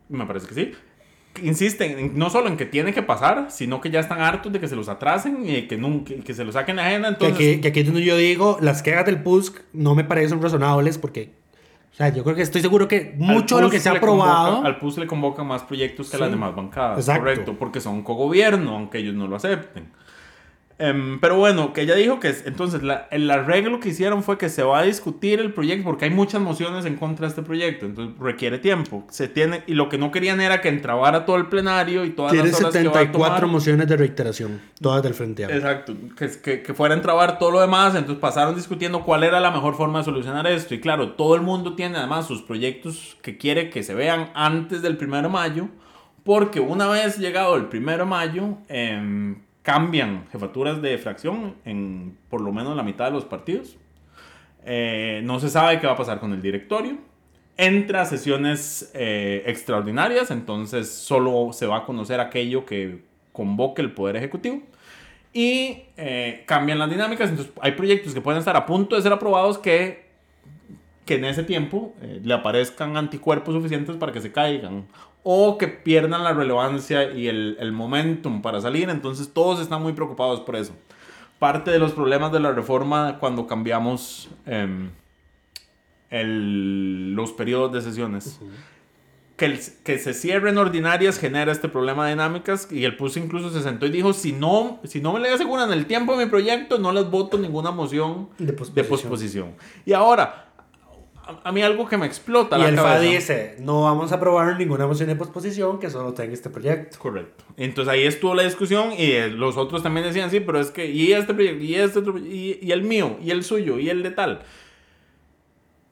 Me 0.08 0.26
parece 0.26 0.48
que 0.48 0.54
sí. 0.54 0.72
Insisten 1.42 1.98
en- 1.98 2.18
no 2.18 2.30
solo 2.30 2.48
en 2.48 2.56
que 2.56 2.66
tiene 2.66 2.92
que 2.92 3.02
pasar, 3.02 3.46
sino 3.50 3.80
que 3.80 3.90
ya 3.90 4.00
están 4.00 4.20
hartos 4.20 4.52
de 4.52 4.60
que 4.60 4.68
se 4.68 4.76
los 4.76 4.88
atrasen 4.88 5.48
y 5.48 5.62
que, 5.68 5.76
nunca, 5.76 6.14
que 6.24 6.34
se 6.34 6.44
los 6.44 6.54
saquen 6.54 6.78
a 6.78 6.86
agenda. 6.86 7.08
Que 7.16 7.26
Entonces, 7.26 7.52
aquí, 7.52 7.60
que 7.60 7.68
aquí 7.68 7.80
es 7.80 7.86
donde 7.86 8.04
yo 8.04 8.16
digo, 8.16 8.58
las 8.60 8.82
quejas 8.82 9.04
del 9.06 9.22
PUSC 9.22 9.60
no 9.72 9.94
me 9.94 10.04
parecen 10.04 10.40
razonables 10.42 10.98
porque, 10.98 11.32
o 11.92 11.96
sea, 11.96 12.08
yo 12.10 12.22
creo 12.24 12.36
que 12.36 12.42
estoy 12.42 12.60
seguro 12.60 12.88
que 12.88 13.14
mucho 13.16 13.56
de 13.56 13.62
lo 13.62 13.70
que 13.70 13.80
se 13.80 13.88
ha 13.88 14.00
convoca- 14.00 14.32
aprobado... 14.32 14.64
al 14.66 14.78
PUS 14.78 14.98
le 14.98 15.06
convocan 15.06 15.46
más 15.46 15.62
proyectos 15.62 16.10
que 16.10 16.16
a 16.16 16.20
las 16.20 16.30
demás 16.30 16.54
bancadas. 16.54 16.98
Exacto. 16.98 17.20
Correcto, 17.22 17.54
porque 17.58 17.80
son 17.80 18.02
cogobierno, 18.02 18.76
aunque 18.76 18.98
ellos 18.98 19.14
no 19.14 19.26
lo 19.26 19.36
acepten. 19.36 19.88
Em, 20.78 21.18
pero 21.20 21.36
bueno, 21.36 21.72
que 21.72 21.80
ella 21.80 21.94
dijo 21.94 22.20
que 22.20 22.28
es- 22.28 22.44
entonces 22.46 22.82
la- 22.82 23.08
el 23.10 23.30
arreglo 23.30 23.80
que 23.80 23.88
hicieron 23.88 24.22
fue 24.22 24.36
que 24.36 24.50
se 24.50 24.62
va 24.62 24.80
a 24.80 24.82
discutir 24.82 25.40
el 25.40 25.54
proyecto 25.54 25.84
porque 25.84 26.04
hay 26.04 26.10
muchas 26.10 26.42
mociones 26.42 26.84
en 26.84 26.96
contra 26.96 27.26
de 27.26 27.30
este 27.30 27.40
proyecto, 27.42 27.86
entonces 27.86 28.14
requiere 28.20 28.58
tiempo. 28.58 29.02
Se 29.08 29.26
tiene 29.26 29.62
y 29.66 29.72
lo 29.72 29.88
que 29.88 29.96
no 29.96 30.10
querían 30.10 30.38
era 30.38 30.60
que 30.60 30.68
entrabara 30.68 31.24
todo 31.24 31.36
el 31.36 31.46
plenario 31.46 32.04
y 32.04 32.10
todas 32.10 32.34
las 32.34 32.42
horas 32.42 32.56
que 32.58 32.62
va 32.64 32.68
a 32.68 32.72
74 32.72 33.12
tomar. 33.36 33.46
mociones 33.46 33.88
de 33.88 33.96
reiteración, 33.96 34.60
todas 34.78 35.02
del 35.02 35.14
Frente 35.14 35.44
Amplio. 35.44 35.58
Exacto, 35.60 35.94
que, 36.14 36.30
que, 36.42 36.62
que 36.62 36.74
fuera 36.74 36.94
a 36.94 36.98
entrabar 36.98 37.38
todo 37.38 37.52
lo 37.52 37.60
demás, 37.62 37.94
entonces 37.94 38.20
pasaron 38.20 38.54
discutiendo 38.54 39.02
cuál 39.02 39.24
era 39.24 39.40
la 39.40 39.50
mejor 39.50 39.76
forma 39.76 40.00
de 40.00 40.04
solucionar 40.04 40.46
esto. 40.46 40.74
Y 40.74 40.80
claro, 40.80 41.12
todo 41.12 41.36
el 41.36 41.40
mundo 41.40 41.74
tiene 41.74 41.96
además 41.96 42.26
sus 42.26 42.42
proyectos 42.42 43.16
que 43.22 43.38
quiere 43.38 43.70
que 43.70 43.82
se 43.82 43.94
vean 43.94 44.28
antes 44.34 44.82
del 44.82 44.98
primero 44.98 45.22
de 45.28 45.32
mayo, 45.32 45.68
porque 46.22 46.60
una 46.60 46.86
vez 46.88 47.16
llegado 47.16 47.56
el 47.56 47.64
primero 47.66 48.04
de 48.04 48.10
mayo, 48.10 48.58
em, 48.68 49.36
cambian 49.66 50.28
jefaturas 50.30 50.80
de 50.80 50.96
fracción 50.96 51.56
en 51.64 52.16
por 52.30 52.40
lo 52.40 52.52
menos 52.52 52.76
la 52.76 52.84
mitad 52.84 53.06
de 53.06 53.10
los 53.10 53.24
partidos. 53.24 53.76
Eh, 54.64 55.22
no 55.24 55.40
se 55.40 55.48
sabe 55.48 55.80
qué 55.80 55.88
va 55.88 55.94
a 55.94 55.96
pasar 55.96 56.20
con 56.20 56.32
el 56.32 56.40
directorio. 56.40 56.98
Entra 57.56 58.02
a 58.02 58.04
sesiones 58.04 58.92
eh, 58.94 59.42
extraordinarias, 59.44 60.30
entonces 60.30 60.88
solo 60.88 61.52
se 61.52 61.66
va 61.66 61.78
a 61.78 61.84
conocer 61.84 62.20
aquello 62.20 62.64
que 62.64 63.02
convoque 63.32 63.82
el 63.82 63.90
Poder 63.90 64.14
Ejecutivo. 64.14 64.62
y 65.32 65.82
eh, 65.96 66.44
cambian 66.46 66.78
las 66.78 66.88
dinámicas. 66.88 67.30
Entonces, 67.30 67.52
hay 67.60 67.72
proyectos 67.72 68.14
que 68.14 68.20
pueden 68.20 68.38
estar 68.38 68.54
a 68.54 68.66
punto 68.66 68.94
de 68.94 69.02
ser 69.02 69.12
aprobados 69.12 69.58
que, 69.58 70.06
que 71.04 71.16
en 71.16 71.24
ese 71.24 71.42
tiempo 71.42 71.92
le 72.22 72.32
aparezcan 72.32 72.96
anticuerpos 72.96 73.52
suficientes 73.52 73.96
para 73.96 74.12
que 74.12 74.20
se 74.20 74.30
caigan 74.30 74.86
o 75.28 75.58
que 75.58 75.66
pierdan 75.66 76.22
la 76.22 76.32
relevancia 76.32 77.12
y 77.12 77.26
el, 77.26 77.56
el 77.58 77.72
momentum 77.72 78.42
para 78.42 78.60
salir. 78.60 78.88
Entonces, 78.90 79.30
todos 79.32 79.58
están 79.60 79.82
muy 79.82 79.92
preocupados 79.92 80.38
por 80.40 80.54
eso. 80.54 80.72
Parte 81.40 81.72
de 81.72 81.80
los 81.80 81.90
problemas 81.92 82.30
de 82.30 82.38
la 82.38 82.52
reforma 82.52 83.16
cuando 83.18 83.48
cambiamos 83.48 84.28
em, 84.46 84.90
el, 86.10 87.14
los 87.14 87.32
periodos 87.32 87.72
de 87.72 87.82
sesiones 87.82 88.38
que, 89.36 89.46
el- 89.46 89.60
que 89.84 89.98
se 89.98 90.14
cierren 90.14 90.56
ordinarias 90.58 91.18
genera 91.18 91.52
este 91.52 91.68
problema 91.68 92.04
de 92.06 92.12
dinámicas 92.12 92.68
y 92.70 92.84
el 92.84 92.96
PUS 92.96 93.16
incluso 93.18 93.50
se 93.50 93.62
sentó 93.62 93.84
y 93.86 93.90
dijo, 93.90 94.12
si 94.12 94.32
no, 94.32 94.80
si 94.84 95.00
no 95.00 95.12
me 95.12 95.20
le 95.20 95.28
aseguran 95.30 95.72
el 95.72 95.86
tiempo 95.86 96.16
de 96.16 96.24
mi 96.24 96.30
proyecto, 96.30 96.78
no 96.78 96.92
les 96.92 97.10
voto 97.10 97.36
ninguna 97.36 97.70
moción 97.72 98.28
De 98.82 98.84
posposición. 98.84 99.54
Y 99.84 99.92
ahora, 99.92 100.45
a, 101.26 101.48
a 101.48 101.52
mí 101.52 101.62
algo 101.62 101.86
que 101.88 101.96
me 101.96 102.06
explota 102.06 102.56
Y 102.56 102.62
la 102.62 102.68
el 102.68 102.74
FA 102.76 102.82
cabeza. 102.82 103.00
dice, 103.10 103.56
no 103.60 103.82
vamos 103.82 104.12
a 104.12 104.16
aprobar 104.16 104.56
ninguna 104.58 104.86
moción 104.86 105.08
de 105.08 105.16
posposición 105.16 105.78
que 105.80 105.90
solo 105.90 106.12
tenga 106.14 106.32
este 106.34 106.50
proyecto. 106.50 106.98
Correcto. 106.98 107.44
Entonces 107.56 107.92
ahí 107.92 108.04
estuvo 108.04 108.34
la 108.34 108.42
discusión 108.44 108.92
y 108.92 109.12
eh, 109.12 109.28
los 109.28 109.56
otros 109.56 109.82
también 109.82 110.06
decían, 110.06 110.30
sí, 110.30 110.40
pero 110.40 110.60
es 110.60 110.70
que, 110.70 110.86
y 110.90 111.12
este 111.12 111.34
proyecto, 111.34 111.62
y 111.64 111.74
este 111.74 111.98
otro, 111.98 112.18
y, 112.18 112.58
y 112.62 112.72
el 112.72 112.82
mío, 112.82 113.18
y 113.22 113.30
el 113.30 113.42
suyo, 113.44 113.78
y 113.78 113.90
el 113.90 114.02
de 114.02 114.10
tal. 114.12 114.42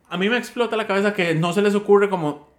A 0.09 0.17
mí 0.17 0.29
me 0.29 0.37
explota 0.39 0.77
la 0.77 0.87
cabeza 0.87 1.13
que 1.15 1.35
no 1.35 1.53
se 1.53 1.63
les 1.63 1.75
ocurre 1.75 2.09
como 2.09 2.53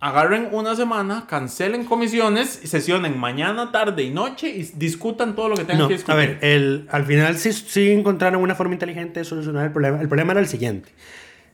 agarren 0.00 0.48
una 0.52 0.74
semana, 0.74 1.26
cancelen 1.28 1.84
comisiones, 1.84 2.48
sesionen 2.64 3.18
mañana, 3.18 3.70
tarde 3.70 4.02
y 4.02 4.10
noche 4.10 4.48
y 4.48 4.62
discutan 4.76 5.36
todo 5.36 5.50
lo 5.50 5.56
que 5.56 5.64
tengan 5.64 5.80
No, 5.82 5.88
que 5.88 5.94
a 5.94 5.96
discutir. 5.98 6.16
ver, 6.16 6.38
el, 6.40 6.88
al 6.90 7.04
final 7.04 7.36
sí, 7.36 7.52
sí 7.52 7.90
encontraron 7.90 8.40
una 8.42 8.54
forma 8.54 8.72
inteligente 8.74 9.20
de 9.20 9.24
solucionar 9.24 9.66
el 9.66 9.72
problema. 9.72 10.00
El 10.00 10.08
problema 10.08 10.32
era 10.32 10.40
el 10.40 10.48
siguiente. 10.48 10.90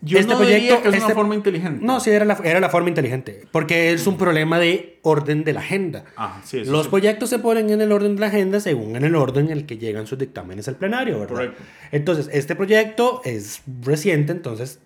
Yo 0.07 0.19
este 0.19 0.33
no 0.33 0.41
diría 0.41 0.57
proyecto- 0.57 0.83
que 0.83 0.89
es 0.89 0.95
este- 0.95 1.07
una 1.07 1.15
forma 1.15 1.35
inteligente. 1.35 1.85
No, 1.85 2.01
sí, 2.01 2.11
era 2.11 2.25
la, 2.25 2.39
era 2.45 2.61
la 2.61 2.69
forma 2.71 2.89
inteligente. 2.89 3.43
Porque 3.53 3.93
es 3.93 4.07
un 4.07 4.17
problema 4.17 4.59
de 4.59 4.99
orden 5.03 5.45
de 5.45 5.53
la 5.53 5.61
agenda. 5.61 6.05
Ah, 6.17 6.41
sí, 6.45 6.65
Los 6.65 6.85
sí. 6.85 6.89
proyectos 6.91 7.29
se 7.31 7.39
ponen 7.39 7.71
en 7.71 7.81
el 7.81 7.93
orden 7.93 8.15
de 8.17 8.21
la 8.21 8.27
agenda 8.29 8.61
según 8.61 8.97
en 8.97 9.05
el 9.05 9.15
orden 9.17 9.47
en 9.47 9.53
el 9.53 9.67
que 9.67 9.79
llegan 9.79 10.07
sus 10.07 10.19
dictámenes 10.19 10.69
al 10.69 10.77
plenario, 10.77 11.19
¿verdad? 11.21 11.35
Correcto. 11.35 11.63
Entonces, 11.93 12.29
este 12.33 12.55
proyecto 12.57 13.21
es 13.25 13.63
reciente, 13.83 14.33
entonces 14.33 14.81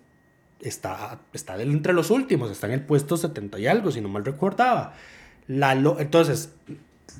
está, 0.61 1.19
está 1.33 1.61
entre 1.61 1.93
los 1.93 2.11
últimos, 2.11 2.51
está 2.51 2.67
en 2.67 2.73
el 2.73 2.81
puesto 2.81 3.17
70 3.17 3.59
y 3.59 3.67
algo, 3.67 3.91
si 3.91 4.01
no 4.01 4.09
mal 4.09 4.23
recordaba. 4.25 4.93
La, 5.47 5.73
entonces, 5.73 6.53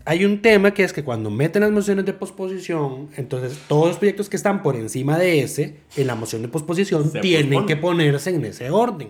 hay 0.05 0.25
un 0.25 0.41
tema 0.41 0.73
que 0.73 0.83
es 0.83 0.93
que 0.93 1.03
cuando 1.03 1.29
meten 1.29 1.61
las 1.61 1.71
mociones 1.71 2.05
de 2.05 2.13
posposición, 2.13 3.09
entonces 3.17 3.57
todos 3.67 3.87
los 3.89 3.97
proyectos 3.97 4.29
que 4.29 4.35
están 4.37 4.61
por 4.63 4.75
encima 4.75 5.17
de 5.17 5.41
ese, 5.41 5.77
en 5.97 6.07
la 6.07 6.15
moción 6.15 6.41
de 6.41 6.47
posposición, 6.47 7.11
Se 7.11 7.19
tienen 7.19 7.65
que 7.65 7.75
ponerse 7.77 8.31
en 8.31 8.45
ese 8.45 8.69
orden. 8.69 9.09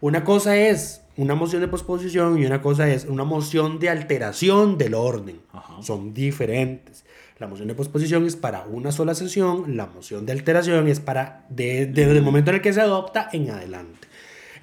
Una 0.00 0.24
cosa 0.24 0.56
es 0.56 1.02
una 1.16 1.34
moción 1.34 1.60
de 1.62 1.68
posposición 1.68 2.38
y 2.42 2.44
una 2.46 2.60
cosa 2.60 2.90
es 2.90 3.04
una 3.04 3.24
moción 3.24 3.78
de 3.78 3.88
alteración 3.88 4.76
del 4.78 4.94
orden. 4.94 5.40
Ajá. 5.52 5.82
Son 5.82 6.12
diferentes. 6.12 7.04
La 7.38 7.46
moción 7.48 7.68
de 7.68 7.74
posposición 7.74 8.26
es 8.26 8.36
para 8.36 8.64
una 8.64 8.92
sola 8.92 9.14
sesión, 9.14 9.76
la 9.76 9.86
moción 9.86 10.24
de 10.26 10.32
alteración 10.32 10.86
es 10.88 11.00
para 11.00 11.46
de- 11.48 11.86
desde 11.86 12.12
el 12.16 12.22
momento 12.22 12.50
en 12.50 12.56
el 12.56 12.62
que 12.62 12.72
se 12.72 12.80
adopta 12.80 13.28
en 13.32 13.50
adelante. 13.50 14.06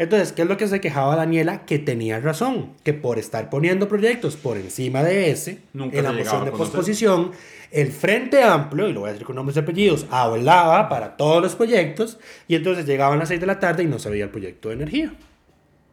Entonces, 0.02 0.32
¿qué 0.32 0.42
es 0.42 0.48
lo 0.48 0.58
que 0.58 0.68
se 0.68 0.82
quejaba 0.82 1.16
Daniela? 1.16 1.64
Que 1.64 1.78
tenía 1.78 2.20
razón, 2.20 2.72
que 2.84 2.92
por 2.92 3.20
estar 3.20 3.52
poniendo 3.52 3.88
proyectos 3.88 4.36
por 4.36 4.58
encima 4.58 5.04
de 5.04 5.30
ese, 5.30 5.60
Nunca 5.74 6.00
en 6.00 6.04
la 6.04 6.12
moción 6.12 6.44
de 6.44 6.52
posposición, 6.52 7.34
el 7.70 7.92
Frente 7.92 8.42
Amplio, 8.42 8.88
y 8.88 8.94
lo 8.94 9.02
voy 9.02 9.10
a 9.10 9.12
decir 9.12 9.28
con 9.28 9.36
nombres 9.36 9.58
y 9.58 9.60
apellidos, 9.60 10.08
hablaba 10.10 10.90
para 10.90 11.18
todos 11.18 11.44
los 11.44 11.56
proyectos, 11.56 12.18
y 12.48 12.56
entonces 12.56 12.88
llegaban 12.88 13.20
las 13.20 13.28
6 13.28 13.42
de 13.42 13.46
la 13.46 13.60
tarde 13.60 13.84
y 13.84 13.86
no 13.86 14.00
se 14.00 14.10
veía 14.10 14.24
el 14.24 14.32
proyecto 14.32 14.70
de 14.70 14.74
energía. 14.74 15.14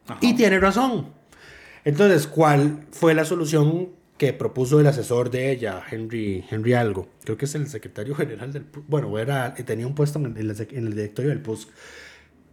Ajá. 0.07 0.19
Y 0.23 0.35
tiene 0.35 0.59
razón. 0.59 1.09
Entonces, 1.85 2.27
¿cuál 2.27 2.87
fue 2.91 3.13
la 3.13 3.27
solución 3.27 3.91
que 4.17 4.33
propuso 4.33 4.81
el 4.81 4.87
asesor 4.87 5.31
de 5.31 5.53
ella, 5.53 5.83
Henry, 5.91 6.47
Henry 6.51 6.73
Algo? 6.73 7.09
Creo 7.25 7.37
que 7.37 7.45
es 7.45 7.55
el 7.55 7.69
secretario 7.69 8.15
general 8.15 8.55
del. 8.55 8.65
Bueno, 8.87 9.19
era, 9.19 9.55
tenía 9.55 9.87
un 9.87 9.95
puesto 9.95 10.19
en 10.19 10.35
el, 10.35 10.51
en 10.71 10.87
el 10.87 10.95
directorio 10.95 11.29
del 11.29 11.43
PUSC. 11.43 11.69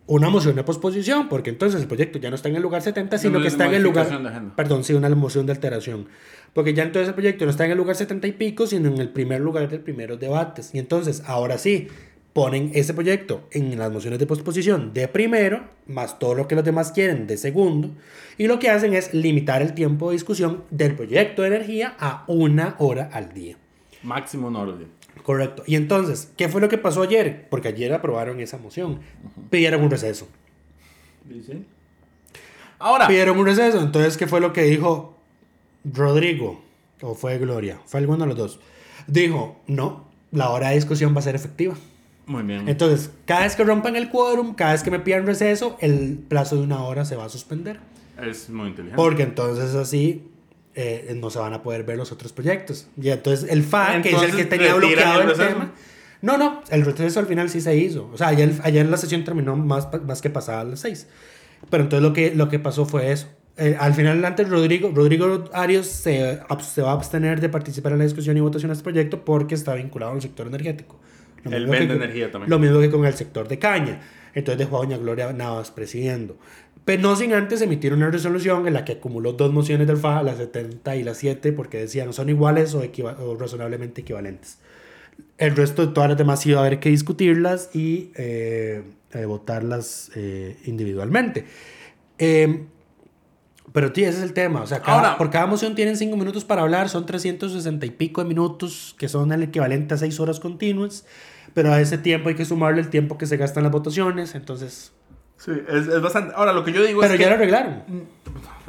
Una 0.07 0.29
moción 0.29 0.55
de 0.55 0.63
posposición, 0.63 1.29
porque 1.29 1.49
entonces 1.49 1.81
el 1.81 1.87
proyecto 1.87 2.19
ya 2.19 2.29
no 2.29 2.35
está 2.35 2.49
en 2.49 2.55
el 2.55 2.61
lugar 2.61 2.83
70, 2.83 3.17
sino 3.17 3.37
Una 3.37 3.41
que 3.41 3.47
está 3.47 3.65
en 3.65 3.73
el 3.73 3.81
lugar... 3.81 4.07
Perdón, 4.55 4.83
sí, 4.83 4.93
una 4.93 5.09
moción 5.09 5.47
de 5.47 5.53
alteración. 5.53 6.07
Porque 6.53 6.75
ya 6.75 6.83
entonces 6.83 7.09
el 7.09 7.15
proyecto 7.15 7.45
no 7.45 7.51
está 7.51 7.65
en 7.65 7.71
el 7.71 7.77
lugar 7.77 7.95
70 7.95 8.27
y 8.27 8.31
pico, 8.33 8.67
sino 8.67 8.87
en 8.87 8.99
el 8.99 9.09
primer 9.09 9.41
lugar 9.41 9.67
del 9.67 9.79
primeros 9.79 10.19
debates. 10.19 10.75
Y 10.75 10.79
entonces, 10.79 11.23
ahora 11.25 11.57
sí, 11.57 11.87
ponen 12.33 12.69
ese 12.75 12.93
proyecto 12.93 13.47
en 13.51 13.79
las 13.79 13.91
mociones 13.91 14.19
de 14.19 14.27
posposición 14.27 14.93
de 14.93 15.07
primero, 15.07 15.63
más 15.87 16.19
todo 16.19 16.35
lo 16.35 16.47
que 16.47 16.55
los 16.55 16.65
demás 16.65 16.91
quieren 16.91 17.27
de 17.27 17.37
segundo. 17.37 17.89
Y 18.37 18.47
lo 18.47 18.59
que 18.59 18.69
hacen 18.69 18.93
es 18.93 19.13
limitar 19.13 19.61
el 19.61 19.73
tiempo 19.73 20.09
de 20.09 20.17
discusión 20.17 20.65
del 20.69 20.95
proyecto 20.95 21.41
de 21.41 21.47
energía 21.47 21.95
a 21.97 22.25
una 22.27 22.75
hora 22.77 23.09
al 23.11 23.33
día. 23.33 23.55
Máximo 24.03 24.49
un 24.49 24.55
orden. 24.57 24.87
Correcto. 25.25 25.63
Y 25.65 25.75
entonces, 25.75 26.31
¿qué 26.37 26.49
fue 26.49 26.61
lo 26.61 26.69
que 26.69 26.77
pasó 26.77 27.01
ayer? 27.01 27.47
Porque 27.49 27.69
ayer 27.69 27.91
aprobaron 27.93 28.39
esa 28.39 28.59
moción. 28.59 28.99
Pidieron 29.49 29.81
un 29.81 29.89
receso. 29.89 30.27
Dice. 31.23 31.63
Ahora, 32.77 33.07
Pidieron 33.07 33.39
un 33.39 33.45
receso. 33.47 33.81
Entonces, 33.81 34.17
¿qué 34.17 34.27
fue 34.27 34.39
lo 34.39 34.53
que 34.53 34.61
dijo 34.63 35.17
Rodrigo? 35.83 36.61
¿O 37.01 37.15
fue 37.15 37.39
Gloria? 37.39 37.79
Fue 37.87 37.99
alguno 37.99 38.19
de 38.19 38.27
los 38.27 38.37
dos. 38.37 38.59
Dijo, 39.07 39.59
no, 39.65 40.05
la 40.31 40.49
hora 40.51 40.69
de 40.69 40.75
discusión 40.75 41.15
va 41.15 41.19
a 41.19 41.23
ser 41.23 41.35
efectiva. 41.35 41.73
muy 42.27 42.43
bien. 42.43 42.69
Entonces, 42.69 43.09
cada 43.25 43.41
vez 43.41 43.55
que 43.55 43.63
rompan 43.63 43.95
el 43.95 44.09
quórum, 44.09 44.53
cada 44.53 44.73
vez 44.73 44.83
que 44.83 44.91
me 44.91 44.99
pidan 44.99 45.25
receso, 45.25 45.75
el 45.81 46.19
plazo 46.27 46.55
de 46.57 46.61
una 46.61 46.83
hora 46.83 47.03
se 47.03 47.15
va 47.15 47.25
a 47.25 47.29
suspender. 47.29 47.79
Es 48.21 48.47
muy 48.49 48.67
inteligente. 48.69 48.95
Porque 48.95 49.23
entonces 49.23 49.73
así 49.73 50.23
eh, 50.75 51.17
no 51.19 51.29
se 51.29 51.39
van 51.39 51.53
a 51.53 51.63
poder 51.63 51.83
ver 51.83 51.97
los 51.97 52.11
otros 52.11 52.33
proyectos. 52.33 52.87
Y 53.01 53.09
entonces 53.09 53.49
el 53.49 53.63
FA, 53.63 54.01
que 54.01 54.11
es 54.11 54.21
el 54.21 54.35
que 54.35 54.45
tenía 54.45 54.73
¿retiran 54.73 54.79
bloqueado 54.79 55.21
el 55.21 55.29
el, 55.29 55.35
tema. 55.37 55.73
No, 56.21 56.37
no, 56.37 56.61
el 56.69 56.83
receso 56.83 57.19
al 57.19 57.27
final 57.27 57.49
sí 57.49 57.61
se 57.61 57.75
hizo. 57.75 58.09
O 58.11 58.17
sea, 58.17 58.27
ayer, 58.27 58.51
ayer 58.63 58.85
la 58.87 58.97
sesión 58.97 59.23
terminó 59.23 59.55
más, 59.55 59.87
más 60.03 60.21
que 60.21 60.29
pasada 60.29 60.61
a 60.61 60.63
las 60.63 60.79
6. 60.81 61.07
Pero 61.69 61.83
entonces 61.83 62.03
lo 62.03 62.13
que, 62.13 62.35
lo 62.35 62.49
que 62.49 62.59
pasó 62.59 62.85
fue 62.85 63.11
eso. 63.11 63.27
Eh, 63.57 63.77
al 63.79 63.93
final, 63.93 64.23
antes 64.25 64.49
Rodrigo, 64.49 64.91
Rodrigo 64.93 65.45
Arias 65.53 65.87
se, 65.87 66.39
se 66.59 66.81
va 66.81 66.91
a 66.91 66.93
abstener 66.93 67.39
de 67.39 67.47
participar 67.47 67.93
en 67.93 67.99
la 67.99 68.03
discusión 68.03 68.35
y 68.35 68.41
votación 68.41 68.69
de 68.69 68.73
este 68.73 68.83
proyecto 68.83 69.23
porque 69.23 69.55
está 69.55 69.75
vinculado 69.75 70.11
al 70.11 70.21
sector 70.21 70.47
energético. 70.47 70.99
Lo 71.43 71.51
que 71.51 71.59
vende 71.59 71.93
energía 71.93 72.31
también. 72.31 72.49
Lo 72.49 72.59
mismo 72.59 72.79
que 72.79 72.89
con 72.89 73.05
el 73.05 73.13
sector 73.13 73.47
de 73.47 73.59
caña. 73.59 74.01
Entonces 74.33 74.59
dejó 74.59 74.77
a 74.77 74.79
Doña 74.79 74.97
Gloria 74.97 75.31
Navas 75.31 75.71
presidiendo. 75.71 76.37
Pero 76.85 77.01
no 77.01 77.15
sin 77.15 77.33
antes 77.33 77.61
emitir 77.61 77.93
una 77.93 78.09
resolución 78.11 78.67
en 78.67 78.73
la 78.73 78.85
que 78.85 78.93
acumuló 78.93 79.33
dos 79.33 79.51
mociones 79.51 79.87
del 79.87 79.97
FA, 79.97 80.21
la 80.23 80.35
70 80.35 80.95
y 80.95 81.03
la 81.03 81.15
7, 81.15 81.51
porque 81.51 81.79
decían 81.79 82.13
son 82.13 82.29
iguales 82.29 82.73
o, 82.75 82.83
equiva- 82.83 83.17
o 83.19 83.35
razonablemente 83.35 84.01
equivalentes. 84.01 84.59
El 85.37 85.55
resto 85.55 85.87
de 85.87 85.93
todas 85.93 86.09
las 86.09 86.17
demás 86.17 86.45
iba 86.45 86.59
a 86.61 86.65
haber 86.65 86.79
que 86.79 86.89
discutirlas 86.89 87.69
y 87.75 88.11
eh, 88.15 88.83
eh, 89.13 89.25
votarlas 89.25 90.11
eh, 90.15 90.57
individualmente. 90.65 91.45
Eh, 92.19 92.65
pero 93.73 93.91
sí, 93.93 94.03
ese 94.03 94.17
es 94.19 94.23
el 94.23 94.33
tema. 94.33 94.61
O 94.61 94.67
sea, 94.67 94.81
cada- 94.81 94.97
Ahora- 94.97 95.17
por 95.17 95.29
cada 95.31 95.47
moción 95.47 95.73
tienen 95.75 95.97
5 95.97 96.15
minutos 96.15 96.45
para 96.45 96.61
hablar, 96.61 96.87
son 96.89 97.05
360 97.05 97.85
y 97.85 97.89
pico 97.89 98.21
de 98.21 98.27
minutos, 98.27 98.95
que 98.99 99.09
son 99.09 99.31
el 99.33 99.43
equivalente 99.43 99.95
a 99.95 99.97
6 99.97 100.19
horas 100.19 100.39
continuas. 100.39 101.05
Pero 101.53 101.73
a 101.73 101.81
ese 101.81 101.97
tiempo 101.97 102.29
hay 102.29 102.35
que 102.35 102.45
sumarle 102.45 102.81
el 102.81 102.89
tiempo 102.89 103.17
que 103.17 103.25
se 103.25 103.37
gasta 103.37 103.59
en 103.59 103.63
las 103.63 103.71
votaciones. 103.71 104.35
Entonces. 104.35 104.91
Sí, 105.37 105.51
es, 105.67 105.87
es 105.87 106.01
bastante. 106.01 106.33
Ahora, 106.35 106.53
lo 106.53 106.63
que 106.63 106.71
yo 106.71 106.83
digo 106.83 107.01
Pero 107.01 107.13
es 107.13 107.19
ya 107.19 107.25
que. 107.25 107.29
lo 107.29 107.35
arreglaron. 107.35 107.83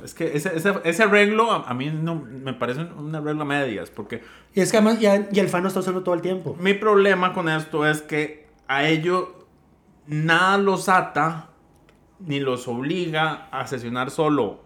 Es 0.04 0.14
que 0.14 0.36
ese, 0.36 0.56
ese, 0.56 0.74
ese 0.84 1.02
arreglo 1.02 1.50
a, 1.50 1.68
a 1.68 1.74
mí 1.74 1.90
no, 1.90 2.14
me 2.14 2.52
parece 2.52 2.80
un 2.82 3.14
arreglo 3.14 3.42
a 3.42 3.44
medias, 3.44 3.90
porque 3.90 4.22
Y 4.54 4.60
es 4.60 4.70
que 4.70 4.76
además 4.76 5.00
ya, 5.00 5.26
y 5.32 5.40
el 5.40 5.48
fan 5.48 5.62
no 5.62 5.68
está 5.68 5.80
usando 5.80 6.02
todo 6.02 6.14
el 6.14 6.20
tiempo. 6.22 6.56
mi 6.60 6.74
problema 6.74 7.32
con 7.32 7.48
esto 7.48 7.86
es 7.86 8.02
que 8.02 8.46
a 8.68 8.84
ellos 8.84 9.28
nada 10.06 10.58
los 10.58 10.88
ata 10.88 11.48
ni 12.20 12.40
los 12.40 12.68
obliga 12.68 13.48
a 13.50 13.66
sesionar 13.66 14.10
solo 14.10 14.60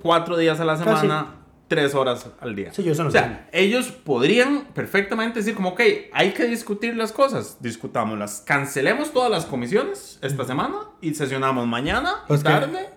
cuatro 0.00 0.36
días 0.36 0.58
a 0.60 0.64
la 0.64 0.76
semana, 0.76 1.26
tres 1.74 1.94
horas 1.94 2.26
al 2.40 2.54
día. 2.54 2.72
Sí, 2.72 2.82
yo 2.82 2.92
eso 2.92 3.02
no 3.02 3.08
o 3.08 3.12
sea, 3.12 3.48
ellos 3.52 3.86
podrían 3.90 4.66
perfectamente 4.74 5.38
decir 5.38 5.54
como, 5.54 5.70
ok, 5.70 5.80
hay 6.12 6.32
que 6.32 6.44
discutir 6.44 6.94
las 6.96 7.12
cosas, 7.12 7.56
discutámoslas, 7.60 8.42
cancelemos 8.46 9.12
todas 9.12 9.30
las 9.30 9.46
comisiones 9.46 10.18
esta 10.22 10.44
semana 10.44 10.76
y 11.00 11.14
sesionamos 11.14 11.66
mañana, 11.66 12.24
Pues 12.28 12.42
que- 12.42 12.48
tarde 12.50 12.88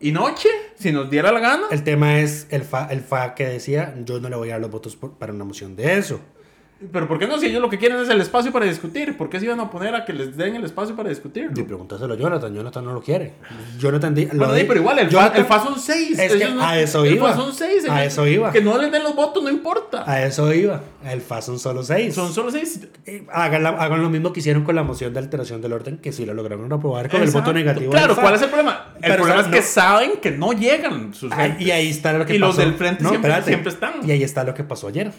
y 0.00 0.10
noche, 0.12 0.48
si 0.74 0.90
nos 0.92 1.08
diera 1.08 1.30
la 1.32 1.38
gana. 1.40 1.62
El 1.70 1.84
tema 1.84 2.18
es 2.18 2.46
el 2.50 2.62
FA, 2.62 2.88
el 2.90 2.98
FA 3.00 3.34
que 3.34 3.46
decía: 3.46 3.94
Yo 4.04 4.18
no 4.20 4.28
le 4.28 4.36
voy 4.36 4.48
a 4.48 4.54
dar 4.54 4.60
los 4.60 4.70
votos 4.70 4.96
por- 4.96 5.16
para 5.16 5.32
una 5.32 5.44
moción 5.44 5.76
de 5.76 5.96
eso. 5.96 6.20
Pero 6.92 7.08
¿por 7.08 7.18
qué 7.18 7.26
no? 7.26 7.38
Si 7.38 7.46
ellos 7.46 7.60
lo 7.62 7.70
que 7.70 7.78
quieren 7.78 7.98
es 8.00 8.08
el 8.08 8.20
espacio 8.20 8.52
para 8.52 8.66
discutir, 8.66 9.16
¿por 9.16 9.28
qué 9.30 9.38
se 9.38 9.46
iban 9.46 9.60
a 9.60 9.64
oponer 9.64 9.94
a 9.94 10.04
que 10.04 10.12
les 10.12 10.36
den 10.36 10.56
el 10.56 10.64
espacio 10.64 10.94
para 10.96 11.08
discutir? 11.08 11.50
Y 11.56 11.62
pregúntaselo 11.62 12.14
a 12.14 12.16
Jonathan, 12.16 12.54
Jonathan 12.54 12.84
no 12.84 12.92
lo 12.92 13.02
quiere. 13.02 13.34
Jonathan 13.78 14.14
lo 14.14 14.38
Bueno, 14.38 14.54
di- 14.54 14.64
pero 14.64 14.80
igual, 14.80 14.98
el, 14.98 15.08
Jonathan- 15.08 15.36
el 15.36 15.44
FA 15.44 15.64
son 15.64 15.78
seis. 15.78 16.18
Es 16.18 16.32
que 16.34 16.48
no- 16.48 16.62
a 16.64 16.78
eso 16.78 17.04
el 17.04 17.14
iba. 17.14 17.30
FA 17.30 17.36
son 17.36 17.54
seis. 17.54 17.88
A 17.88 18.02
ellos- 18.02 18.12
eso 18.12 18.26
iba. 18.26 18.52
Que 18.52 18.60
no 18.60 18.76
les 18.78 18.90
den 18.92 19.02
los 19.02 19.14
votos, 19.14 19.42
no 19.42 19.50
importa. 19.50 20.04
A 20.10 20.22
eso 20.24 20.52
iba. 20.52 20.80
El 21.04 21.20
FA 21.20 21.42
son 21.42 21.58
solo 21.58 21.82
seis. 21.82 22.14
Son 22.14 22.32
solo 22.32 22.50
seis. 22.50 22.80
Eh, 23.06 23.26
Hagan, 23.32 23.62
la- 23.62 23.70
hagan 23.70 24.02
lo 24.02 24.10
mismo 24.10 24.32
que 24.32 24.40
hicieron 24.40 24.64
con 24.64 24.74
la 24.74 24.82
moción 24.82 25.12
de 25.12 25.18
alteración 25.20 25.60
del 25.62 25.72
orden, 25.72 25.98
que 25.98 26.12
sí 26.12 26.24
lo 26.26 26.34
lograron 26.34 26.72
aprobar 26.72 27.08
con 27.08 27.20
el 27.20 27.28
Exacto. 27.28 27.50
voto 27.50 27.54
negativo. 27.58 27.90
Claro. 27.92 28.14
¿cuál 28.16 28.34
es 28.34 28.42
el 28.42 28.48
problema? 28.48 28.88
El 28.96 29.00
Pero, 29.02 29.14
problema 29.16 29.40
es 29.42 29.46
que 29.48 29.56
no- 29.60 29.62
saben 29.66 30.10
que 30.20 30.30
no 30.30 30.52
llegan 30.52 31.12
sus 31.14 31.32
gentes. 31.32 31.66
y 31.66 31.70
ahí 31.70 31.88
está 31.90 32.12
lo 32.12 32.24
que 32.26 32.34
Y 32.36 32.38
los 32.38 32.50
pasó. 32.56 32.60
del 32.62 32.74
frente 32.74 33.02
No, 33.02 33.10
siempre, 33.10 33.42
siempre 33.42 33.72
están. 33.72 33.92
Y 34.06 34.10
ahí 34.12 34.22
está 34.22 34.44
lo 34.44 34.54
que 34.54 34.64
pasó 34.64 34.88
ayer. 34.88 35.12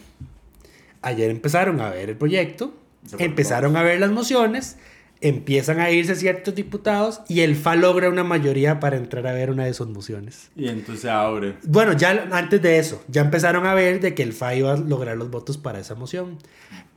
Ayer 1.06 1.30
empezaron 1.30 1.82
a 1.82 1.92
ver 1.92 2.10
el 2.10 2.18
proyecto, 2.18 2.74
empezaron 3.20 3.78
a 3.78 3.84
ver 3.84 4.00
las 4.00 4.10
mociones, 4.10 4.78
empiezan 5.22 5.80
a 5.80 5.90
irse 5.92 6.16
ciertos 6.16 6.56
diputados 6.56 7.22
y 7.28 7.42
el 7.42 7.56
FA 7.56 7.76
logra 7.76 8.10
una 8.10 8.24
mayoría 8.24 8.80
para 8.80 8.98
entrar 8.98 9.26
a 9.28 9.34
ver 9.34 9.50
una 9.50 9.66
de 9.66 9.74
sus 9.74 9.88
mociones. 9.88 10.50
Y 10.56 10.68
entonces 10.68 11.06
abre. 11.06 11.56
Bueno, 11.64 11.94
ya 11.94 12.28
antes 12.32 12.62
de 12.62 12.80
eso, 12.80 13.04
ya 13.08 13.22
empezaron 13.22 13.66
a 13.66 13.74
ver 13.74 14.00
de 14.00 14.14
que 14.14 14.24
el 14.24 14.34
FA 14.34 14.56
iba 14.56 14.74
a 14.74 14.78
lograr 14.78 15.18
los 15.18 15.30
votos 15.30 15.58
para 15.58 15.80
esa 15.80 15.96
moción. 15.96 16.38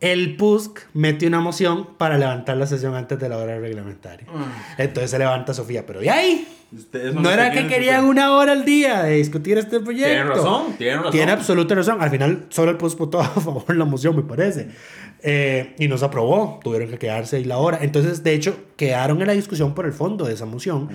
El 0.00 0.36
PUSC 0.36 0.80
mete 0.94 1.26
una 1.26 1.40
moción 1.40 1.88
para 1.96 2.18
levantar 2.18 2.56
la 2.56 2.66
sesión 2.66 2.94
antes 2.94 3.18
de 3.18 3.28
la 3.28 3.36
hora 3.36 3.58
reglamentaria. 3.58 4.26
Entonces 4.76 5.10
se 5.10 5.18
levanta 5.18 5.54
Sofía, 5.54 5.86
pero 5.86 6.02
¿y 6.02 6.08
ahí? 6.08 6.46
No 7.14 7.22
los 7.22 7.32
era 7.32 7.50
que 7.50 7.66
querían 7.66 8.04
una 8.04 8.32
hora 8.32 8.52
al 8.52 8.64
día 8.66 9.02
de 9.02 9.16
discutir 9.16 9.56
este 9.56 9.80
proyecto. 9.80 10.08
Tienen 10.08 10.28
razón, 10.28 10.74
tienen 10.76 10.98
razón. 10.98 11.12
Tiene 11.12 11.32
absoluta 11.32 11.74
razón. 11.74 12.02
Al 12.02 12.10
final, 12.10 12.46
solo 12.50 12.70
el 12.70 12.76
PUSC 12.76 12.98
votó 12.98 13.20
a 13.20 13.24
favor 13.28 13.66
de 13.66 13.74
la 13.74 13.86
moción, 13.86 14.14
me 14.14 14.22
parece. 14.22 14.68
Eh, 15.22 15.74
y 15.78 15.88
no 15.88 15.98
se 15.98 16.04
aprobó. 16.04 16.60
Tuvieron 16.62 16.90
que 16.90 16.98
quedarse 16.98 17.36
ahí 17.36 17.44
la 17.44 17.58
hora. 17.58 17.78
Entonces, 17.82 18.22
de 18.22 18.34
hecho, 18.34 18.56
quedaron 18.76 19.20
en 19.20 19.26
la 19.26 19.32
discusión 19.32 19.74
por 19.74 19.84
el 19.86 19.92
fondo 19.92 20.24
de 20.26 20.34
esa 20.34 20.46
moción. 20.46 20.88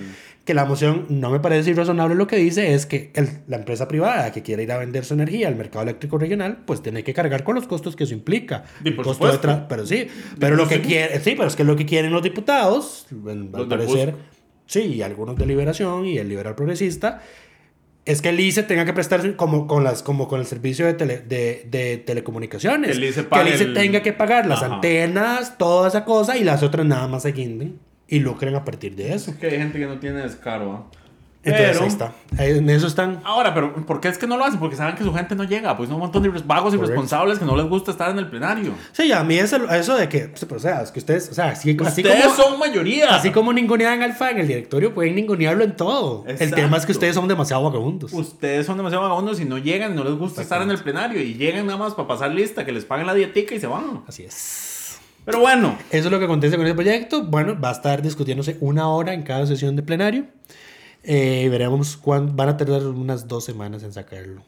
Que 0.44 0.52
la 0.54 0.64
moción 0.66 1.06
no 1.08 1.30
me 1.30 1.40
parece 1.40 1.70
irrazonable. 1.70 2.14
Lo 2.14 2.26
que 2.26 2.36
dice 2.36 2.74
es 2.74 2.84
que 2.86 3.10
el- 3.14 3.28
la 3.48 3.56
empresa 3.56 3.88
privada 3.88 4.30
que 4.32 4.42
quiere 4.42 4.62
ir 4.62 4.72
a 4.72 4.78
vender 4.78 5.04
su 5.04 5.14
energía 5.14 5.48
al 5.48 5.56
mercado 5.56 5.82
eléctrico 5.84 6.18
regional, 6.18 6.58
pues 6.66 6.82
tiene 6.82 7.02
que 7.02 7.14
cargar 7.14 7.44
con 7.44 7.54
los 7.54 7.66
costos 7.66 7.96
que 7.96 8.04
eso 8.04 8.12
implica. 8.14 8.64
Y 8.84 8.90
por 8.90 9.04
costo 9.06 9.26
de 9.30 9.38
pero 9.68 9.86
sí, 9.86 10.06
pero 10.38 10.56
lo 10.56 10.68
que 10.68 10.80
quiere, 10.82 11.18
sí, 11.20 11.34
pero 11.36 11.48
es 11.48 11.56
que 11.56 11.64
lo 11.64 11.76
que 11.76 11.86
quieren 11.86 12.12
los 12.12 12.22
diputados, 12.22 13.06
al 13.26 13.50
Los 13.52 13.66
parecer, 13.66 14.14
sí, 14.66 14.80
y 14.80 15.02
algunos 15.02 15.36
de 15.36 15.46
Liberación 15.46 16.04
y 16.06 16.18
el 16.18 16.28
Liberal 16.28 16.54
Progresista, 16.54 17.22
es 18.06 18.20
que 18.22 18.28
el 18.30 18.40
ICE 18.40 18.62
tenga 18.64 18.84
que 18.84 18.92
prestarse 18.92 19.34
como 19.36 19.66
con 19.66 19.82
las 19.84 20.02
como 20.02 20.28
con 20.28 20.40
el 20.40 20.46
servicio 20.46 20.84
de, 20.86 20.94
tele- 20.96 21.22
de, 21.26 21.66
de 21.70 21.96
telecomunicaciones. 21.98 22.90
Que 22.90 22.96
el 22.96 23.04
ICE 23.04 23.26
que 23.26 23.40
el 23.40 23.48
ICE 23.48 23.64
el- 23.64 23.74
tenga 23.74 24.02
que 24.02 24.12
pagar 24.12 24.46
las 24.46 24.62
Ajá. 24.62 24.74
antenas, 24.76 25.56
toda 25.58 25.88
esa 25.88 26.04
cosa, 26.04 26.36
y 26.36 26.44
las 26.44 26.62
otras 26.62 26.84
nada 26.86 27.06
más 27.08 27.22
se 27.22 27.32
guinden 27.32 27.78
y 28.08 28.18
lucren 28.18 28.54
a 28.54 28.64
partir 28.64 28.94
de 28.96 29.14
eso. 29.14 29.30
Es 29.30 29.36
que 29.38 29.46
hay 29.46 29.56
gente 29.58 29.78
que 29.78 29.86
no 29.86 29.98
tiene 29.98 30.20
descaro. 30.22 30.72
¿ah? 30.72 30.90
Entonces 31.44 31.70
Pero- 31.72 31.80
ahí 31.82 31.88
está. 31.88 32.12
En 32.38 32.70
eso 32.70 32.86
están. 32.86 33.20
Ahora, 33.22 33.52
pero 33.52 33.74
¿por 33.86 34.00
qué 34.00 34.08
es 34.08 34.16
que 34.18 34.26
no 34.26 34.36
lo 34.38 34.44
hacen? 34.44 34.58
Porque 34.58 34.76
saben 34.76 34.96
que 34.96 35.04
su 35.04 35.12
gente 35.12 35.34
no 35.34 35.44
llega. 35.44 35.76
Pues 35.76 35.88
son 35.88 35.96
un 35.96 36.00
montón 36.02 36.22
de 36.22 36.30
vagos 36.44 36.72
y 36.74 36.78
responsables 36.78 37.38
que 37.38 37.44
no 37.44 37.54
les 37.56 37.66
gusta 37.66 37.90
estar 37.90 38.10
en 38.10 38.18
el 38.18 38.28
plenario. 38.28 38.72
Sí, 38.92 39.12
a 39.12 39.22
mí 39.22 39.36
eso, 39.36 39.56
eso 39.70 39.94
de 39.96 40.08
que, 40.08 40.28
pues, 40.28 40.42
o 40.50 40.58
sea, 40.58 40.82
es 40.82 40.90
que 40.90 40.98
ustedes, 41.00 41.28
o 41.30 41.34
sea, 41.34 41.50
así, 41.50 41.76
así 41.84 42.00
Ustedes 42.02 42.24
como, 42.24 42.36
son 42.36 42.58
mayoría. 42.58 43.14
Así 43.14 43.30
como 43.30 43.52
ningunean 43.52 44.02
al 44.02 44.12
FA 44.14 44.30
en 44.30 44.38
el 44.38 44.48
directorio, 44.48 44.94
pueden 44.94 45.14
ningunearlo 45.14 45.64
en 45.64 45.76
todo. 45.76 46.24
El 46.26 46.32
Exacto. 46.32 46.56
tema 46.56 46.76
es 46.78 46.86
que 46.86 46.92
ustedes 46.92 47.14
son 47.14 47.28
demasiado 47.28 47.62
vagabundos. 47.62 48.12
Ustedes 48.12 48.64
son 48.66 48.76
demasiado 48.78 49.02
vagabundos 49.02 49.38
y 49.40 49.44
no 49.44 49.58
llegan 49.58 49.92
y 49.92 49.96
no 49.96 50.04
les 50.04 50.14
gusta 50.14 50.40
estar 50.42 50.62
en 50.62 50.70
el 50.70 50.78
plenario. 50.78 51.20
Y 51.20 51.34
llegan 51.34 51.66
nada 51.66 51.78
más 51.78 51.94
para 51.94 52.08
pasar 52.08 52.30
lista, 52.30 52.64
que 52.64 52.72
les 52.72 52.84
paguen 52.84 53.06
la 53.06 53.14
dietica 53.14 53.54
y 53.54 53.60
se 53.60 53.66
van. 53.66 54.02
Así 54.08 54.24
es. 54.24 54.98
Pero 55.24 55.40
bueno, 55.40 55.78
Eso 55.90 56.06
es 56.08 56.12
lo 56.12 56.18
que 56.18 56.26
acontece 56.26 56.56
con 56.58 56.66
el 56.66 56.74
proyecto. 56.74 57.22
Bueno, 57.24 57.58
va 57.58 57.70
a 57.70 57.72
estar 57.72 58.02
discutiéndose 58.02 58.58
una 58.60 58.88
hora 58.88 59.14
en 59.14 59.22
cada 59.22 59.46
sesión 59.46 59.74
de 59.74 59.82
plenario. 59.82 60.26
Eh, 61.06 61.48
veremos 61.50 61.96
cuándo 61.96 62.32
van 62.34 62.48
a 62.48 62.56
tardar 62.56 62.82
unas 62.86 63.28
dos 63.28 63.44
semanas 63.44 63.82
en 63.82 63.92
sacarlo. 63.92 64.42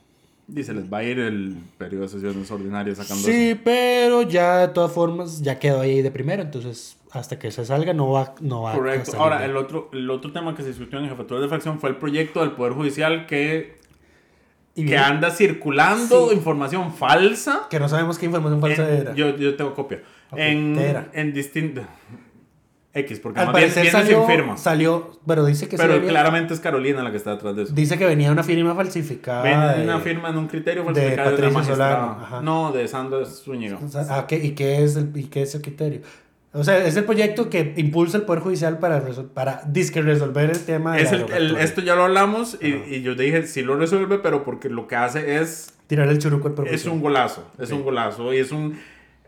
dice, 0.49 0.73
les 0.73 0.91
va 0.91 0.99
a 0.99 1.05
ir 1.05 1.19
el 1.19 1.57
periodo 1.77 2.03
de 2.05 2.09
sesiones 2.09 2.51
ordinarias 2.51 2.97
sacando 2.99 3.27
Sí, 3.27 3.61
pero 3.65 4.23
ya 4.23 4.59
de 4.59 4.69
todas 4.69 4.93
formas 4.93 5.43
ya 5.43 5.59
quedó 5.59 5.81
ahí 5.81 6.01
de 6.03 6.11
primero, 6.11 6.41
entonces 6.43 6.97
hasta 7.11 7.39
que 7.39 7.51
se 7.51 7.65
salga 7.67 7.93
no 7.95 8.11
va, 8.11 8.35
no 8.41 8.63
va 8.63 8.73
a 8.73 8.75
Correcto. 8.77 9.13
Ahora, 9.19 9.45
el 9.45 9.57
otro, 9.57 9.91
el 9.93 10.09
otro 10.11 10.33
tema 10.33 10.55
que 10.55 10.63
se 10.63 10.69
discutió 10.69 10.99
en 10.99 11.09
jefatura 11.09 11.41
de 11.41 11.49
fracción 11.49 11.79
fue 11.81 11.91
el 11.91 11.97
proyecto 11.97 12.41
del 12.41 12.53
Poder 12.53 12.73
Judicial 12.75 13.27
que, 13.27 13.77
y 14.75 14.87
que 14.87 14.97
anda 14.99 15.31
circulando 15.31 16.29
Sí. 16.31 16.37
información 16.37 16.93
falsa. 16.95 17.67
que 17.69 17.81
no 17.81 17.89
sabemos 17.89 18.17
qué 18.19 18.27
información 18.27 18.61
falsa 18.61 18.89
en- 18.89 19.01
era. 19.01 19.15
yo, 19.15 19.37
yo 19.37 19.57
tengo 19.57 19.75
copia. 19.75 20.03
Ok, 20.31 20.39
en 20.39 20.79
en 21.13 21.33
distintas... 21.33 21.87
X, 22.97 23.21
porque 23.21 23.41
Al 23.41 23.47
más 23.47 23.53
parecer 23.53 23.91
salió, 23.91 24.27
salió, 24.57 25.13
pero 25.27 25.45
dice 25.45 25.69
que 25.69 25.77
Pero 25.77 25.95
venía- 25.95 26.09
claramente 26.09 26.55
es 26.55 26.61
Carolina 26.61 27.03
la 27.03 27.11
que 27.11 27.17
está 27.19 27.33
detrás 27.33 27.55
de 27.55 27.65
eso. 27.65 27.73
Dice 27.75 27.99
que 27.99 28.07
venía 28.07 28.33
una 28.33 28.43
firma 28.43 28.75
falsificada. 28.75 29.43
Ven 29.43 29.79
de- 29.79 29.85
una 29.85 30.01
firma 30.01 30.31
en 30.31 30.39
un 30.39 30.49
criterio 30.49 30.83
de 30.83 30.87
falsificado 30.87 31.31
de, 31.31 31.37
una 31.37 31.43
Patricia 31.53 31.59
magistrada. 31.75 32.19
Solano. 32.29 32.43
No, 32.43 32.73
de 32.73 32.89
Sandra 32.89 33.25
Zúñiga. 33.27 33.79
O 33.85 33.89
sea, 33.89 34.19
¿a 34.19 34.27
qué- 34.27 34.37
¿y, 34.43 34.53
qué 34.53 34.83
es 34.83 34.97
el, 34.97 35.11
¿Y 35.15 35.25
qué 35.25 35.43
es 35.43 35.55
el 35.55 35.63
criterio? 35.63 36.01
O 36.53 36.65
sea, 36.65 36.79
es 36.87 36.97
el 36.97 37.05
proyecto 37.05 37.51
que 37.51 37.75
impulsa 37.77 38.17
el 38.17 38.23
Poder 38.23 38.43
Judicial 38.43 38.79
para, 38.79 39.03
disque 39.67 40.01
resolver 40.01 40.49
el 40.51 40.65
tema 40.65 40.97
de 40.97 41.03
Es 41.03 41.13
la 41.13 41.37
el- 41.37 41.57
esto 41.59 41.83
ya 41.83 41.95
lo 41.95 42.05
hablamos 42.05 42.57
y, 42.63 42.69
y 42.95 43.03
yo 43.03 43.15
dije, 43.15 43.47
sí 43.47 43.61
lo 43.61 43.77
resuelve, 43.77 44.19
pero 44.21 44.43
porque 44.43 44.71
lo 44.71 44.87
que 44.89 44.97
hace 44.97 45.37
es 45.41 45.75
Tirar 45.87 46.09
el 46.09 46.19
churuco 46.19 46.49
al 46.49 46.53
Es 46.55 46.57
propósito. 46.57 46.93
un 46.93 47.01
golazo, 47.03 47.45
es 47.61 47.71
un 47.73 47.83
golazo 47.85 48.33
y 48.33 48.39
es 48.39 48.51
un 48.53 48.79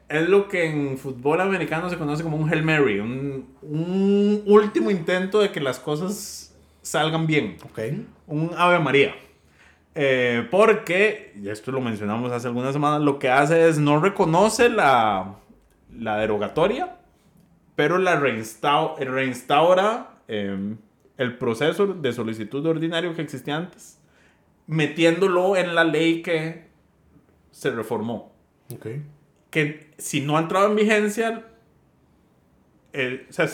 es 0.08 0.28
lo 0.28 0.48
que 0.48 0.64
en 0.70 0.96
fútbol 0.98 1.40
americano 1.40 1.90
se 1.90 1.98
conoce 1.98 2.22
como 2.22 2.36
un 2.36 2.48
Hail 2.52 2.62
Mary, 2.62 2.98
un, 3.00 3.46
un 3.62 4.42
último 4.46 4.90
intento 4.90 5.40
de 5.40 5.50
que 5.52 5.60
las 5.60 5.78
cosas 5.78 6.54
salgan 6.82 7.26
bien, 7.26 7.56
Ok. 7.64 7.78
un 8.26 8.50
Ave 8.56 8.78
María. 8.78 9.14
Eh, 9.94 10.46
porque, 10.50 11.32
y 11.42 11.48
esto 11.48 11.72
lo 11.72 11.80
mencionamos 11.80 12.30
hace 12.32 12.46
algunas 12.46 12.72
semanas, 12.72 13.00
lo 13.02 13.18
que 13.18 13.28
hace 13.30 13.68
es 13.68 13.78
no 13.78 14.00
reconoce 14.00 14.68
la, 14.68 15.36
la 15.96 16.16
derogatoria, 16.18 16.96
pero 17.74 17.98
la 17.98 18.20
reinstau- 18.20 18.96
reinstaura 18.98 20.10
eh, 20.28 20.74
el 21.16 21.36
proceso 21.36 21.86
de 21.88 22.12
solicitud 22.12 22.62
de 22.62 22.70
ordinario 22.70 23.14
que 23.14 23.22
existía 23.22 23.56
antes, 23.56 23.98
metiéndolo 24.68 25.56
en 25.56 25.74
la 25.74 25.84
ley 25.84 26.22
que 26.22 26.68
se 27.50 27.70
reformó. 27.70 28.32
Ok. 28.72 28.86
Que 29.50 29.90
si 29.98 30.20
no 30.20 30.36
ha 30.36 30.40
entrado 30.40 30.68
en 30.68 30.76
vigencia, 30.76 31.44
eh, 32.92 33.26
o 33.28 33.32
sea, 33.32 33.48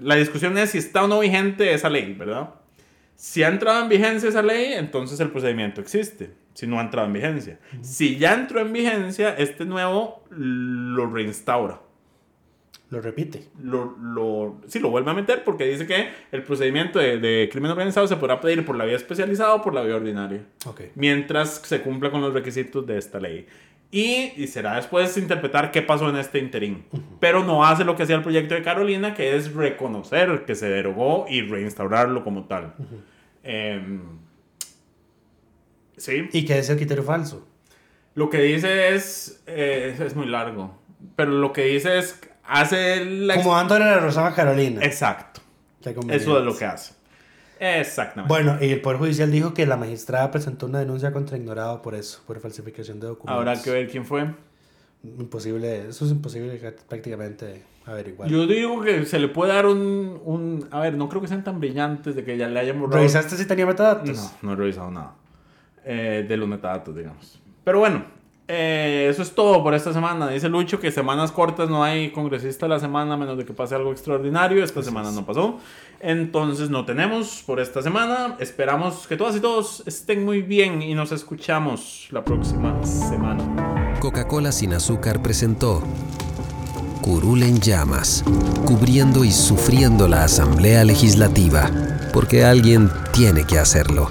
la 0.00 0.16
discusión 0.16 0.56
es 0.58 0.70
si 0.70 0.78
está 0.78 1.04
o 1.04 1.08
no 1.08 1.20
vigente 1.20 1.72
esa 1.72 1.88
ley, 1.90 2.14
¿verdad? 2.14 2.50
Si 3.14 3.42
ha 3.42 3.48
entrado 3.48 3.82
en 3.82 3.88
vigencia 3.88 4.28
esa 4.28 4.42
ley, 4.42 4.74
entonces 4.74 5.18
el 5.20 5.30
procedimiento 5.30 5.80
existe. 5.80 6.30
Si 6.54 6.66
no 6.66 6.78
ha 6.78 6.82
entrado 6.82 7.06
en 7.06 7.12
vigencia. 7.12 7.58
Si 7.82 8.16
ya 8.18 8.34
entró 8.34 8.60
en 8.60 8.72
vigencia, 8.72 9.34
este 9.36 9.64
nuevo 9.64 10.24
lo 10.30 11.06
reinstaura. 11.06 11.80
Lo 12.88 13.00
repite. 13.00 13.48
Lo, 13.62 13.96
lo, 14.00 14.60
sí, 14.68 14.78
lo 14.78 14.90
vuelve 14.90 15.10
a 15.10 15.14
meter 15.14 15.44
porque 15.44 15.66
dice 15.66 15.86
que 15.86 16.08
el 16.30 16.42
procedimiento 16.44 16.98
de, 16.98 17.18
de 17.18 17.48
crimen 17.50 17.72
organizado 17.72 18.06
se 18.06 18.16
podrá 18.16 18.40
pedir 18.40 18.64
por 18.64 18.76
la 18.76 18.84
vía 18.84 18.96
especializada 18.96 19.54
o 19.54 19.62
por 19.62 19.74
la 19.74 19.82
vía 19.82 19.96
ordinaria 19.96 20.42
Ok. 20.66 20.82
mientras 20.94 21.56
se 21.64 21.80
cumpla 21.82 22.10
con 22.10 22.20
los 22.20 22.32
requisitos 22.32 22.86
de 22.86 22.96
esta 22.96 23.18
ley. 23.18 23.46
Y, 23.90 24.32
y 24.36 24.46
será 24.48 24.76
después 24.76 25.16
interpretar 25.16 25.70
qué 25.70 25.80
pasó 25.80 26.08
en 26.10 26.16
este 26.16 26.38
interín. 26.38 26.84
Pero 27.20 27.44
no 27.44 27.64
hace 27.64 27.84
lo 27.84 27.96
que 27.96 28.02
hacía 28.02 28.16
el 28.16 28.22
proyecto 28.22 28.54
de 28.54 28.62
Carolina, 28.62 29.14
que 29.14 29.36
es 29.36 29.54
reconocer 29.54 30.44
que 30.44 30.54
se 30.54 30.68
derogó 30.68 31.26
y 31.28 31.42
reinstaurarlo 31.42 32.24
como 32.24 32.44
tal. 32.44 32.74
Em, 33.42 34.00
sí, 35.96 36.28
¿Y 36.32 36.44
qué 36.44 36.58
es 36.58 36.68
el 36.68 36.76
criterio 36.76 37.04
falso? 37.04 37.46
lo 38.16 38.30
que 38.30 38.40
dice 38.40 38.94
es, 38.94 39.42
eh, 39.46 39.94
es 40.04 40.16
muy 40.16 40.26
largo, 40.26 40.74
pero 41.14 41.32
lo 41.32 41.52
que 41.52 41.64
dice 41.64 41.98
es, 41.98 42.18
hace 42.44 43.04
la... 43.04 43.36
Como 43.36 43.54
dándole 43.54 43.84
la 43.84 43.98
razón 43.98 44.26
a 44.26 44.34
Carolina. 44.34 44.82
Exacto, 44.82 45.42
eso 45.84 46.38
es 46.38 46.44
lo 46.44 46.56
que 46.56 46.64
hace. 46.64 46.94
Exactamente. 47.58 48.28
Bueno, 48.28 48.58
y 48.60 48.70
el 48.70 48.80
Poder 48.80 48.98
Judicial 48.98 49.30
dijo 49.30 49.54
que 49.54 49.66
la 49.66 49.76
magistrada 49.76 50.30
presentó 50.30 50.66
una 50.66 50.78
denuncia 50.78 51.12
contra 51.12 51.36
ignorado 51.36 51.82
por 51.82 51.94
eso, 51.94 52.20
por 52.26 52.38
falsificación 52.40 53.00
de 53.00 53.08
documentos. 53.08 53.38
Habrá 53.38 53.62
que 53.62 53.70
ver 53.70 53.88
quién 53.88 54.04
fue. 54.04 54.34
Imposible, 55.02 55.88
eso 55.88 56.04
es 56.04 56.10
imposible 56.10 56.58
prácticamente 56.88 57.62
averiguar. 57.84 58.28
Yo 58.28 58.46
digo 58.46 58.82
que 58.82 59.04
se 59.04 59.18
le 59.18 59.28
puede 59.28 59.52
dar 59.52 59.66
un, 59.66 60.20
un... 60.24 60.68
A 60.70 60.80
ver, 60.80 60.94
no 60.94 61.08
creo 61.08 61.22
que 61.22 61.28
sean 61.28 61.44
tan 61.44 61.60
brillantes 61.60 62.16
de 62.16 62.24
que 62.24 62.36
ya 62.36 62.48
le 62.48 62.58
hayan 62.58 62.80
borrado... 62.80 62.98
¿Revisaste 62.98 63.36
si 63.36 63.46
tenía 63.46 63.66
metadatos? 63.66 64.34
No, 64.42 64.48
no 64.48 64.52
he 64.52 64.56
revisado 64.56 64.90
nada. 64.90 65.14
Eh, 65.84 66.26
de 66.28 66.36
los 66.36 66.48
metadatos, 66.48 66.96
digamos. 66.96 67.40
Pero 67.62 67.78
bueno, 67.78 68.04
eh, 68.48 69.08
eso 69.10 69.22
es 69.22 69.32
todo 69.32 69.62
por 69.62 69.74
esta 69.74 69.92
semana. 69.92 70.28
Dice 70.28 70.48
Lucho 70.48 70.78
que 70.78 70.92
semanas 70.92 71.32
cortas 71.32 71.68
no 71.68 71.82
hay 71.82 72.10
congresista 72.10 72.66
a 72.66 72.68
la 72.68 72.78
semana, 72.78 73.14
a 73.14 73.16
menos 73.16 73.36
de 73.36 73.44
que 73.44 73.52
pase 73.52 73.74
algo 73.74 73.92
extraordinario. 73.92 74.62
Esta 74.62 74.82
semana 74.82 75.10
no 75.10 75.26
pasó. 75.26 75.58
Entonces 76.00 76.70
no 76.70 76.84
tenemos 76.84 77.42
por 77.44 77.58
esta 77.58 77.82
semana. 77.82 78.36
Esperamos 78.38 79.06
que 79.06 79.16
todas 79.16 79.36
y 79.36 79.40
todos 79.40 79.82
estén 79.86 80.24
muy 80.24 80.42
bien 80.42 80.82
y 80.82 80.94
nos 80.94 81.10
escuchamos 81.10 82.08
la 82.10 82.24
próxima 82.24 82.84
semana. 82.84 83.96
Coca-Cola 84.00 84.52
sin 84.52 84.74
azúcar 84.74 85.22
presentó 85.22 85.82
Curul 87.02 87.42
en 87.42 87.60
llamas, 87.60 88.24
cubriendo 88.64 89.24
y 89.24 89.30
sufriendo 89.30 90.08
la 90.08 90.24
Asamblea 90.24 90.84
Legislativa, 90.84 91.70
porque 92.12 92.44
alguien 92.44 92.90
tiene 93.12 93.44
que 93.44 93.58
hacerlo. 93.58 94.10